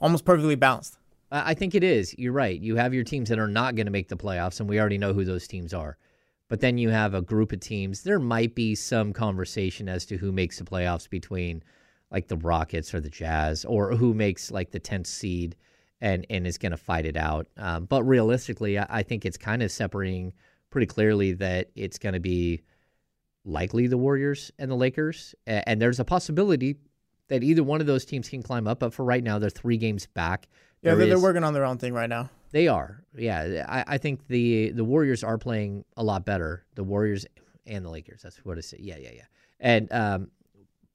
almost 0.00 0.24
perfectly 0.24 0.56
balanced. 0.56 0.98
I 1.32 1.54
think 1.54 1.74
it 1.74 1.82
is. 1.82 2.14
You're 2.18 2.32
right. 2.32 2.58
You 2.60 2.76
have 2.76 2.94
your 2.94 3.02
teams 3.02 3.28
that 3.30 3.38
are 3.38 3.48
not 3.48 3.74
going 3.74 3.86
to 3.86 3.92
make 3.92 4.08
the 4.08 4.16
playoffs, 4.16 4.60
and 4.60 4.68
we 4.68 4.78
already 4.78 4.98
know 4.98 5.12
who 5.12 5.24
those 5.24 5.48
teams 5.48 5.74
are. 5.74 5.96
But 6.48 6.60
then 6.60 6.78
you 6.78 6.90
have 6.90 7.14
a 7.14 7.22
group 7.22 7.52
of 7.52 7.58
teams. 7.58 8.04
There 8.04 8.20
might 8.20 8.54
be 8.54 8.76
some 8.76 9.12
conversation 9.12 9.88
as 9.88 10.06
to 10.06 10.16
who 10.16 10.30
makes 10.30 10.58
the 10.58 10.64
playoffs 10.64 11.10
between 11.10 11.64
like 12.10 12.28
the 12.28 12.36
Rockets 12.36 12.94
or 12.94 13.00
the 13.00 13.10
Jazz, 13.10 13.64
or 13.64 13.94
who 13.96 14.14
makes 14.14 14.50
like 14.50 14.70
the 14.70 14.78
tenth 14.80 15.06
seed 15.06 15.56
and 16.00 16.26
and 16.30 16.46
is 16.46 16.58
going 16.58 16.72
to 16.72 16.76
fight 16.76 17.06
it 17.06 17.16
out. 17.16 17.46
Um, 17.56 17.84
but 17.86 18.02
realistically, 18.04 18.78
I, 18.78 18.86
I 18.88 19.02
think 19.02 19.24
it's 19.24 19.36
kind 19.36 19.62
of 19.62 19.70
separating 19.72 20.32
pretty 20.70 20.86
clearly 20.86 21.32
that 21.34 21.70
it's 21.74 21.98
going 21.98 22.12
to 22.14 22.20
be 22.20 22.62
likely 23.44 23.86
the 23.86 23.96
Warriors 23.98 24.50
and 24.58 24.70
the 24.70 24.74
Lakers, 24.76 25.34
and, 25.46 25.64
and 25.66 25.82
there's 25.82 26.00
a 26.00 26.04
possibility 26.04 26.76
that 27.28 27.42
either 27.42 27.62
one 27.64 27.80
of 27.80 27.86
those 27.86 28.04
teams 28.04 28.28
can 28.28 28.42
climb 28.42 28.66
up. 28.68 28.80
But 28.80 28.94
for 28.94 29.04
right 29.04 29.22
now, 29.22 29.38
they're 29.38 29.50
three 29.50 29.76
games 29.76 30.06
back. 30.06 30.46
Yeah, 30.82 30.90
There 30.90 30.96
they're, 30.96 31.06
they're 31.08 31.16
is- 31.16 31.22
working 31.22 31.44
on 31.44 31.54
their 31.54 31.64
own 31.64 31.78
thing 31.78 31.92
right 31.92 32.08
now. 32.08 32.30
they 32.52 32.68
are. 32.68 33.02
Yeah, 33.16 33.64
I, 33.68 33.94
I 33.94 33.98
think 33.98 34.26
the 34.28 34.70
the 34.70 34.84
Warriors 34.84 35.24
are 35.24 35.38
playing 35.38 35.84
a 35.96 36.04
lot 36.04 36.24
better. 36.24 36.64
The 36.74 36.84
Warriors 36.84 37.26
and 37.66 37.84
the 37.84 37.90
Lakers. 37.90 38.20
That's 38.22 38.36
what 38.44 38.58
I 38.58 38.60
say. 38.60 38.78
Yeah, 38.80 38.96
yeah, 38.98 39.10
yeah. 39.14 39.22
And 39.58 39.90
um, 39.92 40.30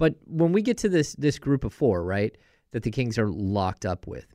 but 0.02 0.16
when 0.26 0.52
we 0.52 0.64
get 0.64 0.80
to 0.80 0.90
this 0.90 1.14
this 1.14 1.38
group 1.38 1.64
of 1.64 1.72
four, 1.72 2.04
right, 2.04 2.36
that 2.72 2.82
the 2.82 2.90
Kings 2.90 3.20
are 3.20 3.30
locked 3.30 3.86
up 3.86 4.08
with, 4.08 4.34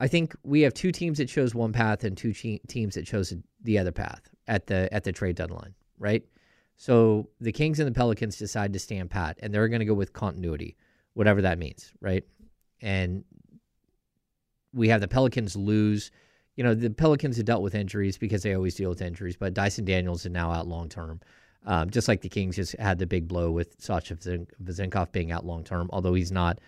I 0.00 0.08
think 0.08 0.34
we 0.42 0.62
have 0.62 0.74
two 0.74 0.90
teams 0.90 1.18
that 1.18 1.28
chose 1.28 1.54
one 1.54 1.72
path 1.72 2.02
and 2.02 2.16
two 2.16 2.32
teams 2.32 2.96
that 2.96 3.06
chose 3.06 3.32
the 3.62 3.78
other 3.78 3.92
path 3.92 4.28
at 4.48 4.66
the 4.66 4.92
at 4.92 5.04
the 5.04 5.12
trade 5.12 5.36
deadline, 5.36 5.72
right? 6.00 6.24
So 6.74 7.28
the 7.40 7.52
Kings 7.52 7.78
and 7.78 7.86
the 7.86 7.96
Pelicans 7.96 8.38
decide 8.38 8.72
to 8.72 8.80
stand 8.80 9.08
pat, 9.08 9.38
and 9.40 9.54
they're 9.54 9.68
going 9.68 9.78
to 9.78 9.86
go 9.86 9.94
with 9.94 10.12
continuity, 10.12 10.76
whatever 11.14 11.42
that 11.42 11.60
means, 11.60 11.92
right? 12.00 12.24
And 12.82 13.22
we 14.74 14.88
have 14.88 15.00
the 15.00 15.06
Pelicans 15.06 15.54
lose. 15.54 16.10
You 16.56 16.64
know, 16.64 16.74
the 16.74 16.90
Pelicans 16.90 17.36
have 17.36 17.46
dealt 17.46 17.62
with 17.62 17.76
injuries 17.76 18.18
because 18.18 18.42
they 18.42 18.56
always 18.56 18.74
deal 18.74 18.88
with 18.88 19.00
injuries, 19.00 19.36
but 19.36 19.54
Dyson 19.54 19.84
Daniels 19.84 20.26
is 20.26 20.32
now 20.32 20.50
out 20.50 20.66
long 20.66 20.88
term. 20.88 21.20
Um, 21.68 21.90
just 21.90 22.06
like 22.06 22.20
the 22.20 22.28
Kings 22.28 22.56
just 22.56 22.76
had 22.78 22.98
the 22.98 23.06
big 23.06 23.26
blow 23.26 23.50
with 23.50 23.74
Sasha 23.78 24.14
Vezenkov 24.14 25.10
being 25.10 25.32
out 25.32 25.44
long 25.44 25.64
term, 25.64 25.90
although 25.92 26.14
he's 26.14 26.30
not, 26.30 26.60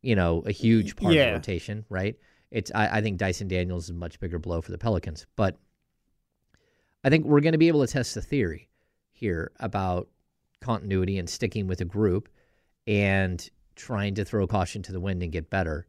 you 0.00 0.14
know, 0.14 0.44
a 0.46 0.52
huge 0.52 0.94
part 0.94 1.12
of 1.12 1.18
the 1.18 1.32
rotation, 1.32 1.84
right? 1.88 2.16
It's 2.52 2.70
I, 2.72 2.98
I 2.98 3.00
think 3.02 3.18
Dyson 3.18 3.48
Daniels 3.48 3.84
is 3.84 3.90
a 3.90 3.94
much 3.94 4.20
bigger 4.20 4.38
blow 4.38 4.60
for 4.60 4.70
the 4.70 4.78
Pelicans, 4.78 5.26
but 5.34 5.58
I 7.02 7.10
think 7.10 7.26
we're 7.26 7.40
going 7.40 7.52
to 7.52 7.58
be 7.58 7.68
able 7.68 7.84
to 7.84 7.92
test 7.92 8.14
the 8.14 8.22
theory 8.22 8.68
here 9.12 9.50
about 9.58 10.08
continuity 10.60 11.18
and 11.18 11.28
sticking 11.28 11.66
with 11.66 11.80
a 11.80 11.84
group 11.84 12.28
and 12.86 13.48
trying 13.76 14.14
to 14.14 14.24
throw 14.24 14.46
caution 14.46 14.82
to 14.82 14.92
the 14.92 15.00
wind 15.00 15.22
and 15.22 15.32
get 15.32 15.50
better. 15.50 15.86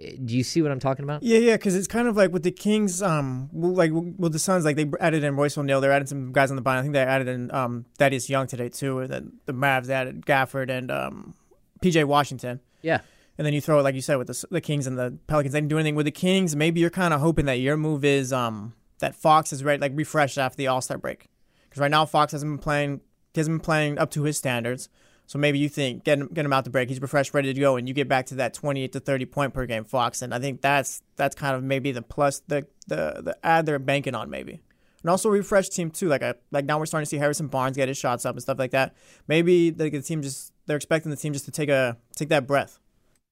Do 0.00 0.34
you 0.34 0.42
see 0.42 0.62
what 0.62 0.72
I'm 0.72 0.80
talking 0.80 1.04
about? 1.04 1.22
Yeah, 1.22 1.38
yeah, 1.38 1.56
because 1.56 1.74
it's 1.76 1.86
kind 1.86 2.08
of 2.08 2.16
like 2.16 2.32
with 2.32 2.42
the 2.42 2.50
Kings, 2.50 3.02
um, 3.02 3.50
like 3.52 3.90
with 3.92 4.32
the 4.32 4.38
Suns, 4.38 4.64
like 4.64 4.76
they 4.76 4.90
added 4.98 5.24
in 5.24 5.36
Royce 5.36 5.58
O'Neal, 5.58 5.82
they're 5.82 5.92
adding 5.92 6.06
some 6.06 6.32
guys 6.32 6.50
on 6.50 6.56
the 6.56 6.62
bottom. 6.62 6.78
I 6.78 6.82
think 6.82 6.94
they 6.94 7.00
added 7.00 7.28
in 7.28 7.52
um, 7.52 7.84
Thaddeus 7.98 8.30
Young 8.30 8.46
today 8.46 8.70
too. 8.70 9.00
And 9.00 9.12
then 9.12 9.32
the 9.44 9.52
Mavs 9.52 9.90
added 9.90 10.24
Gafford 10.24 10.70
and 10.70 10.90
um, 10.90 11.34
PJ 11.82 12.04
Washington. 12.04 12.60
Yeah. 12.80 13.00
And 13.36 13.46
then 13.46 13.52
you 13.52 13.60
throw 13.60 13.78
it 13.78 13.82
like 13.82 13.94
you 13.94 14.00
said 14.00 14.16
with 14.16 14.28
the 14.28 14.46
the 14.50 14.60
Kings 14.60 14.86
and 14.86 14.98
the 14.98 15.18
Pelicans. 15.26 15.52
They 15.52 15.60
didn't 15.60 15.70
do 15.70 15.78
anything 15.78 15.96
with 15.96 16.06
the 16.06 16.12
Kings. 16.12 16.56
Maybe 16.56 16.80
you're 16.80 16.90
kind 16.90 17.12
of 17.12 17.20
hoping 17.20 17.44
that 17.46 17.54
your 17.54 17.76
move 17.76 18.04
is 18.04 18.32
um 18.32 18.74
that 19.00 19.14
Fox 19.14 19.52
is 19.52 19.64
right, 19.64 19.80
like 19.80 19.92
refreshed 19.94 20.38
after 20.38 20.56
the 20.56 20.66
All 20.68 20.80
Star 20.80 20.96
break. 20.96 21.28
Because 21.68 21.80
right 21.80 21.90
now 21.90 22.06
Fox 22.06 22.32
hasn't 22.32 22.50
been 22.50 22.58
playing, 22.58 23.00
he 23.34 23.40
hasn't 23.40 23.54
been 23.58 23.64
playing 23.64 23.98
up 23.98 24.10
to 24.12 24.22
his 24.22 24.38
standards. 24.38 24.88
So 25.30 25.38
maybe 25.38 25.60
you 25.60 25.68
think 25.68 26.02
get 26.02 26.18
him, 26.18 26.26
get 26.26 26.44
him 26.44 26.52
out 26.52 26.64
the 26.64 26.70
break. 26.70 26.88
He's 26.88 27.00
refreshed, 27.00 27.34
ready 27.34 27.54
to 27.54 27.60
go, 27.60 27.76
and 27.76 27.86
you 27.86 27.94
get 27.94 28.08
back 28.08 28.26
to 28.26 28.34
that 28.34 28.52
28 28.52 28.90
to 28.94 28.98
30 28.98 29.26
point 29.26 29.54
per 29.54 29.64
game 29.64 29.84
Fox. 29.84 30.22
And 30.22 30.34
I 30.34 30.40
think 30.40 30.60
that's 30.60 31.02
that's 31.14 31.36
kind 31.36 31.54
of 31.54 31.62
maybe 31.62 31.92
the 31.92 32.02
plus 32.02 32.40
the 32.48 32.66
the 32.88 33.22
the 33.22 33.38
ad 33.46 33.64
they're 33.64 33.78
banking 33.78 34.16
on 34.16 34.28
maybe. 34.28 34.60
And 35.02 35.08
also 35.08 35.28
refresh 35.28 35.68
team 35.68 35.92
too. 35.92 36.08
Like 36.08 36.24
like 36.50 36.64
now 36.64 36.80
we're 36.80 36.86
starting 36.86 37.04
to 37.04 37.08
see 37.08 37.16
Harrison 37.18 37.46
Barnes 37.46 37.76
get 37.76 37.86
his 37.86 37.96
shots 37.96 38.26
up 38.26 38.34
and 38.34 38.42
stuff 38.42 38.58
like 38.58 38.72
that. 38.72 38.96
Maybe 39.28 39.70
the, 39.70 39.88
the 39.88 40.02
team 40.02 40.20
just 40.20 40.52
they're 40.66 40.74
expecting 40.74 41.10
the 41.10 41.16
team 41.16 41.32
just 41.32 41.44
to 41.44 41.52
take 41.52 41.68
a 41.68 41.96
take 42.16 42.30
that 42.30 42.48
breath. 42.48 42.80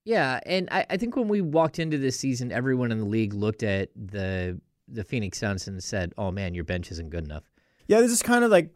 Yeah, 0.04 0.38
and 0.46 0.68
I, 0.70 0.86
I 0.90 0.98
think 0.98 1.16
when 1.16 1.26
we 1.26 1.40
walked 1.40 1.80
into 1.80 1.98
this 1.98 2.16
season, 2.16 2.52
everyone 2.52 2.92
in 2.92 2.98
the 2.98 3.06
league 3.06 3.34
looked 3.34 3.64
at 3.64 3.90
the 3.96 4.60
the 4.86 5.02
Phoenix 5.02 5.38
Suns 5.38 5.66
and 5.66 5.82
said, 5.82 6.12
"Oh 6.16 6.30
man, 6.30 6.54
your 6.54 6.62
bench 6.62 6.92
isn't 6.92 7.10
good 7.10 7.24
enough." 7.24 7.42
Yeah, 7.88 8.00
this 8.02 8.12
is 8.12 8.22
kind 8.22 8.44
of 8.44 8.52
like 8.52 8.72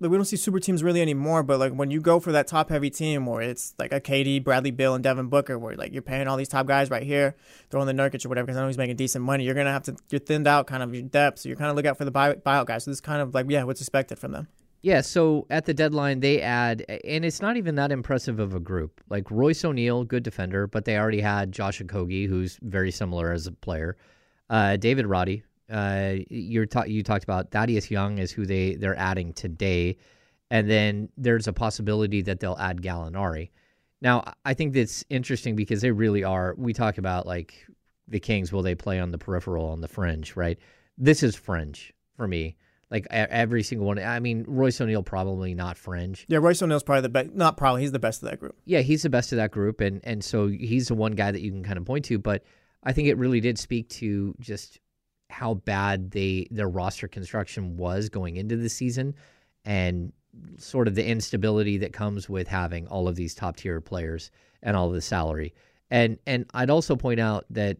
like 0.00 0.10
we 0.10 0.16
don't 0.16 0.24
see 0.24 0.36
super 0.36 0.60
teams 0.60 0.82
really 0.82 1.00
anymore. 1.00 1.42
But 1.42 1.58
like 1.58 1.72
when 1.72 1.90
you 1.90 2.00
go 2.00 2.20
for 2.20 2.32
that 2.32 2.46
top 2.46 2.70
heavy 2.70 2.90
team 2.90 3.26
where 3.26 3.42
it's 3.42 3.74
like 3.78 3.92
a 3.92 4.00
KD, 4.00 4.42
Bradley 4.42 4.70
Beal, 4.70 4.94
and 4.94 5.04
Devin 5.04 5.28
Booker, 5.28 5.58
where 5.58 5.76
like 5.76 5.92
you're 5.92 6.02
paying 6.02 6.28
all 6.28 6.36
these 6.36 6.48
top 6.48 6.66
guys 6.66 6.90
right 6.90 7.02
here, 7.02 7.36
throwing 7.70 7.86
the 7.86 7.92
Nurkic 7.92 8.24
or 8.24 8.28
whatever, 8.28 8.46
because 8.46 8.56
I 8.56 8.60
know 8.60 8.66
he's 8.66 8.78
making 8.78 8.96
decent 8.96 9.24
money. 9.24 9.44
You're 9.44 9.54
gonna 9.54 9.72
have 9.72 9.84
to 9.84 9.96
you're 10.10 10.18
thinned 10.18 10.46
out 10.46 10.66
kind 10.66 10.82
of 10.82 10.94
your 10.94 11.04
depth, 11.04 11.40
so 11.40 11.48
you're 11.48 11.56
kind 11.56 11.70
of 11.70 11.76
look 11.76 11.86
out 11.86 11.96
for 11.96 12.04
the 12.04 12.10
buy, 12.10 12.34
buyout 12.34 12.66
guys. 12.66 12.84
So 12.84 12.90
this 12.90 12.96
is 12.96 13.00
kind 13.00 13.22
of 13.22 13.34
like 13.34 13.46
yeah, 13.48 13.64
what's 13.64 13.80
expected 13.80 14.18
from 14.18 14.32
them. 14.32 14.48
Yeah, 14.82 15.00
so 15.00 15.46
at 15.48 15.64
the 15.64 15.72
deadline 15.72 16.20
they 16.20 16.42
add, 16.42 16.84
and 17.04 17.24
it's 17.24 17.40
not 17.40 17.56
even 17.56 17.76
that 17.76 17.90
impressive 17.90 18.38
of 18.38 18.54
a 18.54 18.60
group. 18.60 19.00
Like 19.08 19.30
Royce 19.30 19.64
O'Neal, 19.64 20.04
good 20.04 20.22
defender, 20.22 20.66
but 20.66 20.84
they 20.84 20.98
already 20.98 21.22
had 21.22 21.52
Josh 21.52 21.80
Okogie, 21.80 22.28
who's 22.28 22.58
very 22.60 22.90
similar 22.90 23.32
as 23.32 23.46
a 23.46 23.52
player. 23.52 23.96
Uh, 24.50 24.76
David 24.76 25.06
Roddy, 25.06 25.42
uh, 25.70 26.14
you're 26.28 26.66
ta- 26.66 26.84
you 26.84 27.02
talked 27.02 27.24
about 27.24 27.50
Thaddeus 27.50 27.90
Young 27.90 28.18
is 28.18 28.30
who 28.30 28.46
they 28.46 28.74
they're 28.74 28.98
adding 28.98 29.32
today, 29.32 29.96
and 30.50 30.68
then 30.68 31.08
there's 31.16 31.48
a 31.48 31.52
possibility 31.52 32.22
that 32.22 32.40
they'll 32.40 32.56
add 32.58 32.82
Gallinari. 32.82 33.50
Now 34.00 34.34
I 34.44 34.54
think 34.54 34.74
that's 34.74 35.04
interesting 35.08 35.56
because 35.56 35.80
they 35.80 35.90
really 35.90 36.24
are. 36.24 36.54
We 36.58 36.72
talk 36.72 36.98
about 36.98 37.26
like 37.26 37.66
the 38.08 38.20
Kings, 38.20 38.52
will 38.52 38.62
they 38.62 38.74
play 38.74 39.00
on 39.00 39.10
the 39.10 39.18
peripheral 39.18 39.68
on 39.68 39.80
the 39.80 39.88
fringe, 39.88 40.36
right? 40.36 40.58
This 40.98 41.22
is 41.22 41.34
fringe 41.34 41.92
for 42.16 42.28
me. 42.28 42.56
Like 42.90 43.06
every 43.10 43.62
single 43.62 43.86
one. 43.86 43.98
I 43.98 44.20
mean, 44.20 44.44
Royce 44.46 44.80
O'Neal 44.80 45.02
probably 45.02 45.54
not 45.54 45.76
fringe. 45.76 46.26
Yeah, 46.28 46.38
Royce 46.38 46.62
O'Neal's 46.62 46.84
probably 46.84 47.02
the 47.02 47.08
best. 47.08 47.32
Not 47.32 47.56
probably, 47.56 47.80
he's 47.80 47.90
the 47.90 47.98
best 47.98 48.22
of 48.22 48.30
that 48.30 48.38
group. 48.38 48.56
Yeah, 48.66 48.80
he's 48.80 49.02
the 49.02 49.10
best 49.10 49.32
of 49.32 49.36
that 49.36 49.50
group, 49.50 49.80
and 49.80 50.00
and 50.04 50.22
so 50.22 50.46
he's 50.46 50.88
the 50.88 50.94
one 50.94 51.12
guy 51.12 51.32
that 51.32 51.40
you 51.40 51.50
can 51.50 51.64
kind 51.64 51.78
of 51.78 51.86
point 51.86 52.04
to. 52.04 52.18
But 52.18 52.44
I 52.84 52.92
think 52.92 53.08
it 53.08 53.16
really 53.16 53.40
did 53.40 53.58
speak 53.58 53.88
to 53.88 54.34
just 54.38 54.78
how 55.34 55.54
bad 55.54 56.12
they 56.12 56.46
their 56.50 56.68
roster 56.68 57.08
construction 57.08 57.76
was 57.76 58.08
going 58.08 58.36
into 58.36 58.56
the 58.56 58.68
season, 58.68 59.14
and 59.64 60.12
sort 60.58 60.88
of 60.88 60.94
the 60.94 61.04
instability 61.04 61.76
that 61.78 61.92
comes 61.92 62.28
with 62.28 62.46
having 62.48 62.86
all 62.86 63.08
of 63.08 63.16
these 63.16 63.34
top 63.34 63.56
tier 63.56 63.80
players 63.80 64.30
and 64.62 64.76
all 64.76 64.90
the 64.90 65.00
salary. 65.00 65.52
And 65.90 66.18
and 66.26 66.46
I'd 66.54 66.70
also 66.70 66.96
point 66.96 67.20
out 67.20 67.44
that 67.50 67.78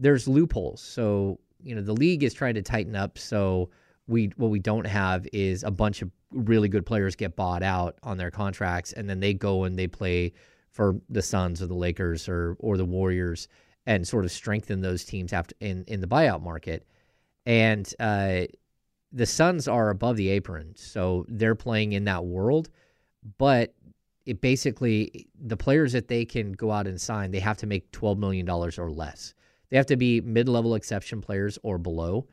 there's 0.00 0.26
loopholes. 0.26 0.80
So 0.80 1.38
you 1.62 1.74
know 1.74 1.82
the 1.82 1.92
league 1.92 2.24
is 2.24 2.34
trying 2.34 2.54
to 2.54 2.62
tighten 2.62 2.96
up. 2.96 3.18
So 3.18 3.70
we 4.08 4.32
what 4.36 4.50
we 4.50 4.58
don't 4.58 4.86
have 4.86 5.26
is 5.32 5.62
a 5.62 5.70
bunch 5.70 6.02
of 6.02 6.10
really 6.32 6.68
good 6.68 6.86
players 6.86 7.14
get 7.16 7.36
bought 7.36 7.62
out 7.62 7.98
on 8.02 8.18
their 8.18 8.30
contracts, 8.30 8.92
and 8.92 9.08
then 9.08 9.20
they 9.20 9.34
go 9.34 9.64
and 9.64 9.78
they 9.78 9.86
play 9.86 10.32
for 10.70 10.96
the 11.08 11.22
Suns 11.22 11.62
or 11.62 11.66
the 11.66 11.74
Lakers 11.74 12.28
or 12.28 12.56
or 12.58 12.76
the 12.76 12.84
Warriors, 12.84 13.48
and 13.86 14.06
sort 14.06 14.24
of 14.24 14.30
strengthen 14.32 14.80
those 14.80 15.04
teams 15.04 15.32
after 15.32 15.54
in 15.60 15.84
in 15.86 16.00
the 16.00 16.06
buyout 16.06 16.42
market. 16.42 16.86
And 17.46 17.92
uh, 17.98 18.42
the 19.12 19.26
Suns 19.26 19.66
are 19.66 19.90
above 19.90 20.16
the 20.16 20.28
apron, 20.28 20.74
so 20.76 21.24
they're 21.28 21.54
playing 21.54 21.92
in 21.92 22.04
that 22.04 22.24
world, 22.24 22.68
but 23.38 23.74
it 24.26 24.40
basically 24.40 25.28
the 25.40 25.56
players 25.56 25.92
that 25.92 26.08
they 26.08 26.24
can 26.24 26.52
go 26.52 26.70
out 26.70 26.86
and 26.86 27.00
sign, 27.00 27.30
they 27.30 27.40
have 27.40 27.56
to 27.58 27.66
make 27.66 27.90
twelve 27.90 28.18
million 28.18 28.46
dollars 28.46 28.78
or 28.78 28.90
less. 28.90 29.34
They 29.70 29.76
have 29.76 29.86
to 29.86 29.96
be 29.96 30.20
mid-level 30.20 30.74
exception 30.74 31.20
players 31.20 31.58
or 31.62 31.78
below, 31.78 32.26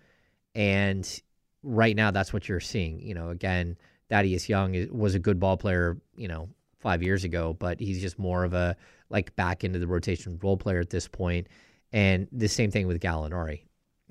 and 0.54 1.22
right 1.64 1.96
now 1.96 2.12
that's 2.12 2.34
what 2.34 2.50
you're 2.50 2.60
seeing. 2.60 3.00
You 3.00 3.14
know, 3.14 3.30
again, 3.30 3.78
Thaddeus 4.10 4.50
Young 4.50 4.88
was 4.92 5.16
a 5.16 5.20
good 5.20 5.40
ball 5.40 5.56
player, 5.58 5.98
you 6.16 6.28
know, 6.28 6.50
five 6.80 7.02
years 7.02 7.24
ago, 7.24 7.56
but 7.58 7.80
he's 7.80 8.02
just 8.02 8.20
more 8.20 8.44
of 8.44 8.54
a 8.54 8.76
like 9.10 9.36
back 9.36 9.64
into 9.64 9.80
the 9.80 9.88
rotation 9.88 10.40
role 10.42 10.58
player 10.58 10.80
at 10.80 10.90
this 10.90 11.08
point. 11.08 11.48
And 11.94 12.28
the 12.32 12.48
same 12.50 12.72
thing 12.72 12.88
with 12.88 13.02
Gallinari. 13.02 13.62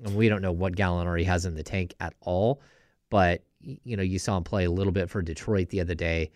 And 0.03 0.15
we 0.15 0.29
don't 0.29 0.41
know 0.41 0.51
what 0.51 0.75
Gallinari 0.75 1.25
has 1.25 1.45
in 1.45 1.55
the 1.55 1.63
tank 1.63 1.93
at 1.99 2.13
all, 2.21 2.61
but 3.09 3.43
you 3.59 3.97
know, 3.97 4.03
you 4.03 4.19
saw 4.19 4.37
him 4.37 4.43
play 4.43 4.65
a 4.65 4.71
little 4.71 4.93
bit 4.93 5.09
for 5.09 5.21
Detroit 5.21 5.69
the 5.69 5.81
other 5.81 5.95
day. 5.95 6.31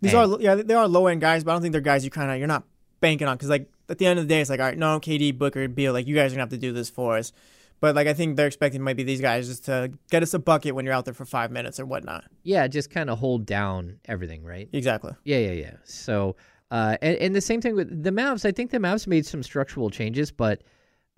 These 0.00 0.14
And- 0.14 0.32
are 0.34 0.40
yeah, 0.40 0.54
they 0.56 0.74
are 0.74 0.88
low 0.88 1.06
end 1.06 1.20
guys, 1.20 1.44
but 1.44 1.52
I 1.52 1.54
don't 1.54 1.62
think 1.62 1.72
they're 1.72 1.80
guys 1.80 2.04
you 2.04 2.10
kind 2.10 2.30
of 2.30 2.38
you're 2.38 2.46
not 2.48 2.64
banking 3.00 3.28
on 3.28 3.36
because 3.36 3.48
like 3.50 3.68
at 3.88 3.98
the 3.98 4.06
end 4.06 4.18
of 4.18 4.26
the 4.26 4.34
day, 4.34 4.40
it's 4.40 4.50
like 4.50 4.60
all 4.60 4.66
right, 4.66 4.78
no, 4.78 4.98
KD, 5.00 5.36
Booker, 5.36 5.68
Beal, 5.68 5.92
like 5.92 6.06
you 6.06 6.14
guys 6.14 6.32
are 6.32 6.36
gonna 6.36 6.42
have 6.42 6.50
to 6.50 6.58
do 6.58 6.72
this 6.72 6.90
for 6.90 7.16
us. 7.16 7.32
But 7.80 7.94
like 7.94 8.06
I 8.06 8.14
think 8.14 8.36
they're 8.36 8.46
expecting 8.46 8.82
maybe 8.82 9.02
these 9.02 9.20
guys 9.20 9.48
just 9.48 9.64
to 9.66 9.92
get 10.10 10.22
us 10.22 10.34
a 10.34 10.38
bucket 10.38 10.74
when 10.74 10.84
you're 10.84 10.94
out 10.94 11.04
there 11.04 11.14
for 11.14 11.24
five 11.24 11.50
minutes 11.50 11.78
or 11.80 11.86
whatnot. 11.86 12.24
Yeah, 12.42 12.66
just 12.68 12.90
kind 12.90 13.10
of 13.10 13.18
hold 13.18 13.44
down 13.44 13.98
everything, 14.06 14.44
right? 14.44 14.68
Exactly. 14.72 15.12
Yeah, 15.24 15.38
yeah, 15.38 15.52
yeah. 15.52 15.74
So, 15.84 16.36
uh, 16.72 16.96
and, 17.02 17.16
and 17.18 17.34
the 17.36 17.40
same 17.40 17.60
thing 17.60 17.76
with 17.76 18.02
the 18.02 18.10
Mavs. 18.10 18.44
I 18.44 18.50
think 18.50 18.70
the 18.70 18.78
Mavs 18.78 19.06
made 19.06 19.26
some 19.26 19.42
structural 19.42 19.90
changes, 19.90 20.32
but 20.32 20.62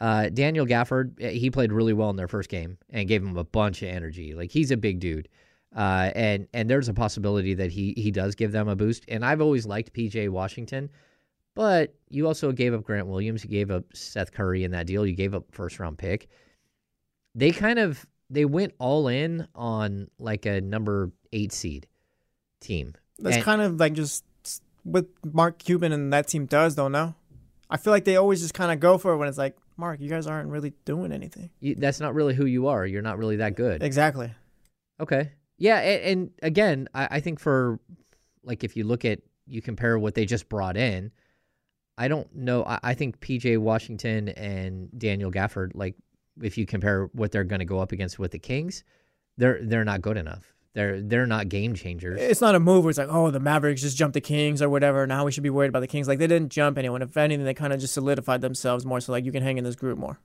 uh, 0.01 0.29
Daniel 0.31 0.67
Gafford, 0.67 1.15
eh, 1.21 1.31
he 1.31 1.49
played 1.49 1.73
really 1.73 1.93
well 1.93 2.11
in 2.11 2.17
their 2.17 2.27
first 2.27 2.49
game 2.51 2.77
and 2.91 3.07
gave 3.07 3.23
him 3.23 3.37
a 3.37 3.45
bunch 3.45 3.81
of 3.83 3.89
energy. 3.89 4.35
Like 4.35 4.51
he's 4.51 4.73
a 4.73 4.77
big 4.77 4.99
dude, 4.99 5.29
uh, 5.75 6.11
and 6.17 6.49
and 6.53 6.69
there's 6.69 6.89
a 6.89 6.95
possibility 6.95 7.55
that 7.55 7.71
he 7.71 7.95
he 7.97 8.11
does 8.11 8.35
give 8.35 8.51
them 8.51 8.67
a 8.67 8.75
boost. 8.75 9.05
And 9.07 9.25
I've 9.25 9.41
always 9.41 9.65
liked 9.65 9.93
PJ 9.95 10.29
Washington, 10.29 10.91
but 11.55 11.95
you 12.11 12.27
also 12.27 12.51
gave 12.51 12.75
up 12.75 12.83
Grant 12.83 13.07
Williams, 13.07 13.45
you 13.45 13.51
gave 13.51 13.71
up 13.71 13.85
Seth 13.95 14.33
Curry 14.33 14.65
in 14.65 14.73
that 14.73 14.89
deal, 14.89 15.07
you 15.07 15.15
gave 15.15 15.35
up 15.35 15.45
first 15.53 15.79
round 15.79 15.97
pick. 15.99 16.29
They 17.37 17.53
kind 17.53 17.79
of 17.79 18.05
they 18.29 18.45
went 18.45 18.73
all 18.81 19.07
in 19.07 19.47
on 19.55 20.09
like 20.19 20.47
a 20.47 20.61
number 20.61 21.13
eight 21.33 21.53
seed 21.53 21.87
team. 22.61 22.95
That's 23.21 23.37
And- 23.37 23.45
kind 23.45 23.63
of 23.63 23.79
like 23.79 23.93
just 23.93 24.25
what 24.85 25.07
Mark 25.25 25.59
Cuban 25.59 25.93
and 25.93 26.13
that 26.13 26.29
team 26.29 26.47
does, 26.47 26.77
though. 26.77 26.89
No, 26.89 27.15
I 27.69 27.77
feel 27.77 27.93
like 27.93 28.05
they 28.05 28.17
always 28.17 28.41
just 28.41 28.55
kind 28.55 28.71
of 28.71 28.81
go 28.81 28.99
for 28.99 29.13
it 29.13 29.17
when 29.17 29.29
it's 29.29 29.39
like, 29.39 29.57
Mark, 29.77 30.01
you 30.01 30.09
guys 30.09 30.27
aren't 30.27 30.49
really 30.49 30.73
doing 30.85 31.11
anything. 31.13 31.51
you, 31.61 31.75
that's 31.75 31.99
not 31.99 32.15
really 32.15 32.35
who 32.35 32.47
you 32.47 32.69
are. 32.69 32.87
You're 32.87 33.03
not 33.03 33.19
really 33.19 33.37
that 33.37 33.57
good. 33.57 33.83
Exactly. 33.83 34.33
Okay. 35.01 35.33
Yeah, 35.59 35.79
and, 35.79 36.03
and 36.05 36.31
again, 36.43 36.89
I, 36.95 37.09
I 37.13 37.21
think 37.21 37.41
for 37.41 37.81
like 38.45 38.63
if 38.63 38.77
you 38.77 38.85
look 38.85 39.05
at 39.05 39.21
you 39.47 39.61
compare 39.61 39.99
what 39.99 40.15
they 40.15 40.25
just 40.25 40.49
brought 40.49 40.77
in, 40.77 41.11
I 41.99 42.09
don't 42.09 42.33
know. 42.35 42.65
I, 42.65 42.79
I 42.83 42.95
think 42.95 43.21
PJ 43.21 43.59
Washington 43.59 44.29
and 44.31 44.89
Daniel 44.97 45.31
Gafford, 45.31 45.73
like 45.75 45.97
if 46.43 46.59
you 46.59 46.67
compare 46.67 47.07
what 47.13 47.33
they're 47.33 47.45
going 47.45 47.61
to 47.61 47.65
go 47.65 47.79
up 47.79 47.93
against 47.93 48.19
with 48.19 48.33
the 48.33 48.39
Kings, 48.39 48.85
they're 49.37 49.61
they're 49.63 49.85
not 49.85 50.03
good 50.03 50.17
enough. 50.17 50.55
They're 50.75 51.01
they're 51.01 51.27
not 51.27 51.49
game 51.49 51.75
changers. 51.75 52.21
It's 52.21 52.41
not 52.41 52.55
a 52.55 52.61
move 52.61 52.85
where 52.85 52.91
it's 52.91 52.99
like, 52.99 53.09
oh, 53.11 53.31
the 53.31 53.41
Mavericks 53.41 53.81
just 53.81 53.97
jumped 53.97 54.15
the 54.15 54.21
Kings 54.21 54.61
or 54.61 54.69
whatever. 54.69 55.07
Now 55.07 55.25
we 55.25 55.31
should 55.33 55.43
be 55.45 55.51
worried 55.51 55.69
about 55.69 55.81
the 55.81 55.87
Kings. 55.87 56.09
Like 56.09 56.19
they 56.19 56.27
didn't 56.27 56.51
jump 56.51 56.79
anyone. 56.79 57.01
If 57.01 57.17
anything, 57.17 57.45
they 57.45 57.55
kind 57.55 57.73
of 57.73 57.81
just 57.81 57.95
solidified 57.95 58.41
themselves 58.41 58.85
more. 58.85 59.01
So 59.01 59.13
like 59.13 59.25
you 59.25 59.31
can 59.33 59.43
hang 59.43 59.57
in 59.57 59.65
this 59.65 59.77
group 59.77 59.99
more. 59.99 60.19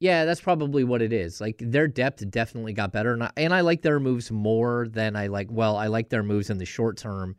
Yeah, 0.00 0.24
that's 0.24 0.40
probably 0.40 0.84
what 0.84 1.02
it 1.02 1.12
is. 1.12 1.40
Like 1.40 1.56
their 1.60 1.88
depth 1.88 2.30
definitely 2.30 2.72
got 2.72 2.92
better, 2.92 3.12
and 3.12 3.24
I, 3.24 3.30
and 3.36 3.52
I 3.52 3.62
like 3.62 3.82
their 3.82 3.98
moves 3.98 4.30
more 4.30 4.86
than 4.88 5.16
I 5.16 5.26
like. 5.26 5.48
Well, 5.50 5.76
I 5.76 5.88
like 5.88 6.08
their 6.10 6.22
moves 6.22 6.50
in 6.50 6.58
the 6.58 6.64
short 6.64 6.96
term, 6.96 7.34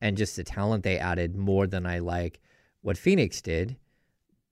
and 0.00 0.16
just 0.16 0.36
the 0.36 0.44
talent 0.44 0.84
they 0.84 0.98
added 0.98 1.34
more 1.34 1.66
than 1.66 1.84
I 1.86 1.98
like 1.98 2.40
what 2.82 2.96
Phoenix 2.96 3.42
did. 3.42 3.76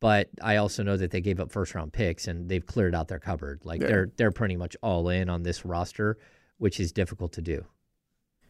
But 0.01 0.31
I 0.43 0.57
also 0.57 0.83
know 0.83 0.97
that 0.97 1.13
they 1.13 1.21
gave 1.21 1.39
up 1.39 1.53
first 1.53 1.77
round 1.77 1.93
picks 1.93 2.27
and 2.27 2.49
they've 2.49 2.67
cleared 2.67 2.93
out 2.97 3.07
their 3.07 3.21
cupboard. 3.21 3.61
Like 3.63 3.81
Yeah. 3.81 3.87
they're 3.87 4.13
they're 4.17 4.33
pretty 4.33 4.57
much 4.57 4.77
all 4.83 5.09
in 5.11 5.29
on 5.29 5.45
this 5.45 5.65
roster, 5.65 6.19
which 6.63 6.79
is 6.79 6.93
difficult 6.93 7.33
to 7.33 7.43
do. 7.43 7.65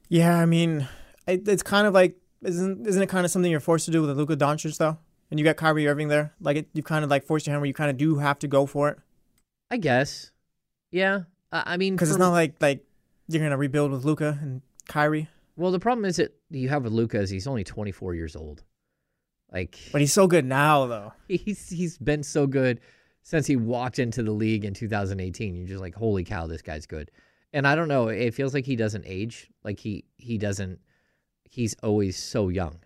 Yeah, 0.09 0.39
I 0.39 0.45
mean, 0.45 0.87
it, 1.27 1.49
it's 1.49 1.63
kind 1.63 1.87
of 1.87 1.95
like 1.95 2.17
isn't 2.43 2.87
isn't 2.87 3.03
it 3.03 3.09
kind 3.09 3.25
of 3.25 3.31
something 3.31 3.51
you're 3.51 3.61
forced 3.61 3.87
to 3.87 3.91
do 3.91 4.03
with 4.03 4.17
Luka 4.17 4.37
Doncic 4.37 4.77
though? 4.77 4.99
And 5.31 5.41
you 5.41 5.45
got 5.45 5.57
Kyrie 5.57 5.89
Irving 5.89 6.09
there. 6.09 6.35
Like 6.41 6.59
it, 6.59 6.69
you 6.75 6.83
kind 6.83 7.05
of 7.05 7.11
like 7.11 7.25
forced 7.25 7.47
your 7.47 7.53
hand 7.53 7.63
where 7.63 7.69
you 7.69 7.75
kind 7.75 7.91
of 7.91 7.97
do 7.97 8.17
have 8.17 8.39
to 8.41 8.49
go 8.49 8.67
for 8.67 8.91
it 8.91 8.99
I 9.73 9.79
guess. 9.79 10.31
Yeah, 10.91 11.21
I, 11.51 11.63
I 11.65 11.77
mean, 11.79 11.95
because 11.95 12.11
it's 12.11 12.19
not 12.19 12.33
like 12.33 12.57
like 12.61 12.85
you're 13.29 13.43
gonna 13.43 13.57
rebuild 13.57 13.91
with 13.91 14.05
Luka 14.05 14.39
and 14.43 14.61
Kyrie, 14.87 15.29
well. 15.57 15.73
The 15.73 15.81
problem 15.81 16.05
is 16.05 16.17
that 16.17 16.35
you 16.51 16.69
have 16.69 16.85
with 16.85 16.93
Luka 16.93 17.19
is 17.19 17.31
he's 17.31 17.47
only 17.47 17.65
24 17.65 18.15
years 18.15 18.37
old. 18.37 18.63
Like 19.51 19.79
but 19.91 20.03
he's 20.03 20.13
so 20.13 20.27
good 20.27 20.45
now 20.45 20.87
though. 20.87 21.13
he's 21.29 21.71
he's 21.71 21.97
been 21.97 22.23
so 22.23 22.47
good 22.47 22.81
since 23.23 23.47
he 23.47 23.57
walked 23.57 23.99
into 23.99 24.23
the 24.23 24.33
league 24.33 24.67
in 24.67 24.75
2018. 24.75 25.57
You're 25.57 25.67
just 25.67 25.81
like, 25.81 25.95
holy 25.95 26.25
cow, 26.25 26.47
this 26.47 26.61
guy's 26.61 26.85
good. 26.85 27.11
And 27.53 27.66
I 27.66 27.74
don't 27.74 27.88
know, 27.88 28.09
it 28.09 28.34
feels 28.34 28.55
like 28.55 28.64
he 28.66 28.76
doesn't 28.76 29.05
age. 29.07 29.50
Like 29.64 29.78
he 29.78 30.05
he 30.16 30.38
doesn't. 30.38 30.80
He's 31.44 31.74
always 31.82 32.16
so 32.16 32.48
young. 32.48 32.78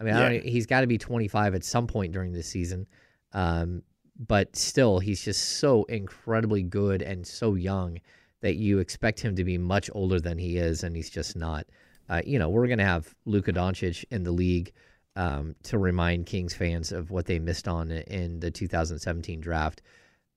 I 0.00 0.04
mean, 0.04 0.14
I 0.14 0.20
Yeah. 0.20 0.40
don't, 0.40 0.44
he's 0.48 0.66
got 0.66 0.82
to 0.82 0.86
be 0.86 0.98
25 0.98 1.54
at 1.54 1.64
some 1.64 1.86
point 1.88 2.12
during 2.12 2.32
this 2.32 2.46
season. 2.48 2.86
Um, 3.32 3.82
but 4.18 4.54
still, 4.54 4.98
he's 5.00 5.22
just 5.24 5.58
so 5.58 5.82
incredibly 5.84 6.62
good 6.62 7.02
and 7.02 7.26
so 7.26 7.54
young 7.54 7.98
that 8.40 8.54
you 8.56 8.78
expect 8.78 9.20
him 9.20 9.34
to 9.36 9.44
be 9.44 9.58
much 9.58 9.90
older 9.94 10.20
than 10.20 10.38
he 10.38 10.58
is, 10.58 10.82
and 10.84 10.94
he's 10.94 11.10
just 11.10 11.34
not. 11.36 11.66
Uh, 12.08 12.20
you 12.24 12.38
know, 12.38 12.48
we're 12.48 12.66
going 12.66 12.78
to 12.78 12.84
have 12.84 13.14
Luka 13.24 13.52
Doncic 13.52 14.04
in 14.10 14.22
the 14.22 14.32
league 14.32 14.72
um, 15.16 15.54
to 15.64 15.78
remind 15.78 16.26
Kings 16.26 16.54
fans 16.54 16.92
of 16.92 17.10
what 17.10 17.26
they 17.26 17.38
missed 17.38 17.66
on 17.68 17.90
in 17.90 18.38
the 18.40 18.50
2017 18.50 19.40
draft. 19.40 19.82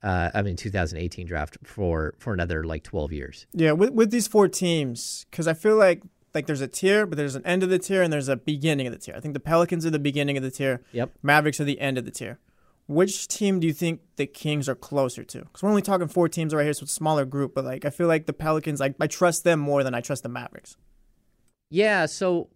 Uh, 0.04 0.30
I 0.34 0.42
mean, 0.42 0.56
2018 0.56 1.26
draft 1.26 1.58
for 1.64 2.14
for 2.20 2.34
another 2.34 2.64
like 2.64 2.84
12 2.84 3.12
years. 3.12 3.48
Yeah, 3.54 3.72
with 3.72 3.92
with 3.92 4.12
these 4.12 4.28
four 4.28 4.48
teams, 4.48 5.26
because 5.32 5.48
I 5.48 5.54
feel 5.54 5.78
like 5.78 6.04
like 6.36 6.46
there's 6.46 6.62
a 6.62 6.68
tier, 6.68 7.06
but 7.06 7.18
there's 7.18 7.36
an 7.36 7.46
end 7.46 7.64
of 7.64 7.70
the 7.70 7.80
tier 7.80 8.04
and 8.04 8.12
there's 8.12 8.28
a 8.28 8.36
beginning 8.36 8.86
of 8.86 8.94
the 8.94 9.00
tier. 9.00 9.16
I 9.16 9.20
think 9.20 9.34
the 9.34 9.40
Pelicans 9.40 9.86
are 9.86 9.90
the 9.90 9.98
beginning 9.98 10.38
of 10.38 10.44
the 10.44 10.52
tier. 10.52 10.82
Yep. 10.92 11.12
Mavericks 11.24 11.60
are 11.60 11.64
the 11.64 11.80
end 11.80 11.98
of 11.98 12.06
the 12.06 12.12
tier. 12.12 12.40
Which 12.88 13.28
team 13.28 13.60
do 13.60 13.66
you 13.66 13.74
think 13.74 14.02
the 14.16 14.28
Kings 14.28 14.70
are 14.70 14.76
closer 14.76 15.24
to? 15.24 15.40
Because 15.40 15.64
we're 15.64 15.70
only 15.70 15.82
talking 15.82 16.08
four 16.08 16.30
teams 16.30 16.54
right 16.54 16.64
here, 16.64 16.74
so 16.74 16.84
it's 16.84 16.92
a 16.92 16.96
smaller 16.96 17.26
group. 17.26 17.56
But 17.56 17.66
like, 17.66 17.84
I 17.84 17.90
feel 17.90 18.08
like 18.08 18.28
the 18.28 18.34
Pelicans, 18.34 18.80
like, 18.80 18.96
I 19.00 19.08
trust 19.08 19.44
them 19.44 19.60
more 19.60 19.84
than 19.84 19.96
I 19.96 20.02
trust 20.02 20.22
the 20.22 20.30
Mavericks. 20.30 20.78
Yeah, 21.72 22.06
so 22.06 22.50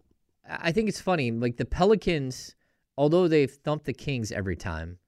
I 0.48 0.70
think 0.70 0.88
it's 0.88 1.00
funny. 1.00 1.32
Like 1.32 1.56
the 1.56 1.64
Pelicans, 1.64 2.54
although 2.96 3.26
they've 3.26 3.50
thumped 3.50 3.86
the 3.86 3.92
Kings 3.92 4.30
every 4.30 4.56
time, 4.56 4.98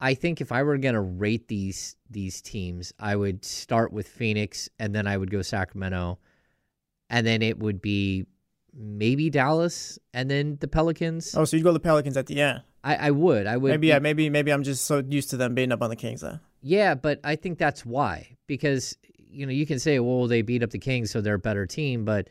I 0.00 0.14
think 0.14 0.40
if 0.40 0.52
I 0.52 0.62
were 0.62 0.76
gonna 0.78 1.00
rate 1.00 1.48
these 1.48 1.96
these 2.10 2.42
teams, 2.42 2.92
I 2.98 3.16
would 3.16 3.44
start 3.44 3.92
with 3.92 4.08
Phoenix, 4.08 4.68
and 4.78 4.94
then 4.94 5.06
I 5.06 5.16
would 5.16 5.30
go 5.30 5.42
Sacramento, 5.42 6.18
and 7.08 7.26
then 7.26 7.42
it 7.42 7.58
would 7.58 7.80
be 7.80 8.26
maybe 8.76 9.30
Dallas, 9.30 9.98
and 10.12 10.30
then 10.30 10.58
the 10.60 10.68
Pelicans. 10.68 11.34
Oh, 11.34 11.44
so 11.44 11.56
you'd 11.56 11.64
go 11.64 11.72
the 11.72 11.80
Pelicans 11.80 12.16
at 12.16 12.26
the 12.26 12.40
end? 12.40 12.62
I, 12.84 13.08
I 13.08 13.10
would, 13.10 13.46
I 13.46 13.56
would. 13.56 13.70
Maybe, 13.70 13.88
yeah, 13.88 13.98
maybe, 13.98 14.30
maybe 14.30 14.52
I'm 14.52 14.62
just 14.62 14.84
so 14.84 15.02
used 15.08 15.30
to 15.30 15.36
them 15.36 15.54
beating 15.54 15.72
up 15.72 15.82
on 15.82 15.90
the 15.90 15.96
Kings. 15.96 16.20
Then 16.20 16.40
Yeah, 16.62 16.94
but 16.94 17.20
I 17.24 17.34
think 17.34 17.58
that's 17.58 17.84
why. 17.84 18.36
Because, 18.46 18.96
you 19.18 19.44
know, 19.44 19.52
you 19.52 19.66
can 19.66 19.80
say, 19.80 19.98
well, 19.98 20.28
they 20.28 20.42
beat 20.42 20.62
up 20.62 20.70
the 20.70 20.78
Kings, 20.78 21.10
so 21.10 21.20
they're 21.20 21.34
a 21.34 21.38
better 21.38 21.66
team. 21.66 22.04
But 22.04 22.28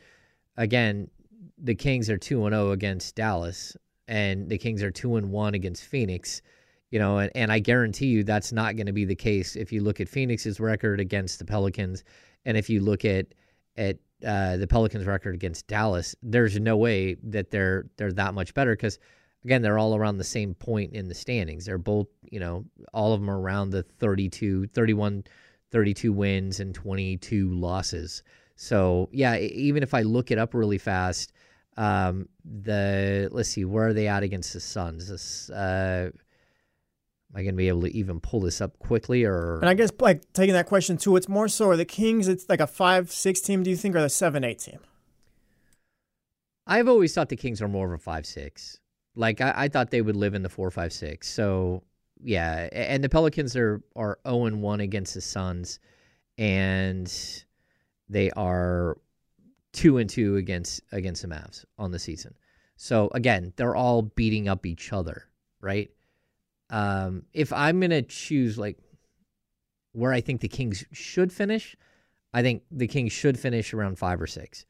again, 0.56 1.10
the 1.58 1.74
Kings 1.74 2.08
are 2.08 2.16
2 2.16 2.46
and 2.46 2.54
0 2.54 2.70
against 2.70 3.16
Dallas, 3.16 3.76
and 4.08 4.48
the 4.48 4.56
Kings 4.56 4.82
are 4.82 4.90
2 4.90 5.16
and 5.16 5.30
1 5.30 5.54
against 5.54 5.84
Phoenix. 5.84 6.40
You 6.90 6.98
know, 7.00 7.18
and, 7.18 7.30
and 7.34 7.50
I 7.50 7.58
guarantee 7.58 8.06
you 8.06 8.22
that's 8.22 8.52
not 8.52 8.76
going 8.76 8.86
to 8.86 8.92
be 8.92 9.04
the 9.04 9.16
case 9.16 9.56
if 9.56 9.72
you 9.72 9.82
look 9.82 10.00
at 10.00 10.08
Phoenix's 10.08 10.60
record 10.60 11.00
against 11.00 11.38
the 11.38 11.44
Pelicans, 11.44 12.04
and 12.44 12.56
if 12.56 12.70
you 12.70 12.80
look 12.80 13.04
at 13.04 13.26
at 13.76 13.98
uh, 14.24 14.56
the 14.56 14.66
Pelicans' 14.66 15.04
record 15.04 15.34
against 15.34 15.66
Dallas. 15.66 16.16
There's 16.22 16.58
no 16.58 16.76
way 16.76 17.16
that 17.22 17.50
they're 17.50 17.86
they're 17.96 18.12
that 18.12 18.34
much 18.34 18.54
better 18.54 18.72
because 18.72 18.98
again 19.44 19.62
they're 19.62 19.78
all 19.78 19.94
around 19.94 20.18
the 20.18 20.24
same 20.24 20.54
point 20.54 20.94
in 20.94 21.08
the 21.08 21.14
standings. 21.14 21.66
They're 21.66 21.78
both 21.78 22.08
you 22.30 22.40
know 22.40 22.64
all 22.94 23.12
of 23.12 23.20
them 23.20 23.30
are 23.30 23.40
around 23.40 23.70
the 23.70 23.82
32, 23.82 24.68
31, 24.68 25.24
32 25.70 26.12
wins 26.12 26.60
and 26.60 26.74
22 26.74 27.50
losses. 27.50 28.22
So 28.56 29.08
yeah, 29.12 29.36
even 29.36 29.82
if 29.82 29.92
I 29.92 30.02
look 30.02 30.30
it 30.30 30.38
up 30.38 30.54
really 30.54 30.78
fast, 30.78 31.32
um, 31.76 32.26
the 32.44 33.28
let's 33.32 33.50
see 33.50 33.66
where 33.66 33.88
are 33.88 33.92
they 33.92 34.08
at 34.08 34.22
against 34.22 34.54
the 34.54 34.60
Suns? 34.60 35.08
This, 35.08 35.50
uh, 35.50 36.10
am 37.30 37.38
I 37.38 37.42
going 37.42 37.54
to 37.54 37.56
be 37.56 37.68
able 37.68 37.82
to 37.82 37.96
even 37.96 38.20
pull 38.20 38.40
this 38.40 38.60
up 38.60 38.78
quickly 38.78 39.24
or? 39.24 39.58
And 39.60 39.68
I 39.68 39.74
guess 39.74 39.90
like 40.00 40.32
taking 40.32 40.54
that 40.54 40.66
question 40.66 40.96
too, 40.96 41.16
it's 41.16 41.28
more 41.28 41.48
so 41.48 41.68
are 41.68 41.76
the 41.76 41.84
Kings. 41.84 42.28
It's 42.28 42.48
like 42.48 42.60
a 42.60 42.66
five 42.66 43.10
six 43.10 43.40
team. 43.40 43.62
Do 43.62 43.70
you 43.70 43.76
think 43.76 43.94
or 43.94 44.00
the 44.00 44.08
seven 44.08 44.44
eight 44.44 44.58
team? 44.58 44.78
I've 46.66 46.88
always 46.88 47.14
thought 47.14 47.28
the 47.28 47.36
Kings 47.36 47.62
are 47.62 47.68
more 47.68 47.86
of 47.86 47.92
a 47.92 48.02
five 48.02 48.26
six. 48.26 48.78
Like 49.14 49.40
I, 49.40 49.52
I 49.56 49.68
thought 49.68 49.90
they 49.90 50.02
would 50.02 50.16
live 50.16 50.34
in 50.34 50.42
the 50.42 50.48
four 50.48 50.70
five 50.70 50.92
six. 50.92 51.28
So 51.28 51.82
yeah, 52.22 52.68
and 52.72 53.02
the 53.04 53.08
Pelicans 53.08 53.56
are 53.56 53.82
are 53.94 54.18
zero 54.26 54.46
and 54.46 54.62
one 54.62 54.80
against 54.80 55.14
the 55.14 55.20
Suns, 55.20 55.78
and 56.38 57.12
they 58.08 58.30
are 58.32 58.98
two 59.72 59.98
and 59.98 60.08
two 60.08 60.36
against 60.36 60.80
against 60.92 61.22
the 61.22 61.28
Mavs 61.28 61.64
on 61.78 61.90
the 61.90 61.98
season. 61.98 62.34
So 62.76 63.10
again, 63.14 63.52
they're 63.56 63.76
all 63.76 64.02
beating 64.02 64.48
up 64.48 64.66
each 64.66 64.92
other, 64.92 65.28
right? 65.60 65.90
Um, 66.70 67.24
if 67.32 67.52
I'm 67.52 67.80
gonna 67.80 68.02
choose 68.02 68.58
like 68.58 68.78
where 69.92 70.12
I 70.12 70.20
think 70.20 70.40
the 70.40 70.48
Kings 70.48 70.84
should 70.92 71.32
finish, 71.32 71.76
I 72.32 72.42
think 72.42 72.62
the 72.70 72.88
Kings 72.88 73.12
should 73.12 73.38
finish 73.38 73.72
around 73.72 73.98
five 73.98 74.20
or 74.20 74.26
six. 74.26 74.66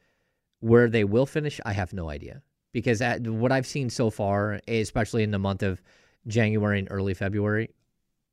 Where 0.61 0.88
they 0.88 1.05
will 1.05 1.26
finish, 1.26 1.61
I 1.64 1.72
have 1.72 1.92
no 1.92 2.09
idea 2.09 2.42
because 2.72 3.01
at, 3.01 3.26
what 3.26 3.53
I've 3.53 3.66
seen 3.66 3.90
so 3.90 4.11
far, 4.11 4.61
especially 4.68 5.22
in 5.22 5.30
the 5.30 5.38
month 5.38 5.62
of 5.62 5.82
January 6.26 6.78
and 6.78 6.88
early 6.90 7.14
February, 7.14 7.70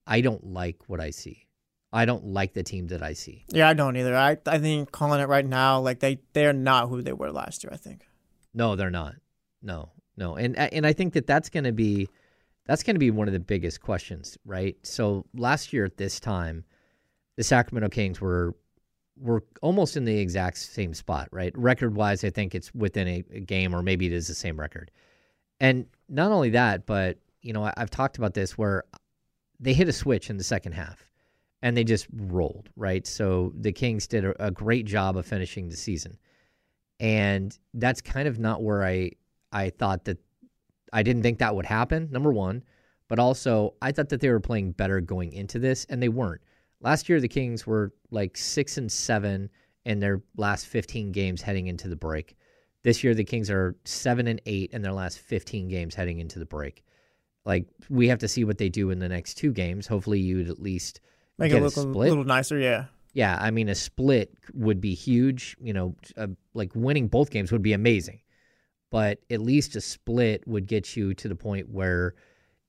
I 0.06 0.22
don't 0.22 0.46
like 0.46 0.78
what 0.88 1.00
I 1.00 1.12
see. 1.12 1.48
I 1.92 2.06
don't 2.06 2.26
like 2.26 2.54
the 2.54 2.64
team 2.64 2.88
that 2.88 3.04
I 3.04 3.14
see. 3.14 3.46
Yeah, 3.50 3.70
I 3.70 3.74
don't 3.74 3.96
either. 3.96 4.16
I 4.16 4.38
I 4.48 4.58
think 4.58 4.92
calling 4.92 5.22
it 5.22 5.28
right 5.28 5.46
now, 5.46 5.80
like 5.80 6.00
they 6.00 6.20
they're 6.34 6.52
not 6.52 6.90
who 6.90 7.02
they 7.02 7.14
were 7.14 7.32
last 7.32 7.64
year. 7.64 7.72
I 7.72 7.78
think. 7.78 8.06
No, 8.54 8.76
they're 8.76 8.90
not. 8.90 9.16
No, 9.62 9.92
no, 10.18 10.36
and 10.36 10.58
and 10.58 10.86
I 10.86 10.94
think 10.94 11.14
that 11.14 11.28
that's 11.28 11.50
going 11.50 11.64
to 11.66 11.72
be 11.72 12.10
that's 12.66 12.84
going 12.84 12.96
to 12.96 13.00
be 13.00 13.12
one 13.12 13.28
of 13.28 13.34
the 13.34 13.40
biggest 13.40 13.82
questions, 13.82 14.38
right? 14.46 14.76
So 14.84 15.26
last 15.34 15.74
year 15.74 15.86
at 15.86 15.98
this 15.98 16.20
time, 16.20 16.64
the 17.36 17.44
Sacramento 17.44 17.90
Kings 17.90 18.22
were 18.22 18.56
were 19.20 19.44
almost 19.62 19.96
in 19.96 20.06
the 20.06 20.18
exact 20.18 20.58
same 20.58 20.94
spot, 20.94 21.28
right? 21.32 21.56
Record 21.56 21.96
wise, 21.96 22.24
I 22.24 22.32
think 22.32 22.56
it's 22.56 22.74
within 22.74 23.08
a, 23.08 23.24
a 23.32 23.40
game, 23.42 23.76
or 23.76 23.84
maybe 23.84 24.08
it 24.08 24.12
is 24.12 24.28
the 24.28 24.34
same 24.34 24.60
record. 24.60 24.90
And 25.60 25.86
not 26.10 26.32
only 26.32 26.50
that, 26.52 26.88
but 26.88 27.20
you 27.42 27.54
know, 27.54 27.64
I, 27.64 27.74
I've 27.78 27.92
talked 27.92 28.18
about 28.18 28.34
this 28.34 28.58
where 28.58 28.84
they 29.60 29.74
hit 29.74 29.88
a 29.88 29.94
switch 29.94 30.30
in 30.30 30.38
the 30.38 30.44
second 30.44 30.72
half, 30.72 31.08
and 31.62 31.78
they 31.78 31.84
just 31.84 32.08
rolled, 32.12 32.70
right? 32.76 33.06
So 33.06 33.54
the 33.56 33.72
Kings 33.72 34.08
did 34.08 34.26
a, 34.26 34.48
a 34.48 34.52
great 34.52 34.86
job 34.86 35.16
of 35.16 35.26
finishing 35.26 35.70
the 35.70 35.78
season, 35.78 36.18
and 37.00 37.58
that's 37.74 38.02
kind 38.02 38.28
of 38.28 38.40
not 38.40 38.64
where 38.64 38.84
I 38.84 39.12
I 39.52 39.70
thought 39.70 40.06
that 40.06 40.18
I 40.94 41.04
didn't 41.04 41.24
think 41.24 41.40
that 41.40 41.56
would 41.56 41.66
happen. 41.66 42.08
Number 42.12 42.32
one, 42.32 42.64
but 43.10 43.20
also 43.20 43.74
I 43.82 43.92
thought 43.92 44.10
that 44.10 44.22
they 44.22 44.30
were 44.30 44.40
playing 44.40 44.72
better 44.72 45.02
going 45.02 45.34
into 45.34 45.60
this, 45.60 45.86
and 45.90 46.02
they 46.02 46.10
weren't. 46.10 46.42
Last 46.80 47.10
year, 47.10 47.20
the 47.20 47.28
Kings 47.28 47.66
were 47.68 47.94
like 48.12 48.38
six 48.38 48.78
and 48.78 48.92
seven 48.92 49.50
in 49.86 50.00
their 50.00 50.22
last 50.38 50.68
15 50.68 51.12
games 51.12 51.42
heading 51.42 51.68
into 51.68 51.88
the 51.90 51.96
break. 51.96 52.38
This 52.84 53.04
year, 53.04 53.14
the 53.16 53.24
Kings 53.24 53.50
are 53.50 53.76
seven 53.86 54.28
and 54.28 54.42
eight 54.46 54.72
in 54.72 54.82
their 54.82 54.94
last 54.94 55.20
15 55.20 55.68
games 55.70 55.96
heading 55.96 56.20
into 56.20 56.40
the 56.40 56.46
break. 56.46 56.84
Like 57.46 57.66
we 57.90 58.08
have 58.10 58.20
to 58.20 58.28
see 58.28 58.44
what 58.46 58.58
they 58.58 58.70
do 58.70 58.90
in 58.92 59.00
the 59.00 59.10
next 59.10 59.34
two 59.36 59.52
games. 59.52 59.88
Hopefully, 59.88 60.20
you'd 60.20 60.50
at 60.50 60.62
least 60.62 61.02
Make 61.38 61.52
get 61.52 61.62
it 61.62 61.64
look 61.64 61.76
a 61.78 61.80
a 61.80 61.84
split. 61.84 62.10
little 62.10 62.24
nicer, 62.24 62.58
yeah. 62.60 62.86
Yeah, 63.14 63.38
I 63.40 63.52
mean, 63.52 63.70
a 63.70 63.76
split 63.76 64.34
would 64.54 64.82
be 64.82 64.94
huge. 64.96 65.56
You 65.62 65.74
know, 65.74 65.96
uh, 66.18 66.28
like 66.54 66.72
winning 66.76 67.08
both 67.08 67.30
games 67.30 67.52
would 67.52 67.62
be 67.62 67.74
amazing, 67.74 68.22
but 68.94 69.20
at 69.32 69.42
least 69.42 69.76
a 69.76 69.82
split 69.82 70.48
would 70.48 70.68
get 70.68 70.96
you 70.96 71.16
to 71.16 71.28
the 71.28 71.36
point 71.36 71.68
where, 71.70 72.14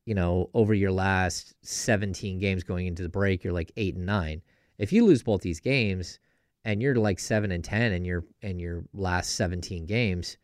you 0.06 0.14
know, 0.14 0.48
over 0.54 0.72
your 0.72 0.90
last 0.90 1.54
17 1.62 2.38
games 2.38 2.64
going 2.64 2.86
into 2.86 3.02
the 3.02 3.08
break, 3.08 3.44
you're 3.44 3.52
like 3.52 3.70
eight 3.76 3.94
and 3.94 4.06
nine. 4.06 4.40
If 4.78 4.90
you 4.90 5.04
lose 5.04 5.22
both 5.22 5.42
these 5.42 5.60
games, 5.60 6.18
and 6.64 6.80
you're 6.80 6.94
like 6.94 7.18
seven 7.18 7.52
and 7.52 7.62
ten 7.62 7.92
in 7.92 8.06
your 8.06 8.24
in 8.40 8.58
your 8.58 8.84
last 8.94 9.36
17 9.36 9.84
games, 9.84 10.38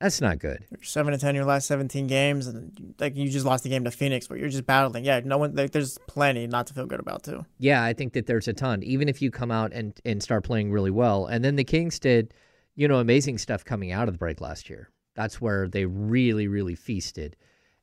that's 0.00 0.20
not 0.20 0.38
good. 0.38 0.64
You're 0.70 0.82
seven 0.84 1.12
and 1.12 1.20
ten 1.20 1.30
in 1.30 1.36
your 1.36 1.44
last 1.44 1.66
seventeen 1.66 2.06
games, 2.06 2.46
and 2.46 2.94
like 3.00 3.16
you 3.16 3.28
just 3.28 3.44
lost 3.44 3.64
the 3.64 3.70
game 3.70 3.82
to 3.84 3.90
Phoenix, 3.90 4.28
but 4.28 4.38
you're 4.38 4.48
just 4.48 4.64
battling. 4.64 5.04
Yeah, 5.04 5.20
no 5.24 5.38
one. 5.38 5.56
Like, 5.56 5.72
there's 5.72 5.98
plenty 6.06 6.46
not 6.46 6.68
to 6.68 6.74
feel 6.74 6.86
good 6.86 7.00
about 7.00 7.24
too. 7.24 7.44
Yeah, 7.58 7.82
I 7.82 7.92
think 7.92 8.12
that 8.12 8.26
there's 8.26 8.46
a 8.46 8.52
ton. 8.52 8.84
Even 8.84 9.08
if 9.08 9.20
you 9.20 9.32
come 9.32 9.50
out 9.50 9.72
and 9.72 9.98
and 10.04 10.22
start 10.22 10.44
playing 10.44 10.70
really 10.70 10.92
well, 10.92 11.26
and 11.26 11.44
then 11.44 11.56
the 11.56 11.64
Kings 11.64 11.98
did, 11.98 12.32
you 12.76 12.86
know, 12.86 13.00
amazing 13.00 13.38
stuff 13.38 13.64
coming 13.64 13.90
out 13.90 14.06
of 14.06 14.14
the 14.14 14.18
break 14.18 14.40
last 14.40 14.70
year. 14.70 14.88
That's 15.14 15.40
where 15.40 15.68
they 15.68 15.84
really, 15.84 16.48
really 16.48 16.74
feasted, 16.74 17.36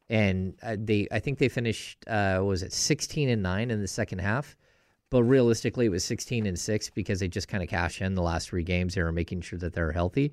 and 0.10 0.56
uh, 0.64 0.78
they 0.80 1.08
I 1.12 1.20
think 1.20 1.40
they 1.40 1.50
finished 1.50 2.04
uh, 2.08 2.42
was 2.44 2.64
it 2.64 2.74
16 2.74 3.30
and 3.30 3.44
nine 3.44 3.72
in 3.72 3.82
the 3.82 3.88
second 3.88 4.20
half, 4.20 4.56
but 5.10 5.24
realistically 5.24 5.86
it 5.86 5.90
was 5.90 6.04
16 6.04 6.46
and 6.46 6.58
six 6.58 6.90
because 6.90 7.20
they 7.20 7.28
just 7.28 7.48
kind 7.48 7.64
of 7.64 7.70
cash 7.70 8.02
in 8.02 8.16
the 8.16 8.22
last 8.22 8.50
three 8.50 8.64
games. 8.64 8.96
They 8.96 9.04
were 9.04 9.12
making 9.12 9.42
sure 9.42 9.60
that 9.60 9.74
they're 9.74 9.92
healthy, 9.92 10.32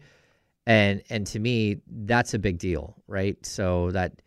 and 0.66 1.02
and 1.10 1.26
to 1.28 1.38
me 1.38 1.78
that's 1.86 2.34
a 2.34 2.38
big 2.38 2.58
deal, 2.58 2.96
right? 3.08 3.36
So 3.44 3.90
that 3.92 4.22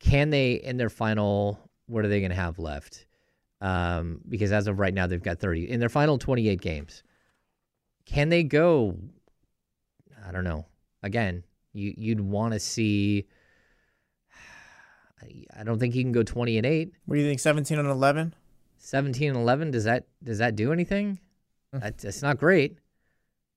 can 0.00 0.30
they 0.30 0.54
in 0.54 0.76
their 0.76 0.90
final 0.90 1.58
what 1.86 2.04
are 2.04 2.08
they 2.08 2.20
going 2.20 2.30
to 2.30 2.36
have 2.36 2.58
left? 2.58 3.06
um, 3.62 4.20
because 4.28 4.52
as 4.52 4.66
of 4.66 4.80
right 4.80 4.92
now 4.92 5.06
they've 5.06 5.22
got 5.22 5.38
30 5.38 5.70
in 5.70 5.80
their 5.80 5.88
final 5.88 6.18
28 6.18 6.60
games. 6.60 7.02
Can 8.04 8.28
they 8.28 8.42
go? 8.42 8.98
I 10.26 10.32
don't 10.32 10.44
know. 10.44 10.66
Again, 11.02 11.44
you 11.72 11.94
you'd 11.96 12.20
want 12.20 12.54
to 12.54 12.60
see. 12.60 13.26
I 15.56 15.62
don't 15.62 15.78
think 15.78 15.94
you 15.94 16.02
can 16.02 16.10
go 16.12 16.24
20 16.24 16.56
and 16.56 16.66
eight. 16.66 16.92
What 17.06 17.14
do 17.14 17.20
you 17.20 17.28
think? 17.28 17.40
Seventeen 17.40 17.78
and 17.78 17.88
eleven. 17.88 18.34
17 18.78 19.28
and 19.28 19.36
11 19.38 19.70
does 19.70 19.84
that 19.84 20.06
does 20.24 20.38
that 20.38 20.56
do 20.56 20.72
anything? 20.72 21.20
Hmm. 21.72 21.78
That's 21.78 22.04
it's 22.04 22.22
not 22.22 22.38
great. 22.38 22.78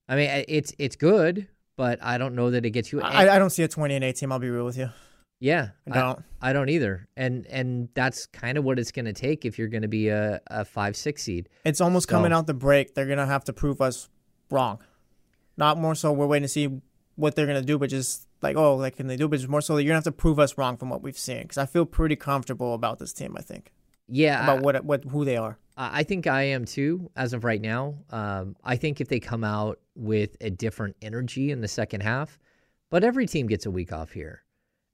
I 0.07 0.15
mean, 0.15 0.45
it's 0.47 0.71
it's 0.77 0.95
good, 0.95 1.47
but 1.77 1.97
I 2.03 2.19
don't 2.19 2.35
know 2.35 2.51
that 2.51 2.63
it 2.63 2.69
gets 2.69 2.91
you. 2.91 3.01
I, 3.01 3.35
I 3.35 3.39
don't 3.39 3.49
see 3.49 3.63
a 3.63 3.67
twenty 3.67 3.95
and 3.95 4.03
eight 4.03 4.17
team. 4.17 4.31
I'll 4.31 4.37
be 4.37 4.51
real 4.51 4.65
with 4.65 4.77
you. 4.77 4.91
yeah, 5.39 5.69
I 5.91 5.99
don't. 5.99 6.23
I 6.43 6.53
don't 6.53 6.69
either, 6.69 7.07
and 7.17 7.47
and 7.47 7.89
that's 7.95 8.27
kind 8.27 8.59
of 8.59 8.63
what 8.63 8.77
it's 8.77 8.91
going 8.91 9.05
to 9.05 9.13
take 9.13 9.45
if 9.45 9.57
you're 9.57 9.67
going 9.67 9.81
to 9.81 9.87
be 9.87 10.09
a, 10.09 10.39
a 10.45 10.63
five 10.63 10.95
six 10.95 11.23
seed. 11.23 11.49
It's 11.65 11.81
almost 11.81 12.07
coming 12.07 12.31
out 12.31 12.45
the 12.45 12.53
break. 12.53 12.93
They're 12.93 13.07
gonna 13.07 13.25
have 13.25 13.45
to 13.45 13.53
prove 13.53 13.81
us 13.81 14.07
wrong. 14.51 14.77
Not 15.57 15.79
more 15.79 15.95
so 15.95 16.11
we're 16.11 16.27
waiting 16.27 16.43
to 16.43 16.49
see 16.49 16.69
what 17.15 17.35
they're 17.35 17.47
gonna 17.47 17.61
do, 17.61 17.77
but 17.77 17.89
just 17.89 18.27
like 18.41 18.55
oh, 18.57 18.75
like 18.75 18.97
can 18.97 19.07
they 19.07 19.17
do? 19.17 19.27
But 19.27 19.37
just 19.37 19.49
more 19.49 19.61
so 19.61 19.77
you're 19.77 19.87
gonna 19.89 19.95
have 19.95 20.03
to 20.05 20.11
prove 20.11 20.39
us 20.39 20.57
wrong 20.57 20.77
from 20.77 20.89
what 20.89 21.01
we've 21.01 21.17
seen. 21.17 21.43
Because 21.43 21.57
I 21.57 21.65
feel 21.65 21.85
pretty 21.85 22.15
comfortable 22.15 22.73
about 22.73 22.99
this 22.99 23.13
team. 23.13 23.35
I 23.37 23.41
think 23.41 23.71
Yeah, 24.07 24.43
about 24.43 24.61
what 24.61 24.83
what 24.85 25.03
who 25.05 25.25
they 25.25 25.37
are. 25.37 25.57
I 25.77 25.99
I 25.99 26.03
think 26.03 26.27
I 26.27 26.43
am 26.43 26.65
too, 26.65 27.09
as 27.15 27.33
of 27.33 27.43
right 27.43 27.61
now. 27.61 27.95
Um, 28.09 28.55
I 28.63 28.75
think 28.75 29.01
if 29.01 29.07
they 29.07 29.19
come 29.19 29.43
out 29.43 29.79
with 29.95 30.35
a 30.41 30.49
different 30.49 30.95
energy 31.01 31.51
in 31.51 31.61
the 31.61 31.67
second 31.67 32.01
half, 32.01 32.37
but 32.89 33.03
every 33.03 33.27
team 33.27 33.47
gets 33.47 33.65
a 33.65 33.71
week 33.71 33.91
off 33.93 34.11
here, 34.11 34.43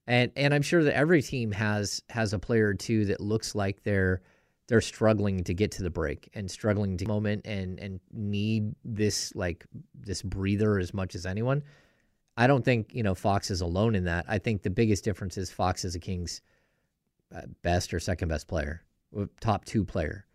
and 0.07 0.31
and 0.35 0.53
I'm 0.53 0.61
sure 0.61 0.83
that 0.83 0.95
every 0.95 1.21
team 1.21 1.51
has 1.51 2.01
has 2.09 2.33
a 2.33 2.39
player 2.39 2.67
or 2.67 2.73
two 2.73 3.05
that 3.05 3.19
looks 3.19 3.55
like 3.55 3.83
they're 3.83 4.21
they're 4.67 4.81
struggling 4.81 5.43
to 5.43 5.53
get 5.53 5.71
to 5.71 5.83
the 5.83 5.89
break 5.89 6.29
and 6.33 6.49
struggling 6.49 6.95
to 6.97 7.05
moment 7.05 7.45
and 7.45 7.79
and 7.79 7.99
need 8.13 8.73
this 8.85 9.35
like 9.35 9.65
this 9.93 10.21
breather 10.21 10.79
as 10.79 10.93
much 10.93 11.15
as 11.15 11.25
anyone. 11.25 11.61
I 12.37 12.47
don't 12.47 12.63
think 12.63 12.93
you 12.93 13.03
know 13.03 13.15
Fox 13.15 13.51
is 13.51 13.61
alone 13.61 13.95
in 13.95 14.05
that. 14.05 14.25
I 14.27 14.37
think 14.37 14.63
the 14.63 14.69
biggest 14.69 15.03
difference 15.03 15.37
is 15.37 15.51
Fox 15.51 15.85
is 15.85 15.95
a 15.95 15.99
Kings 15.99 16.41
uh, 17.35 17.41
best 17.61 17.93
or 17.93 17.99
second 17.99 18.29
best 18.29 18.47
player, 18.47 18.83
top 19.39 19.65
two 19.65 19.83
player 19.83 20.25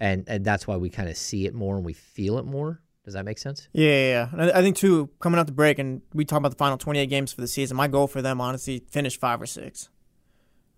and 0.00 0.24
and 0.26 0.44
that's 0.44 0.66
why 0.66 0.76
we 0.76 0.90
kind 0.90 1.08
of 1.08 1.16
see 1.16 1.46
it 1.46 1.54
more 1.54 1.76
and 1.76 1.84
we 1.84 1.92
feel 1.92 2.38
it 2.38 2.44
more. 2.44 2.80
Does 3.04 3.14
that 3.14 3.24
make 3.24 3.38
sense? 3.38 3.68
Yeah, 3.72 3.88
yeah, 3.88 4.28
yeah. 4.34 4.52
I 4.54 4.58
I 4.58 4.62
think 4.62 4.76
too, 4.76 5.10
coming 5.20 5.38
out 5.38 5.46
the 5.46 5.52
break, 5.52 5.78
and 5.78 6.02
we 6.12 6.24
talk 6.24 6.38
about 6.38 6.50
the 6.50 6.56
final 6.56 6.78
28 6.78 7.06
games 7.06 7.32
for 7.32 7.40
the 7.40 7.48
season. 7.48 7.76
My 7.76 7.88
goal 7.88 8.06
for 8.06 8.22
them, 8.22 8.40
honestly, 8.40 8.82
finish 8.90 9.18
five 9.18 9.40
or 9.40 9.46
six. 9.46 9.90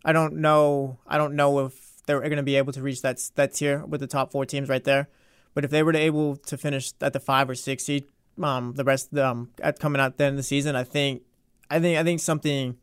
I 0.04 0.12
don't 0.12 0.34
know. 0.34 0.98
I 1.06 1.18
don't 1.18 1.34
know 1.34 1.66
if 1.66 2.04
they're 2.06 2.20
going 2.20 2.36
to 2.36 2.42
be 2.42 2.56
able 2.56 2.72
to 2.72 2.82
reach 2.82 3.02
that 3.02 3.20
that 3.36 3.54
tier 3.54 3.84
with 3.84 4.00
the 4.00 4.06
top 4.06 4.32
four 4.32 4.44
teams 4.44 4.68
right 4.68 4.84
there. 4.84 5.08
But 5.54 5.64
if 5.64 5.70
they 5.70 5.82
were 5.82 5.92
to 5.92 5.98
able 5.98 6.36
to 6.36 6.58
finish 6.58 6.92
at 7.00 7.12
the 7.12 7.20
five 7.20 7.48
or 7.48 7.54
six 7.54 7.84
seed, 7.84 8.04
um, 8.42 8.74
the 8.74 8.84
rest 8.84 9.16
um, 9.16 9.50
at 9.62 9.78
coming 9.78 10.00
out 10.00 10.18
then 10.18 10.36
the 10.36 10.42
season, 10.42 10.76
I 10.76 10.84
think, 10.84 11.22
I 11.70 11.80
think, 11.80 11.98
I 11.98 12.04
think 12.04 12.20
something. 12.20 12.76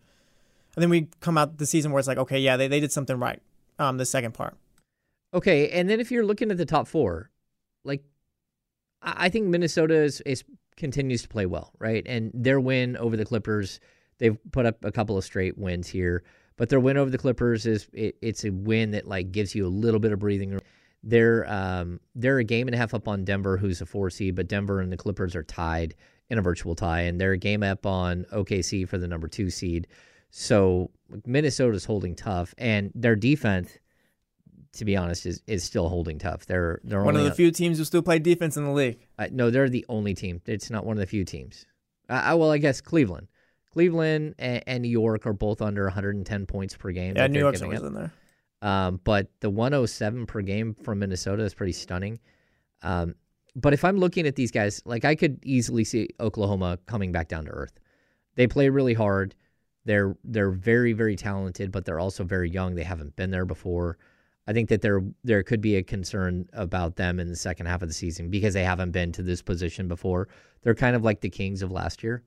I 0.76 0.80
think 0.80 0.90
we 0.90 1.08
come 1.20 1.38
out 1.38 1.58
the 1.58 1.68
season 1.68 1.92
where 1.92 2.00
it's 2.00 2.08
like, 2.08 2.18
okay, 2.18 2.40
yeah, 2.40 2.58
they, 2.58 2.68
they 2.68 2.80
did 2.80 2.92
something 2.92 3.20
right. 3.20 3.42
Um, 3.78 3.98
the 3.98 4.06
second 4.06 4.34
part. 4.34 4.58
Okay, 5.34 5.70
and 5.70 5.90
then 5.90 6.00
if 6.00 6.12
you're 6.12 6.26
looking 6.26 6.52
at 6.52 6.58
the 6.58 6.66
top 6.66 6.88
four, 6.88 7.30
like 7.84 8.04
I 9.02 9.26
I 9.26 9.30
think 9.30 9.48
Minnesota 9.48 9.96
is, 9.96 10.22
is 10.22 10.44
continues 10.78 11.22
to 11.24 11.28
play 11.28 11.46
well, 11.46 11.74
right? 11.80 12.04
And 12.06 12.32
their 12.34 12.60
win 12.60 12.98
over 12.98 13.18
the 13.18 13.26
Clippers, 13.26 13.80
they've 14.20 14.38
put 14.52 14.66
up 14.66 14.84
a 14.84 14.92
couple 14.92 15.18
of 15.18 15.24
straight 15.24 15.58
wins 15.58 15.88
here, 15.88 16.24
but 16.58 16.70
their 16.70 16.80
win 16.80 16.98
over 16.98 17.10
the 17.10 17.18
Clippers 17.18 17.66
is 17.66 17.88
it, 17.94 18.16
it's 18.22 18.46
a 18.46 18.52
win 18.52 18.92
that 18.92 19.08
like 19.08 19.32
gives 19.32 19.56
you 19.56 19.66
a 19.66 19.70
little 19.70 20.00
bit 20.00 20.12
of 20.12 20.20
breathing 20.20 20.52
room. 20.52 20.62
They're 21.04 21.46
um 21.52 22.00
they're 22.16 22.40
a 22.40 22.44
game 22.44 22.68
and 22.68 22.76
a 22.76 22.78
half 22.78 22.94
up 22.94 23.08
on 23.08 23.26
Denver, 23.26 23.58
who's 23.58 23.82
a 23.82 23.86
four 23.86 24.10
seed, 24.10 24.36
but 24.36 24.48
Denver 24.48 24.80
and 24.80 24.92
the 24.92 24.98
Clippers 24.98 25.36
are 25.36 25.44
tied 25.44 25.96
in 26.30 26.38
a 26.38 26.42
virtual 26.42 26.76
tie, 26.76 27.02
and 27.02 27.20
they're 27.20 27.34
a 27.34 27.38
game 27.38 27.64
up 27.64 27.86
on 27.86 28.26
OKC 28.34 28.88
for 28.88 28.98
the 28.98 29.08
number 29.08 29.28
two 29.28 29.50
seed. 29.50 29.88
So 30.32 30.90
Minnesota's 31.26 31.86
holding 31.86 32.16
tough, 32.16 32.56
and 32.58 32.92
their 32.96 33.16
defense, 33.16 33.78
to 34.74 34.86
be 34.86 34.98
honest, 34.98 35.26
is, 35.28 35.44
is 35.46 35.64
still 35.64 35.90
holding 35.90 36.18
tough. 36.18 36.46
They're 36.46 36.80
they're 36.84 37.04
One 37.04 37.16
of 37.16 37.24
the 37.24 37.34
few 37.34 37.52
teams 37.52 37.78
who 37.78 37.84
still 37.84 38.02
play 38.02 38.18
defense 38.20 38.58
in 38.58 38.64
the 38.64 38.72
league. 38.72 39.06
uh, 39.20 39.28
no, 39.32 39.52
they're 39.52 39.70
the 39.70 39.86
only 39.90 40.16
team. 40.16 40.42
It's 40.48 40.70
not 40.72 40.86
one 40.86 40.98
of 40.98 41.02
the 41.02 41.08
few 41.08 41.24
teams. 41.24 41.68
Uh, 42.10 42.14
I, 42.14 42.34
well, 42.34 42.52
I 42.52 42.58
guess 42.58 42.82
Cleveland, 42.82 43.28
Cleveland 43.72 44.36
and, 44.40 44.64
and 44.66 44.82
New 44.82 44.90
York 44.90 45.28
are 45.28 45.34
both 45.34 45.62
under 45.62 45.84
110 45.84 46.46
points 46.48 46.76
per 46.76 46.92
game. 46.92 47.14
Yeah, 47.16 47.28
New 47.28 47.40
York's 47.40 47.62
always 47.62 47.80
up. 47.80 47.86
in 47.86 47.94
there. 47.94 48.12
Um, 48.64 49.02
but 49.04 49.28
the 49.42 49.50
107 49.50 50.26
per 50.26 50.42
game 50.42 50.74
from 50.74 51.00
Minnesota 51.00 51.44
is 51.44 51.54
pretty 51.54 51.74
stunning. 51.74 52.18
Um, 52.82 53.14
but 53.56 53.74
if 53.74 53.84
I'm 53.84 53.98
looking 53.98 54.26
at 54.26 54.36
these 54.36 54.52
guys, 54.52 54.82
like 54.86 55.04
I 55.06 55.16
could 55.16 55.38
easily 55.44 55.84
see 55.84 56.10
Oklahoma 56.20 56.80
coming 56.88 57.12
back 57.12 57.28
down 57.28 57.46
to 57.46 57.52
earth. 57.52 57.78
They 58.36 58.48
play 58.48 58.70
really 58.70 58.94
hard. 58.94 59.36
They're 59.86 60.16
they're 60.24 60.50
very 60.52 60.94
very 60.94 61.18
talented, 61.18 61.72
but 61.72 61.84
they're 61.86 62.00
also 62.00 62.24
very 62.24 62.50
young. 62.50 62.76
They 62.76 62.84
haven't 62.84 63.16
been 63.18 63.32
there 63.32 63.46
before. 63.46 63.98
I 64.48 64.54
think 64.54 64.70
that 64.70 64.82
there 64.82 65.04
there 65.26 65.44
could 65.44 65.62
be 65.62 65.76
a 65.76 65.84
concern 65.84 66.48
about 66.54 66.96
them 66.96 67.20
in 67.20 67.28
the 67.28 67.36
second 67.36 67.66
half 67.66 67.82
of 67.82 67.90
the 67.90 67.94
season 67.94 68.30
because 68.30 68.54
they 68.54 68.64
haven't 68.64 68.92
been 68.92 69.12
to 69.12 69.22
this 69.22 69.42
position 69.42 69.90
before. 69.90 70.30
They're 70.62 70.74
kind 70.74 70.96
of 70.96 71.04
like 71.04 71.20
the 71.20 71.30
Kings 71.30 71.62
of 71.62 71.72
last 71.72 72.02
year, 72.02 72.24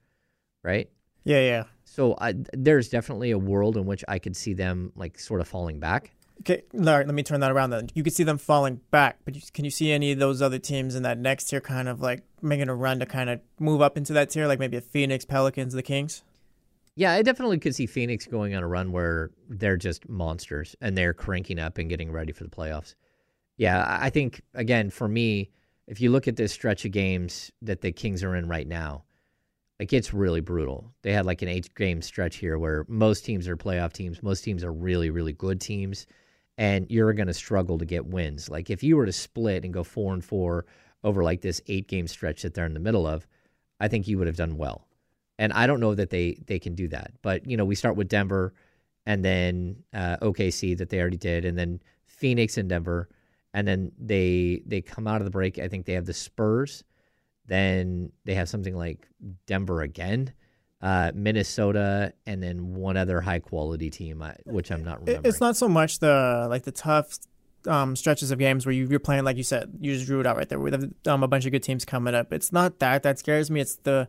right? 0.63 0.91
Yeah, 1.25 1.41
yeah. 1.41 1.65
So 1.85 2.15
I, 2.21 2.35
there's 2.53 2.89
definitely 2.89 3.33
a 3.33 3.39
world 3.39 3.77
in 3.77 3.87
which 3.87 4.05
I 4.07 4.19
could 4.19 4.37
see 4.37 4.53
them 4.53 4.93
like 4.95 5.19
sort 5.19 5.41
of 5.41 5.49
falling 5.49 5.81
back. 5.81 6.13
Okay, 6.41 6.63
Larry, 6.73 7.05
let 7.05 7.15
me 7.15 7.23
turn 7.23 7.41
that 7.41 7.51
around 7.51 7.71
then. 7.71 7.89
You 7.95 8.03
could 8.03 8.13
see 8.13 8.23
them 8.23 8.39
falling 8.39 8.81
back, 8.91 9.19
but 9.25 9.35
can 9.55 9.65
you 9.65 9.71
see 9.71 9.91
any 9.91 10.13
of 10.13 10.19
those 10.19 10.43
other 10.43 10.59
teams 10.59 10.95
in 10.95 11.03
that 11.03 11.19
next 11.19 11.45
tier 11.45 11.61
kind 11.61 11.89
of 11.89 12.01
like 12.01 12.23
making 12.43 12.69
a 12.69 12.75
run 12.75 13.01
to 13.01 13.07
kind 13.07 13.31
of 13.31 13.41
move 13.59 13.81
up 13.81 13.97
into 13.97 14.13
that 14.13 14.31
tier, 14.31 14.47
like 14.47 14.59
maybe 14.59 14.77
a 14.77 14.83
Phoenix, 14.83 15.25
Pelicans, 15.25 15.73
the 15.73 15.83
Kings? 15.83 16.23
Yeah, 16.95 17.13
I 17.13 17.23
definitely 17.23 17.59
could 17.59 17.75
see 17.75 17.87
Phoenix 17.87 18.27
going 18.27 18.55
on 18.55 18.63
a 18.63 18.69
run 18.69 18.91
where 18.91 19.31
they're 19.51 19.77
just 19.77 20.09
monsters 20.09 20.75
and 20.81 20.97
they're 20.97 21.13
cranking 21.13 21.59
up 21.59 21.77
and 21.77 21.91
getting 21.91 22.11
ready 22.11 22.33
for 22.33 22.45
the 22.45 22.51
playoffs. 22.51 22.95
Yeah, 23.59 23.85
I 24.01 24.11
think 24.11 24.43
again 24.55 24.91
for 24.91 25.07
me, 25.07 25.51
if 25.87 26.01
you 26.01 26.11
look 26.11 26.27
at 26.27 26.37
this 26.37 26.53
stretch 26.53 26.85
of 26.85 26.93
games 26.93 27.53
that 27.63 27.83
the 27.83 27.93
Kings 27.93 28.23
are 28.23 28.35
in 28.35 28.49
right 28.49 28.67
now, 28.67 29.05
like 29.79 29.93
it's 29.93 30.15
really 30.15 30.41
brutal. 30.41 30.91
They 31.03 31.13
had 31.13 31.27
like 31.27 31.43
an 31.43 31.49
eight 31.49 31.75
game 31.75 32.01
stretch 32.01 32.37
here 32.37 32.59
where 32.59 32.87
most 32.89 33.27
teams 33.27 33.47
are 33.47 33.59
playoff 33.59 33.93
teams, 33.93 34.23
most 34.23 34.43
teams 34.43 34.65
are 34.65 34.73
really 34.73 35.11
really 35.11 35.35
good 35.35 35.61
teams, 35.61 36.07
and 36.59 36.87
you're 36.91 37.13
going 37.13 37.27
to 37.27 37.35
struggle 37.35 37.79
to 37.79 37.85
get 37.85 38.07
wins. 38.07 38.49
Like 38.49 38.71
if 38.71 38.83
you 38.83 38.97
were 38.97 39.07
to 39.07 39.13
split 39.13 39.65
and 39.65 39.75
go 39.75 39.85
four 39.85 40.13
and 40.15 40.25
four 40.25 40.67
over 41.05 41.23
like 41.23 41.41
this 41.41 41.61
eight 41.67 41.89
game 41.89 42.07
stretch 42.07 42.43
that 42.43 42.55
they're 42.55 42.67
in 42.67 42.75
the 42.75 42.81
middle 42.81 43.07
of, 43.07 43.27
I 43.81 43.89
think 43.89 44.09
you 44.09 44.19
would 44.19 44.27
have 44.27 44.37
done 44.37 44.57
well. 44.57 44.87
And 45.39 45.53
I 45.53 45.67
don't 45.67 45.81
know 45.81 45.95
that 45.95 46.11
they 46.11 46.43
they 46.47 46.59
can 46.59 46.75
do 46.75 46.89
that. 46.89 47.13
But 47.23 47.47
you 47.47 47.57
know, 47.57 47.65
we 47.65 47.75
start 47.75 47.97
with 47.97 48.09
Denver, 48.09 48.55
and 49.05 49.25
then 49.25 49.83
uh, 49.93 50.17
OKC 50.23 50.77
that 50.79 50.89
they 50.89 50.99
already 50.99 51.19
did, 51.19 51.45
and 51.45 51.59
then 51.59 51.81
Phoenix 52.07 52.57
and 52.57 52.69
Denver, 52.71 53.11
and 53.53 53.69
then 53.69 53.93
they 53.99 54.63
they 54.65 54.81
come 54.81 55.07
out 55.07 55.21
of 55.21 55.27
the 55.27 55.31
break. 55.31 55.59
I 55.59 55.69
think 55.69 55.85
they 55.85 55.93
have 55.93 56.07
the 56.07 56.15
Spurs, 56.15 56.85
then 57.47 58.13
they 58.25 58.35
have 58.35 58.49
something 58.49 58.75
like 58.75 59.07
Denver 59.47 59.83
again, 59.83 60.33
uh, 60.83 61.13
Minnesota, 61.15 62.13
and 62.27 62.43
then 62.43 62.75
one 62.75 62.97
other 62.97 63.21
high 63.21 63.39
quality 63.39 63.91
team, 63.91 64.25
which 64.45 64.71
I'm 64.71 64.85
not 64.85 65.01
remembering. 65.01 65.27
It's 65.27 65.41
not 65.41 65.57
so 65.57 65.69
much 65.69 65.99
the 66.01 66.47
like 66.49 66.65
the 66.65 66.73
tough 66.73 67.19
um, 67.67 67.97
stretches 67.97 68.31
of 68.31 68.39
games 68.39 68.67
where 68.67 68.73
you, 68.73 68.87
you're 68.89 68.99
playing 68.99 69.25
like 69.25 69.37
you 69.37 69.43
said. 69.43 69.73
You 69.81 69.95
just 69.95 70.07
drew 70.07 70.21
it 70.21 70.27
out 70.27 70.37
right 70.37 70.49
there 70.49 70.59
with 70.59 70.95
um, 71.07 71.23
a 71.23 71.29
bunch 71.29 71.47
of 71.47 71.53
good 71.53 71.63
teams 71.63 71.85
coming 71.85 72.15
up. 72.15 72.33
It's 72.33 72.53
not 72.53 72.79
that 72.81 73.03
that 73.03 73.19
scares 73.19 73.51
me. 73.51 73.61
It's 73.61 73.77
the 73.77 74.09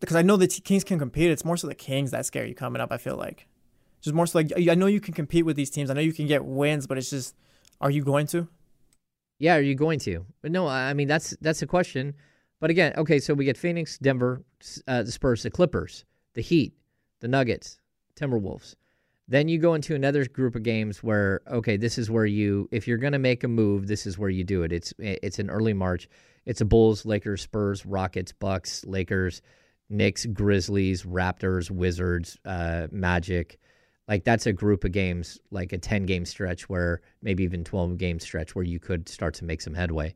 because 0.00 0.16
I 0.16 0.22
know 0.22 0.36
the 0.36 0.46
t- 0.46 0.60
Kings 0.60 0.84
can 0.84 0.98
compete. 0.98 1.30
It's 1.30 1.44
more 1.44 1.56
so 1.56 1.66
the 1.66 1.74
Kings 1.74 2.10
that 2.10 2.26
scare 2.26 2.44
you 2.44 2.54
coming 2.54 2.80
up. 2.80 2.92
I 2.92 2.98
feel 2.98 3.16
like 3.16 3.46
just 4.00 4.14
more 4.14 4.26
so 4.26 4.38
like 4.38 4.52
I 4.56 4.74
know 4.74 4.86
you 4.86 5.00
can 5.00 5.14
compete 5.14 5.46
with 5.46 5.56
these 5.56 5.70
teams. 5.70 5.90
I 5.90 5.94
know 5.94 6.00
you 6.00 6.12
can 6.12 6.26
get 6.26 6.44
wins, 6.44 6.86
but 6.86 6.98
it's 6.98 7.10
just 7.10 7.34
are 7.80 7.90
you 7.90 8.04
going 8.04 8.26
to? 8.28 8.48
Yeah, 9.38 9.56
are 9.56 9.62
you 9.62 9.74
going 9.74 9.98
to? 10.00 10.26
But 10.42 10.52
no, 10.52 10.66
I 10.66 10.90
I 10.90 10.94
mean 10.94 11.08
that's 11.08 11.34
that's 11.40 11.62
a 11.62 11.66
question. 11.66 12.14
But 12.60 12.70
again, 12.70 12.94
okay, 12.96 13.18
so 13.18 13.34
we 13.34 13.44
get 13.44 13.56
Phoenix, 13.56 13.98
Denver, 13.98 14.42
uh, 14.86 15.02
the 15.02 15.12
Spurs, 15.12 15.42
the 15.42 15.50
Clippers, 15.50 16.04
the 16.34 16.40
Heat, 16.40 16.74
the 17.20 17.28
Nuggets, 17.28 17.78
Timberwolves. 18.16 18.74
Then 19.26 19.48
you 19.48 19.58
go 19.58 19.74
into 19.74 19.94
another 19.94 20.26
group 20.26 20.54
of 20.54 20.62
games 20.62 21.02
where 21.02 21.40
okay, 21.50 21.76
this 21.76 21.96
is 21.96 22.10
where 22.10 22.26
you 22.26 22.68
if 22.70 22.86
you're 22.86 22.98
going 22.98 23.14
to 23.14 23.18
make 23.18 23.42
a 23.42 23.48
move, 23.48 23.86
this 23.86 24.06
is 24.06 24.18
where 24.18 24.30
you 24.30 24.44
do 24.44 24.62
it. 24.62 24.72
It's 24.72 24.92
it's 24.98 25.38
in 25.38 25.50
early 25.50 25.72
March. 25.72 26.08
It's 26.44 26.60
a 26.60 26.64
Bulls, 26.66 27.06
Lakers, 27.06 27.40
Spurs, 27.40 27.86
Rockets, 27.86 28.32
Bucks, 28.32 28.84
Lakers, 28.84 29.40
Knicks, 29.88 30.26
Grizzlies, 30.26 31.04
Raptors, 31.04 31.70
Wizards, 31.70 32.38
uh, 32.44 32.88
Magic. 32.90 33.58
Like 34.08 34.24
that's 34.24 34.46
a 34.46 34.52
group 34.52 34.84
of 34.84 34.92
games, 34.92 35.38
like 35.50 35.72
a 35.72 35.78
10 35.78 36.04
game 36.04 36.26
stretch 36.26 36.68
where 36.68 37.00
maybe 37.22 37.44
even 37.44 37.64
12 37.64 37.96
game 37.96 38.20
stretch 38.20 38.54
where 38.54 38.64
you 38.64 38.78
could 38.78 39.08
start 39.08 39.32
to 39.34 39.44
make 39.44 39.62
some 39.62 39.74
headway. 39.74 40.14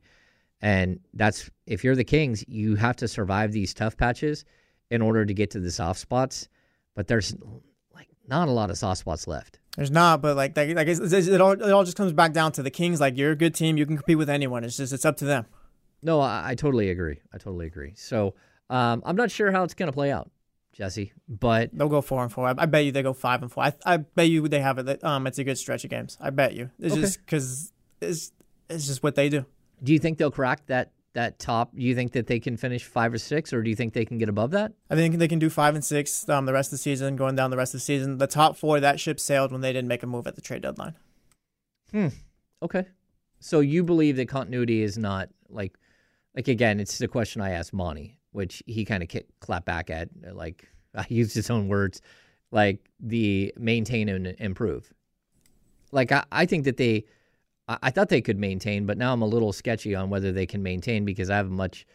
And 0.61 0.99
that's 1.13 1.49
if 1.65 1.83
you're 1.83 1.95
the 1.95 2.03
Kings, 2.03 2.43
you 2.47 2.75
have 2.75 2.95
to 2.97 3.07
survive 3.07 3.51
these 3.51 3.73
tough 3.73 3.95
patches 3.95 4.43
in 4.91 5.01
order 5.01 5.25
to 5.25 5.33
get 5.33 5.51
to 5.51 5.59
the 5.59 5.71
soft 5.71 5.99
spots. 5.99 6.47
But 6.95 7.07
there's 7.07 7.35
like 7.93 8.07
not 8.27 8.47
a 8.49 8.51
lot 8.51 8.69
of 8.69 8.77
soft 8.77 8.99
spots 8.99 9.27
left. 9.27 9.59
There's 9.77 9.91
not, 9.91 10.21
but 10.21 10.35
like 10.35 10.57
like, 10.57 10.75
like 10.75 10.87
it's, 10.87 10.99
it's- 10.99 11.27
it 11.27 11.39
all 11.39 11.51
it 11.51 11.71
all 11.71 11.83
just 11.85 11.95
comes 11.95 12.11
back 12.11 12.33
down 12.33 12.51
to 12.53 12.63
the 12.63 12.71
Kings. 12.71 12.99
Like 12.99 13.17
you're 13.17 13.31
a 13.31 13.35
good 13.35 13.55
team, 13.55 13.77
you 13.77 13.85
can 13.85 13.95
compete 13.95 14.17
with 14.17 14.29
anyone. 14.29 14.63
It's 14.65 14.75
just 14.77 14.91
it's 14.91 15.05
up 15.05 15.15
to 15.17 15.25
them. 15.25 15.45
No, 16.01 16.19
I, 16.19 16.49
I 16.51 16.55
totally 16.55 16.89
agree. 16.89 17.19
I 17.33 17.37
totally 17.37 17.65
agree. 17.67 17.93
So 17.95 18.33
um, 18.69 19.01
I'm 19.05 19.15
not 19.15 19.31
sure 19.31 19.51
how 19.51 19.63
it's 19.63 19.73
going 19.73 19.87
to 19.87 19.93
play 19.93 20.11
out, 20.11 20.29
Jesse. 20.73 21.13
But 21.27 21.69
They'll 21.73 21.89
go 21.89 22.01
four 22.01 22.21
and 22.23 22.31
four. 22.31 22.47
I, 22.47 22.55
I 22.57 22.65
bet 22.65 22.83
you 22.85 22.91
they 22.91 23.03
go 23.03 23.13
five 23.13 23.41
and 23.41 23.51
four. 23.51 23.63
I, 23.63 23.73
I 23.85 23.97
bet 23.97 24.29
you 24.29 24.47
they 24.49 24.59
have 24.61 24.77
it. 24.79 25.03
Um, 25.03 25.25
it's 25.27 25.39
a 25.39 25.43
good 25.45 25.57
stretch 25.57 25.83
of 25.85 25.89
games. 25.89 26.17
I 26.19 26.29
bet 26.31 26.53
you. 26.53 26.69
It's 26.79 26.93
Okay. 26.93 27.01
just 27.01 27.19
because 27.19 27.71
it's 28.01 28.31
it's 28.69 28.87
just 28.87 29.03
what 29.03 29.15
they 29.15 29.29
do. 29.29 29.45
Do 29.83 29.93
you 29.93 29.99
think 29.99 30.17
they'll 30.17 30.31
crack 30.31 30.65
that 30.67 30.91
that 31.13 31.39
top? 31.39 31.75
Do 31.75 31.81
you 31.81 31.95
think 31.95 32.11
that 32.13 32.27
they 32.27 32.39
can 32.39 32.57
finish 32.57 32.83
five 32.83 33.13
or 33.13 33.17
six, 33.17 33.51
or 33.53 33.61
do 33.61 33.69
you 33.69 33.75
think 33.75 33.93
they 33.93 34.05
can 34.05 34.17
get 34.17 34.29
above 34.29 34.51
that? 34.51 34.73
I 34.89 34.95
think 34.95 35.17
they 35.17 35.27
can 35.27 35.39
do 35.39 35.49
five 35.49 35.75
and 35.75 35.83
six 35.83 36.27
um, 36.29 36.45
the 36.45 36.53
rest 36.53 36.67
of 36.67 36.71
the 36.71 36.77
season, 36.77 37.15
going 37.15 37.35
down 37.35 37.51
the 37.51 37.57
rest 37.57 37.73
of 37.73 37.79
the 37.79 37.85
season. 37.85 38.17
The 38.17 38.27
top 38.27 38.57
four, 38.57 38.79
that 38.79 38.99
ship 38.99 39.19
sailed 39.19 39.51
when 39.51 39.61
they 39.61 39.73
didn't 39.73 39.87
make 39.87 40.03
a 40.03 40.07
move 40.07 40.27
at 40.27 40.35
the 40.35 40.41
trade 40.41 40.61
deadline. 40.61 40.95
Hmm. 41.91 42.07
Okay. 42.61 42.85
So 43.39 43.61
you 43.61 43.83
believe 43.83 44.17
that 44.17 44.27
continuity 44.27 44.81
is 44.83 44.97
not 44.97 45.29
like, 45.49 45.77
like 46.35 46.47
again, 46.47 46.79
it's 46.79 46.97
the 46.97 47.07
question 47.07 47.41
I 47.41 47.51
asked 47.51 47.73
Monty, 47.73 48.17
which 48.31 48.61
he 48.65 48.85
kind 48.85 49.01
of 49.01 49.09
clapped 49.39 49.65
back 49.65 49.89
at. 49.89 50.09
Like 50.33 50.67
I 50.95 51.05
used 51.09 51.33
his 51.33 51.49
own 51.49 51.67
words, 51.67 52.01
like 52.51 52.89
the 52.99 53.53
maintain 53.57 54.09
and 54.09 54.27
improve. 54.39 54.93
Like 55.91 56.11
I, 56.11 56.23
I 56.31 56.45
think 56.45 56.65
that 56.65 56.77
they, 56.77 57.05
I, 57.69 57.77
I 57.83 57.89
thought 57.91 58.09
they 58.09 58.21
could 58.21 58.37
maintain, 58.37 58.85
but 58.85 58.97
now 58.97 59.13
I'm 59.13 59.21
a 59.21 59.27
little 59.27 59.53
sketchy 59.53 59.95
on 59.95 60.09
whether 60.09 60.33
they 60.33 60.45
can 60.45 60.61
maintain 60.61 61.05
because 61.05 61.29
I 61.29 61.37
have 61.37 61.49
much. 61.49 61.85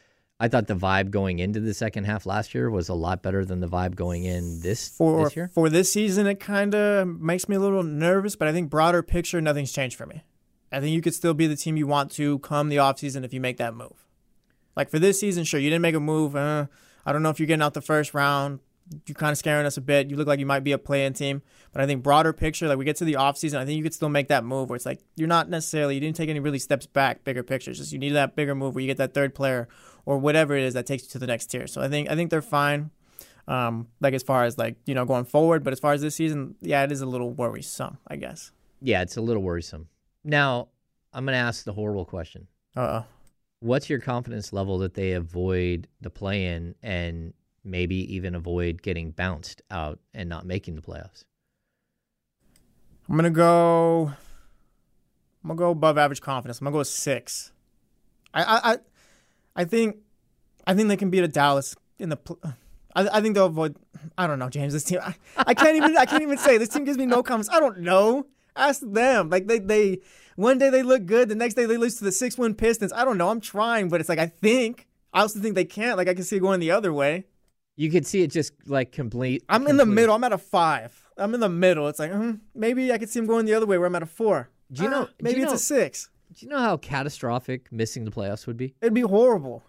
I 0.41 0.49
thought 0.49 0.67
the 0.67 0.75
vibe 0.75 1.11
going 1.11 1.39
into 1.39 1.61
the 1.61 1.75
second 1.75 2.05
half 2.05 2.27
last 2.27 2.55
year 2.55 2.69
was 2.71 2.89
a 2.89 2.95
lot 2.95 3.23
better 3.23 3.45
than 3.45 3.61
the 3.61 3.69
vibe 3.69 3.95
going 3.95 4.25
in 4.25 4.61
this 4.63 4.89
For 4.89 5.25
this 5.25 5.37
year. 5.37 5.51
for 5.55 5.69
this 5.69 5.93
season, 5.93 6.27
it 6.27 6.41
kind 6.41 6.75
of 6.75 7.07
makes 7.07 7.49
me 7.49 7.57
a 7.57 7.61
little 7.61 7.85
nervous, 7.85 8.35
but 8.35 8.49
I 8.49 8.53
think 8.53 8.69
broader 8.69 9.03
picture, 9.03 9.41
nothing's 9.41 9.73
changed 9.73 9.97
for 9.97 10.07
me. 10.07 10.25
I 10.73 10.81
think 10.81 10.93
you 10.93 11.03
could 11.03 11.15
still 11.15 11.35
be 11.35 11.47
the 11.47 11.55
team 11.57 11.77
you 11.77 11.87
want 11.87 12.11
to 12.13 12.41
come 12.41 12.69
the 12.69 12.77
offseason 12.77 13.25
if 13.25 13.33
you 13.33 13.41
make 13.41 13.59
that 13.59 13.75
move. 13.75 14.07
Like 14.77 14.91
for 14.91 14.99
this 14.99 15.21
season, 15.21 15.45
sure, 15.45 15.61
you 15.61 15.71
didn't 15.71 15.83
make 15.83 15.95
a 15.95 16.01
move. 16.01 16.35
Uh, 16.35 16.67
I 17.07 17.13
don't 17.13 17.23
know 17.23 17.31
if 17.31 17.39
you're 17.39 17.47
getting 17.47 17.63
out 17.63 17.75
the 17.75 17.81
first 17.81 18.13
round. 18.13 18.59
You're 19.07 19.15
kind 19.15 19.33
of 19.33 19.39
scaring 19.39 19.67
us 19.67 19.77
a 19.77 19.81
bit. 19.81 20.11
You 20.11 20.17
look 20.17 20.27
like 20.27 20.39
you 20.39 20.47
might 20.47 20.65
be 20.65 20.73
a 20.73 20.79
play-in 20.79 21.15
team, 21.15 21.43
but 21.73 21.81
I 21.81 21.87
think 21.87 22.03
broader 22.03 22.33
picture, 22.33 22.69
like 22.69 22.77
we 22.77 22.85
get 22.85 22.97
to 22.97 23.05
the 23.05 23.15
offseason, 23.15 23.59
I 23.59 23.65
think 23.65 23.77
you 23.77 23.83
could 23.83 23.95
still 23.95 24.11
make 24.11 24.29
that 24.29 24.45
move 24.45 24.69
where 24.69 24.77
it's 24.77 24.85
like 24.85 25.01
you're 25.17 25.29
not 25.29 25.49
necessarily 25.49 25.95
you 25.95 26.01
didn't 26.01 26.17
take 26.17 26.29
any 26.29 26.41
really 26.41 26.59
steps 26.59 26.87
back, 26.87 27.25
bigger 27.25 27.43
picture. 27.43 27.71
It's 27.71 27.81
just 27.81 27.93
you 27.93 27.99
need 27.99 28.11
that 28.11 28.37
bigger 28.37 28.55
move 28.55 28.75
where 28.75 28.83
you 28.83 28.87
get 28.87 28.99
that 28.99 29.15
third 29.15 29.35
player 29.35 29.69
or 30.05 30.19
whatever 30.19 30.55
it 30.55 30.65
is 30.65 30.75
that 30.75 30.87
takes 30.87 31.05
you 31.05 31.09
to 31.11 31.19
the 31.19 31.27
next 31.27 31.47
tier. 31.47 31.67
So 31.67 31.81
I 31.81 31.89
think 31.89 32.11
I 32.11 32.15
think 32.15 32.31
they're 32.31 32.43
fine. 32.43 32.91
Um, 33.47 33.89
like 34.01 34.15
as 34.15 34.23
far 34.23 34.45
as 34.45 34.59
like 34.59 34.77
you 34.87 34.95
know 34.95 35.05
going 35.05 35.25
forward, 35.25 35.65
but 35.65 35.73
as 35.73 35.81
far 35.81 35.93
as 35.93 36.03
this 36.03 36.15
season, 36.15 36.57
yeah, 36.61 36.83
it 36.83 36.93
is 36.93 37.01
a 37.01 37.07
little 37.07 37.31
worrisome, 37.31 37.99
I 38.07 38.17
guess. 38.17 38.53
Yeah, 38.81 39.03
it's 39.03 39.17
a 39.17 39.23
little 39.23 39.43
worrisome. 39.43 39.89
Now 40.25 40.69
I'm 41.13 41.25
going 41.25 41.35
to 41.35 41.39
ask 41.39 41.65
the 41.65 41.73
horrible 41.73 42.05
question. 42.05 42.49
Uh 42.77 43.03
what's 43.65 43.89
your 43.89 43.99
confidence 43.99 44.53
level 44.53 44.79
that 44.79 44.93
they 44.93 45.13
avoid 45.13 45.89
the 46.03 46.11
play 46.11 46.45
in 46.47 46.75
and 46.83 47.33
maybe 47.65 47.97
even 48.15 48.35
avoid 48.35 48.83
getting 48.83 49.11
bounced 49.11 49.63
out 49.71 49.99
and 50.13 50.29
not 50.29 50.47
making 50.47 50.77
the 50.77 50.83
playoffs? 50.83 51.25
I'm 53.09 53.17
gonna 53.17 53.31
go. 53.31 54.13
I'm 55.43 55.49
gonna 55.49 55.59
go 55.59 55.71
above 55.71 55.99
average 55.99 56.21
confidence. 56.21 56.61
I'm 56.61 56.65
gonna 56.65 56.77
go 56.77 56.83
six. 56.83 57.53
I 58.33 58.43
I 58.43 58.79
I, 59.57 59.65
think 59.65 59.99
I 60.67 60.75
think 60.75 60.89
they 60.89 60.97
can 60.97 61.11
beat 61.11 61.23
a 61.23 61.29
Dallas 61.29 61.77
in 61.99 62.09
the. 62.09 62.19
I, 62.97 63.09
I 63.09 63.21
think 63.21 63.35
they'll 63.35 63.47
avoid. 63.47 63.77
I 64.17 64.27
don't 64.27 64.39
know, 64.39 64.49
James. 64.49 64.73
This 64.73 64.85
team. 64.85 65.01
I, 65.03 65.15
I 65.37 65.55
can't 65.55 65.77
even. 65.77 65.97
I 65.97 66.07
can't 66.07 66.23
even 66.23 66.39
say 66.39 66.59
this 66.59 66.71
team 66.71 66.85
gives 66.85 66.99
me 66.99 67.07
no 67.07 67.23
confidence. 67.23 67.55
I 67.55 67.61
don't 67.61 67.81
know. 67.81 68.27
Ask 68.57 68.81
them. 68.83 69.29
Like 69.31 69.47
they 69.47 69.59
they 69.59 70.01
one 70.37 70.59
day 70.59 70.71
they 70.71 70.83
look 70.83 71.07
good, 71.07 71.29
the 71.29 71.35
next 71.35 71.55
day 71.55 71.67
they 71.67 71.77
lose 71.77 71.97
to 71.97 72.05
the 72.05 72.13
six 72.13 72.39
win 72.39 72.55
Pistons. 72.55 72.93
I 72.93 73.05
don't 73.05 73.19
know. 73.19 73.29
I'm 73.29 73.41
trying, 73.41 73.89
but 73.89 74.01
it's 74.01 74.09
like 74.09 74.19
I 74.19 74.27
think. 74.27 74.87
I 75.13 75.21
also 75.21 75.39
think 75.39 75.55
they 75.55 75.65
can't. 75.65 75.97
Like 75.97 76.09
I 76.09 76.15
can 76.15 76.25
see 76.25 76.37
it 76.37 76.41
going 76.41 76.59
the 76.59 76.73
other 76.73 76.93
way. 76.93 77.27
You 77.77 77.91
could 77.91 78.07
see 78.07 78.23
it 78.23 78.31
just 78.31 78.53
like 78.67 78.93
complete. 78.93 79.43
I'm 79.49 79.67
in 79.67 79.77
the 79.77 79.83
complete- 79.83 79.95
middle. 79.95 80.15
I'm 80.15 80.25
at 80.25 80.33
a 80.33 80.39
five. 80.39 81.01
I'm 81.17 81.35
in 81.35 81.41
the 81.41 81.49
middle. 81.49 81.89
It's 81.89 81.99
like 81.99 82.13
hmm, 82.13 82.33
maybe 82.55 82.93
I 82.93 82.99
could 82.99 83.09
see 83.09 83.19
him 83.19 83.27
going 83.27 83.47
the 83.47 83.55
other 83.55 83.67
way 83.67 83.79
where 83.79 83.87
I'm 83.87 83.95
at 83.97 84.03
a 84.03 84.07
four. 84.07 84.49
Do 84.73 84.83
you 84.83 84.89
Ah, 84.89 84.93
know- 84.93 85.05
do 85.07 85.13
Maybe 85.21 85.39
you 85.39 85.43
it's 85.45 85.53
know- 85.53 85.57
a 85.57 85.59
six. 85.59 86.11
Do 86.33 86.47
you 86.47 86.51
know 86.51 86.59
how 86.59 86.77
catastrophic 86.79 87.71
missing 87.71 88.05
the 88.05 88.11
playoffs 88.11 88.47
would 88.47 88.57
be? 88.57 88.75
It'd 88.81 88.95
be 88.95 89.03
horrible. 89.03 89.63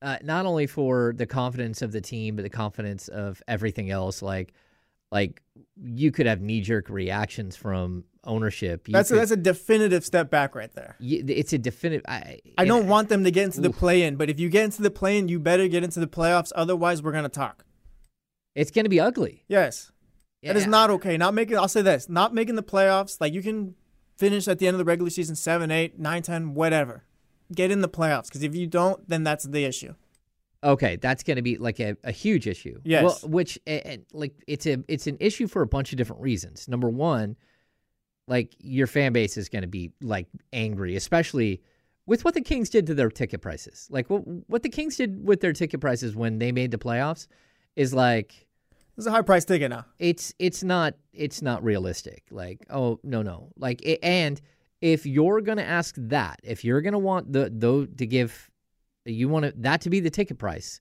Uh, 0.00 0.18
not 0.22 0.46
only 0.46 0.66
for 0.66 1.12
the 1.16 1.26
confidence 1.26 1.82
of 1.82 1.90
the 1.92 2.00
team, 2.00 2.36
but 2.36 2.42
the 2.42 2.50
confidence 2.50 3.08
of 3.08 3.42
everything 3.48 3.90
else. 3.90 4.22
Like, 4.22 4.52
like 5.10 5.40
you 5.82 6.10
could 6.12 6.26
have 6.26 6.40
knee 6.40 6.60
jerk 6.60 6.88
reactions 6.90 7.56
from 7.56 8.04
ownership. 8.24 8.88
You 8.88 8.92
That's 8.92 9.10
a, 9.10 9.14
that's 9.14 9.30
a 9.30 9.36
definitive 9.36 10.04
step 10.04 10.30
back 10.30 10.54
right 10.54 10.72
there. 10.74 10.96
you- 10.98 11.24
it's 11.26 11.52
a 11.52 11.58
definitive. 11.58 12.04
I, 12.08 12.40
I 12.58 12.64
don't 12.64 12.86
want 12.86 13.08
them 13.08 13.24
to 13.24 13.30
get 13.30 13.44
into 13.44 13.60
the 13.60 13.70
Oof. 13.70 13.76
play 13.76 14.02
in, 14.02 14.16
but 14.16 14.30
if 14.30 14.38
you 14.38 14.48
get 14.48 14.64
into 14.64 14.82
the 14.82 14.90
play 14.90 15.18
in, 15.18 15.28
you 15.28 15.38
better 15.38 15.68
get 15.68 15.84
into 15.84 16.00
the 16.00 16.06
playoffs. 16.06 16.52
Otherwise, 16.54 17.02
we're 17.02 17.12
gonna 17.12 17.28
talk. 17.28 17.64
It's 18.54 18.70
going 18.70 18.84
to 18.84 18.90
be 18.90 19.00
ugly. 19.00 19.44
Yes, 19.48 19.92
that 20.42 20.56
is 20.56 20.66
not 20.66 20.90
okay. 20.90 21.16
Not 21.16 21.34
making. 21.34 21.56
I'll 21.56 21.68
say 21.68 21.82
this: 21.82 22.08
not 22.08 22.34
making 22.34 22.56
the 22.56 22.62
playoffs. 22.62 23.20
Like 23.20 23.32
you 23.32 23.42
can 23.42 23.74
finish 24.16 24.46
at 24.46 24.58
the 24.58 24.66
end 24.66 24.74
of 24.74 24.78
the 24.78 24.84
regular 24.84 25.10
season 25.10 25.36
seven, 25.36 25.70
eight, 25.70 25.98
nine, 25.98 26.22
ten, 26.22 26.54
whatever. 26.54 27.04
Get 27.54 27.70
in 27.70 27.80
the 27.80 27.88
playoffs 27.88 28.24
because 28.24 28.42
if 28.42 28.54
you 28.54 28.66
don't, 28.66 29.06
then 29.08 29.24
that's 29.24 29.44
the 29.44 29.64
issue. 29.64 29.94
Okay, 30.64 30.96
that's 30.96 31.22
going 31.22 31.36
to 31.36 31.42
be 31.42 31.56
like 31.56 31.80
a, 31.80 31.96
a 32.04 32.12
huge 32.12 32.46
issue. 32.46 32.80
Yes. 32.84 33.02
Well, 33.02 33.30
which 33.30 33.58
and, 33.66 33.86
and, 33.86 34.06
like 34.12 34.34
it's 34.46 34.66
a 34.66 34.78
it's 34.86 35.06
an 35.06 35.16
issue 35.18 35.48
for 35.48 35.62
a 35.62 35.66
bunch 35.66 35.92
of 35.92 35.98
different 35.98 36.22
reasons. 36.22 36.68
Number 36.68 36.88
one, 36.88 37.36
like 38.28 38.54
your 38.60 38.86
fan 38.86 39.12
base 39.12 39.36
is 39.36 39.48
going 39.48 39.62
to 39.62 39.68
be 39.68 39.92
like 40.00 40.26
angry, 40.52 40.96
especially 40.96 41.62
with 42.06 42.24
what 42.24 42.34
the 42.34 42.40
Kings 42.40 42.70
did 42.70 42.86
to 42.86 42.94
their 42.94 43.10
ticket 43.10 43.40
prices. 43.40 43.88
Like 43.90 44.10
what 44.10 44.22
what 44.48 44.62
the 44.62 44.68
Kings 44.68 44.96
did 44.96 45.26
with 45.26 45.40
their 45.40 45.52
ticket 45.52 45.80
prices 45.80 46.14
when 46.14 46.38
they 46.38 46.52
made 46.52 46.70
the 46.70 46.78
playoffs 46.78 47.26
is 47.76 47.94
like 47.94 48.46
is 48.96 49.06
a 49.06 49.10
high 49.10 49.22
price 49.22 49.44
ticket 49.44 49.70
now. 49.70 49.86
it's 49.98 50.34
it's 50.38 50.62
not 50.62 50.94
it's 51.12 51.42
not 51.42 51.62
realistic. 51.64 52.24
Like 52.30 52.66
oh 52.70 53.00
no 53.02 53.22
no 53.22 53.52
like 53.56 53.82
it, 53.82 54.00
and 54.02 54.40
if 54.80 55.06
you're 55.06 55.40
gonna 55.40 55.62
ask 55.62 55.94
that, 55.98 56.40
if 56.42 56.64
you're 56.64 56.80
gonna 56.80 56.98
want 56.98 57.32
the 57.32 57.50
though 57.52 57.86
to 57.86 58.06
give 58.06 58.50
you 59.04 59.28
want 59.28 59.44
to, 59.44 59.52
that 59.58 59.80
to 59.82 59.90
be 59.90 60.00
the 60.00 60.10
ticket 60.10 60.38
price, 60.38 60.80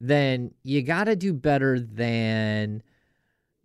then 0.00 0.52
you 0.62 0.82
got 0.82 1.04
to 1.04 1.16
do 1.16 1.32
better 1.32 1.78
than 1.78 2.82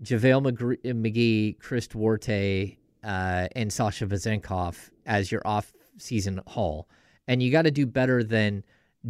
JaVale 0.04 0.52
McGree, 0.52 0.84
McGee, 0.84 1.60
Chris 1.60 1.88
Duarte, 1.88 2.78
uh, 3.04 3.48
and 3.56 3.72
Sasha 3.72 4.06
Vezenkov 4.08 4.90
as 5.06 5.32
your 5.32 5.42
off-season 5.46 6.42
haul, 6.48 6.88
and 7.28 7.42
you 7.44 7.52
got 7.52 7.64
to 7.64 7.72
do 7.72 7.86
better 7.86 8.24
than 8.24 8.64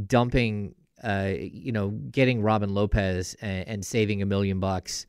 dumping, 0.08 0.76
uh, 1.04 1.32
you 1.38 1.72
know, 1.72 1.90
getting 1.90 2.42
Robin 2.42 2.74
Lopez 2.74 3.36
and, 3.42 3.68
and 3.68 3.86
saving 3.86 4.22
a 4.22 4.26
million 4.26 4.60
bucks 4.60 5.06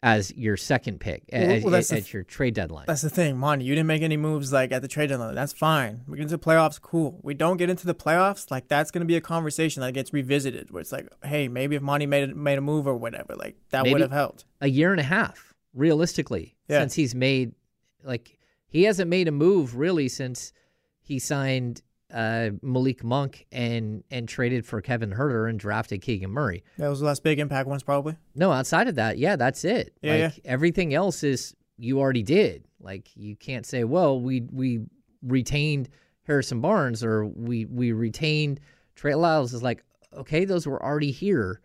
as 0.00 0.32
your 0.36 0.56
second 0.56 1.00
pick 1.00 1.24
Well, 1.32 1.42
as, 1.50 1.64
well, 1.64 1.74
at, 1.74 1.88
the- 1.88 2.06
your 2.12 2.22
trade 2.22 2.54
deadline. 2.54 2.84
That's 2.86 3.02
the 3.02 3.10
thing, 3.10 3.36
Monty. 3.36 3.64
You 3.64 3.74
didn't 3.74 3.88
make 3.88 4.02
any 4.02 4.16
moves 4.16 4.52
like 4.52 4.70
at 4.70 4.80
the 4.80 4.86
trade 4.86 5.08
deadline. 5.08 5.34
That's 5.34 5.52
fine. 5.52 6.02
We 6.06 6.18
get 6.18 6.22
into 6.22 6.36
the 6.36 6.42
playoffs, 6.44 6.80
cool. 6.80 7.18
We 7.24 7.34
don't 7.34 7.56
get 7.56 7.68
into 7.68 7.84
the 7.84 7.96
playoffs, 7.96 8.48
like 8.48 8.68
that's 8.68 8.92
gonna 8.92 9.06
be 9.06 9.16
a 9.16 9.20
conversation 9.20 9.80
that 9.82 9.92
gets 9.94 10.12
revisited. 10.12 10.70
Where 10.70 10.80
it's 10.82 10.92
like, 10.92 11.08
hey, 11.24 11.48
maybe 11.48 11.74
if 11.74 11.82
Monty 11.82 12.06
made 12.06 12.30
a, 12.30 12.34
made 12.34 12.58
a 12.58 12.60
move 12.60 12.86
or 12.86 12.94
whatever, 12.94 13.34
like 13.34 13.56
that 13.70 13.88
would 13.88 14.00
have 14.00 14.12
helped. 14.12 14.44
a 14.60 14.68
year 14.68 14.92
and 14.92 15.00
a 15.00 15.04
half, 15.04 15.52
realistically, 15.74 16.54
Yeah. 16.68 16.80
since 16.82 16.94
he's 16.94 17.14
made 17.16 17.54
like 18.02 18.38
he 18.66 18.84
hasn't 18.84 19.08
made 19.08 19.28
a 19.28 19.32
move 19.32 19.76
really 19.76 20.08
since 20.08 20.52
he 21.00 21.18
signed 21.18 21.82
uh, 22.12 22.50
Malik 22.62 23.04
Monk 23.04 23.46
and 23.52 24.02
and 24.10 24.28
traded 24.28 24.64
for 24.64 24.80
Kevin 24.80 25.10
Huerter 25.10 25.48
and 25.48 25.58
drafted 25.58 26.00
Keegan 26.00 26.30
Murray. 26.30 26.64
That 26.78 26.88
was 26.88 27.00
the 27.00 27.06
last 27.06 27.22
big 27.22 27.38
impact 27.38 27.68
ones, 27.68 27.82
probably. 27.82 28.16
No, 28.34 28.52
outside 28.52 28.88
of 28.88 28.94
that, 28.94 29.18
yeah, 29.18 29.36
that's 29.36 29.64
it. 29.64 29.94
Yeah, 30.02 30.16
like 30.16 30.40
everything 30.44 30.94
else 30.94 31.22
is 31.22 31.54
you 31.76 32.00
already 32.00 32.22
did. 32.22 32.64
Like 32.80 33.10
you 33.14 33.36
can't 33.36 33.66
say, 33.66 33.84
well, 33.84 34.20
we 34.20 34.42
we 34.52 34.80
retained 35.22 35.88
Harrison 36.22 36.60
Barnes 36.60 37.04
or 37.04 37.26
we 37.26 37.66
we 37.66 37.92
retained 37.92 38.60
Trey 38.94 39.14
Lyles 39.14 39.52
is 39.52 39.62
like, 39.62 39.84
okay, 40.14 40.44
those 40.44 40.66
were 40.66 40.82
already 40.82 41.10
here. 41.10 41.60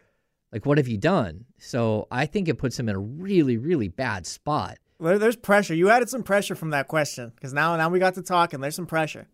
Like 0.52 0.66
what 0.66 0.78
have 0.78 0.88
you 0.88 0.98
done? 0.98 1.46
So 1.58 2.08
I 2.12 2.26
think 2.26 2.48
it 2.48 2.58
puts 2.58 2.78
him 2.78 2.90
in 2.90 2.96
a 2.96 3.00
really, 3.00 3.58
really 3.58 3.88
bad 3.88 4.26
spot. 4.26 4.78
There- 5.04 5.20
There's 5.20 5.36
pressure. 5.36 5.74
You 5.74 5.90
added 5.90 6.10
some 6.10 6.24
pressure 6.24 6.56
from 6.56 6.72
that 6.72 6.88
question 6.88 7.32
because 7.36 7.54
now 7.54 7.76
now 7.76 7.90
we 7.90 8.00
got 8.00 8.16
to 8.16 8.22
talking. 8.22 8.60
There's 8.62 8.76
some 8.76 8.88
pressure. 8.88 9.28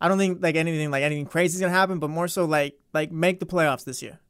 I 0.00 0.06
don't 0.08 0.18
think 0.18 0.42
like 0.42 0.54
anything 0.54 0.90
like 0.90 1.02
anything 1.02 1.26
crazy 1.26 1.56
is 1.56 1.60
gonna 1.60 1.72
happen, 1.72 1.98
but 1.98 2.08
more 2.10 2.28
so 2.28 2.44
like 2.44 2.78
like 2.94 3.10
make 3.10 3.40
the 3.40 3.46
playoffs 3.46 3.84
this 3.84 4.02
year. 4.02 4.20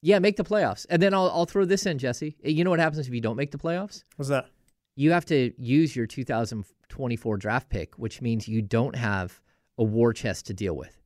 Yeah, 0.00 0.18
make 0.18 0.36
the 0.36 0.44
playoffs. 0.44 0.86
And 0.90 1.00
then 1.00 1.14
I'll 1.14 1.30
I'll 1.30 1.44
throw 1.46 1.64
this 1.64 1.86
in, 1.86 1.98
Jesse. 1.98 2.36
You 2.42 2.64
know 2.64 2.70
what 2.70 2.80
happens 2.80 3.06
if 3.06 3.14
you 3.14 3.20
don't 3.20 3.36
make 3.36 3.52
the 3.52 3.58
playoffs? 3.58 4.02
What's 4.16 4.28
that? 4.30 4.46
you 4.94 5.10
have 5.12 5.24
to 5.24 5.52
use 5.56 5.96
your 5.96 6.06
2024 6.06 7.36
draft 7.38 7.70
pick, 7.70 7.94
which 7.94 8.20
means 8.20 8.46
you 8.46 8.60
don't 8.60 8.94
have 8.94 9.40
a 9.78 9.82
war 9.82 10.12
chest 10.12 10.46
to 10.46 10.52
deal 10.54 10.76
with. 10.76 11.00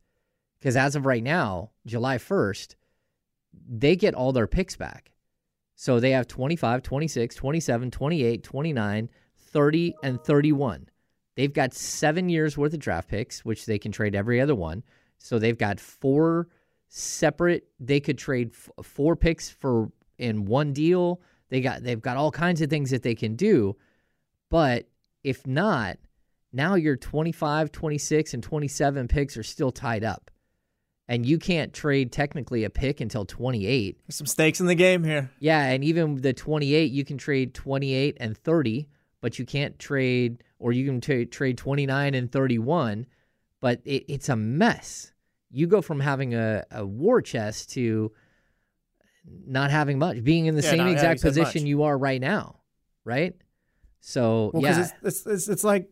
Because 0.59 0.77
as 0.77 0.97
of 0.97 1.07
right 1.07 1.23
now, 1.23 1.71
July 1.87 2.19
1st, 2.19 2.75
they 3.69 3.95
get 3.95 4.15
all 4.15 4.33
their 4.33 4.49
picks 4.49 4.75
back. 4.75 5.13
So 5.77 6.01
they 6.01 6.11
have 6.13 6.27
25, 6.27 6.83
26, 6.83 7.35
27, 7.37 7.91
28, 7.91 8.43
29, 8.43 9.11
30, 9.37 9.95
and 10.03 10.21
31. 10.21 10.89
They've 11.37 11.53
got 11.53 11.75
seven 11.75 12.31
years 12.31 12.57
worth 12.57 12.73
of 12.73 12.81
draft 12.81 13.09
picks, 13.09 13.45
which 13.45 13.67
they 13.67 13.79
can 13.79 13.93
trade 13.93 14.15
every 14.15 14.41
other 14.41 14.55
one. 14.55 14.83
So 15.19 15.39
they've 15.39 15.57
got 15.57 15.79
four 15.79 16.49
separate, 16.89 17.69
they 17.79 18.01
could 18.01 18.17
trade 18.17 18.53
f- 18.53 18.85
four 18.85 19.17
picks 19.17 19.51
for 19.51 19.91
in 20.19 20.47
one 20.47 20.73
deal. 20.73 21.21
They 21.51 21.61
got 21.61 21.83
they've 21.83 22.01
got 22.01 22.17
all 22.17 22.31
kinds 22.31 22.63
of 22.63 22.71
things 22.71 22.91
that 22.91 23.03
they 23.03 23.15
can 23.15 23.37
do. 23.37 23.77
But 24.51 24.89
if 25.23 25.47
not, 25.47 25.99
now 26.53 26.75
your 26.75 26.97
25, 26.97 27.71
26 27.71 28.35
and 28.35 28.43
27 28.43 29.09
picks 29.09 29.37
are 29.37 29.43
still 29.43 29.71
tied 29.71 30.05
up. 30.05 30.31
And 31.09 31.25
you 31.25 31.39
can't 31.39 31.73
trade 31.73 32.11
technically 32.11 32.65
a 32.65 32.71
pick 32.71 33.01
until 33.01 33.25
28. 33.25 33.99
There's 34.07 34.17
some 34.17 34.27
stakes 34.27 34.59
in 34.61 34.67
the 34.67 34.75
game 34.75 35.05
here. 35.05 35.31
Yeah, 35.39 35.63
and 35.67 35.85
even 35.85 36.17
the 36.17 36.33
28, 36.33 36.91
you 36.91 37.05
can 37.05 37.17
trade 37.17 37.55
28 37.55 38.17
and 38.19 38.37
30, 38.37 38.89
but 39.21 39.39
you 39.39 39.45
can't 39.47 39.79
trade, 39.79 40.43
or 40.59 40.73
you 40.73 40.85
can 40.85 41.01
tra- 41.01 41.25
trade 41.27 41.59
29 41.59 42.15
and 42.15 42.33
31, 42.33 43.07
but 43.61 43.81
it, 43.85 44.05
it's 44.09 44.29
a 44.29 44.35
mess. 44.35 45.13
You 45.53 45.69
go 45.69 45.81
from 45.81 46.01
having 46.01 46.35
a, 46.35 46.65
a 46.73 46.85
war 46.85 47.23
chest 47.23 47.71
to 47.75 48.11
not 49.47 49.71
having 49.71 49.99
much, 50.01 50.23
being 50.25 50.47
in 50.47 50.57
the 50.57 50.63
Yeah, 50.63 50.71
same 50.71 50.87
exact 50.89 51.23
position 51.23 51.63
much. 51.63 51.69
you 51.69 51.85
are 51.85 51.97
right 51.97 52.21
now, 52.21 52.61
right? 53.05 53.35
So, 54.01 54.51
Well, 54.53 54.63
yeah. 54.63 54.81
it's, 54.81 54.93
it's 55.03 55.27
it's 55.27 55.49
it's 55.49 55.65
like 55.65 55.89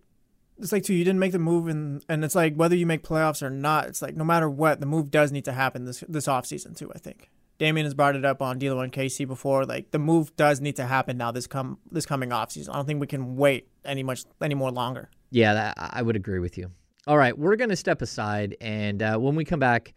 it's 0.59 0.73
like 0.73 0.85
too. 0.85 0.95
You 0.95 1.05
didn't 1.05 1.21
make 1.21 1.33
the 1.33 1.39
move, 1.39 1.69
and 1.69 2.05
and 2.09 2.25
it's 2.25 2.35
like 2.35 2.55
whether 2.55 2.77
you 2.77 2.87
make 2.87 3.03
playoffs 3.03 3.43
or 3.43 3.51
not. 3.51 3.87
It's 3.87 4.03
like 4.03 4.17
no 4.17 4.25
matter 4.25 4.49
what, 4.49 4.81
the 4.81 4.87
move 4.87 5.11
does 5.11 5.33
need 5.33 5.45
to 5.47 5.53
happen 5.53 5.85
this 5.85 6.05
this 6.09 6.29
off 6.29 6.47
season 6.47 6.75
too. 6.75 6.93
I 6.95 6.99
think 6.99 7.31
Damien 7.59 7.85
has 7.85 7.95
brought 7.95 8.17
it 8.17 8.25
up 8.25 8.43
on 8.43 8.59
D'Lo 8.59 8.81
and 8.81 8.93
KC 8.93 9.27
before. 9.27 9.65
Like 9.65 9.91
the 9.91 9.99
move 9.99 10.35
does 10.37 10.61
need 10.61 10.77
to 10.77 10.87
happen 10.87 11.17
now. 11.17 11.31
This 11.33 11.47
come 11.47 11.79
this 11.91 12.07
coming 12.07 12.33
off 12.33 12.53
season. 12.53 12.73
I 12.73 12.77
don't 12.77 12.87
think 12.87 13.01
we 13.01 13.07
can 13.07 13.37
wait 13.37 13.69
any 13.85 14.03
much 14.03 14.25
any 14.41 14.55
more 14.55 14.71
longer. 14.71 15.11
Yeah, 15.31 15.55
that, 15.55 15.75
I 15.77 16.03
would 16.03 16.17
agree 16.17 16.39
with 16.39 16.57
you. 16.57 16.71
All 17.07 17.19
right, 17.19 17.37
we're 17.37 17.57
going 17.57 17.71
to 17.71 17.77
step 17.77 18.01
aside, 18.01 18.57
and 18.63 19.03
uh, 19.03 19.19
when 19.19 19.35
we 19.35 19.45
come 19.45 19.61
back, 19.61 19.93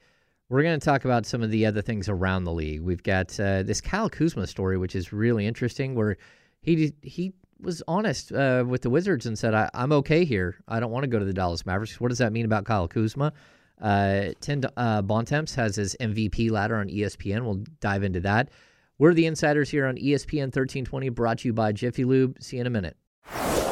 we're 0.50 0.64
going 0.64 0.78
to 0.78 0.84
talk 0.84 1.06
about 1.06 1.26
some 1.26 1.42
of 1.42 1.52
the 1.52 1.66
other 1.66 1.82
things 1.82 2.10
around 2.10 2.44
the 2.44 2.52
league. 2.52 2.82
We've 2.82 3.04
got 3.04 3.40
uh, 3.40 3.64
this 3.64 3.80
Kyle 3.80 4.10
Kuzma 4.10 4.46
story, 4.48 4.78
which 4.78 4.96
is 4.96 5.14
really 5.14 5.46
interesting, 5.46 5.96
where 5.96 6.18
he 6.62 6.94
he 7.02 7.34
was 7.60 7.84
honest 7.88 8.32
uh, 8.32 8.64
with 8.68 8.82
the 8.82 8.90
Wizards 8.90 9.26
and 9.26 9.38
said, 9.38 9.54
I, 9.54 9.70
"I'm 9.74 9.92
okay 9.92 10.26
here. 10.26 10.58
I 10.68 10.80
don't 10.80 10.92
want 10.92 11.04
to 11.04 11.08
go 11.08 11.20
to 11.20 11.26
the 11.26 11.34
Dallas 11.34 11.66
Mavericks." 11.66 12.00
What 12.00 12.10
does 12.10 12.18
that 12.20 12.32
mean 12.32 12.46
about 12.46 12.66
Kyle 12.66 12.88
Kuzma? 12.88 13.34
Uh, 13.82 14.30
Tim 14.42 14.64
uh, 14.76 15.02
Bontemps 15.02 15.56
has 15.56 15.76
his 15.76 15.96
MVP 16.00 16.50
ladder 16.52 16.78
on 16.78 16.88
ESPN. 16.88 17.44
We'll 17.44 17.64
dive 17.80 18.04
into 18.04 18.20
that. 18.22 18.50
We're 18.98 19.14
the 19.14 19.28
insiders 19.28 19.70
here 19.70 19.86
on 19.86 19.96
ESPN 19.96 20.48
1320, 20.48 21.10
brought 21.10 21.40
to 21.40 21.48
you 21.48 21.54
by 21.54 21.72
Jiffy 21.72 22.04
Lube. 22.04 22.42
See 22.42 22.58
you 22.58 22.62
in 22.62 22.68
a 22.68 22.72
minute. 22.72 22.98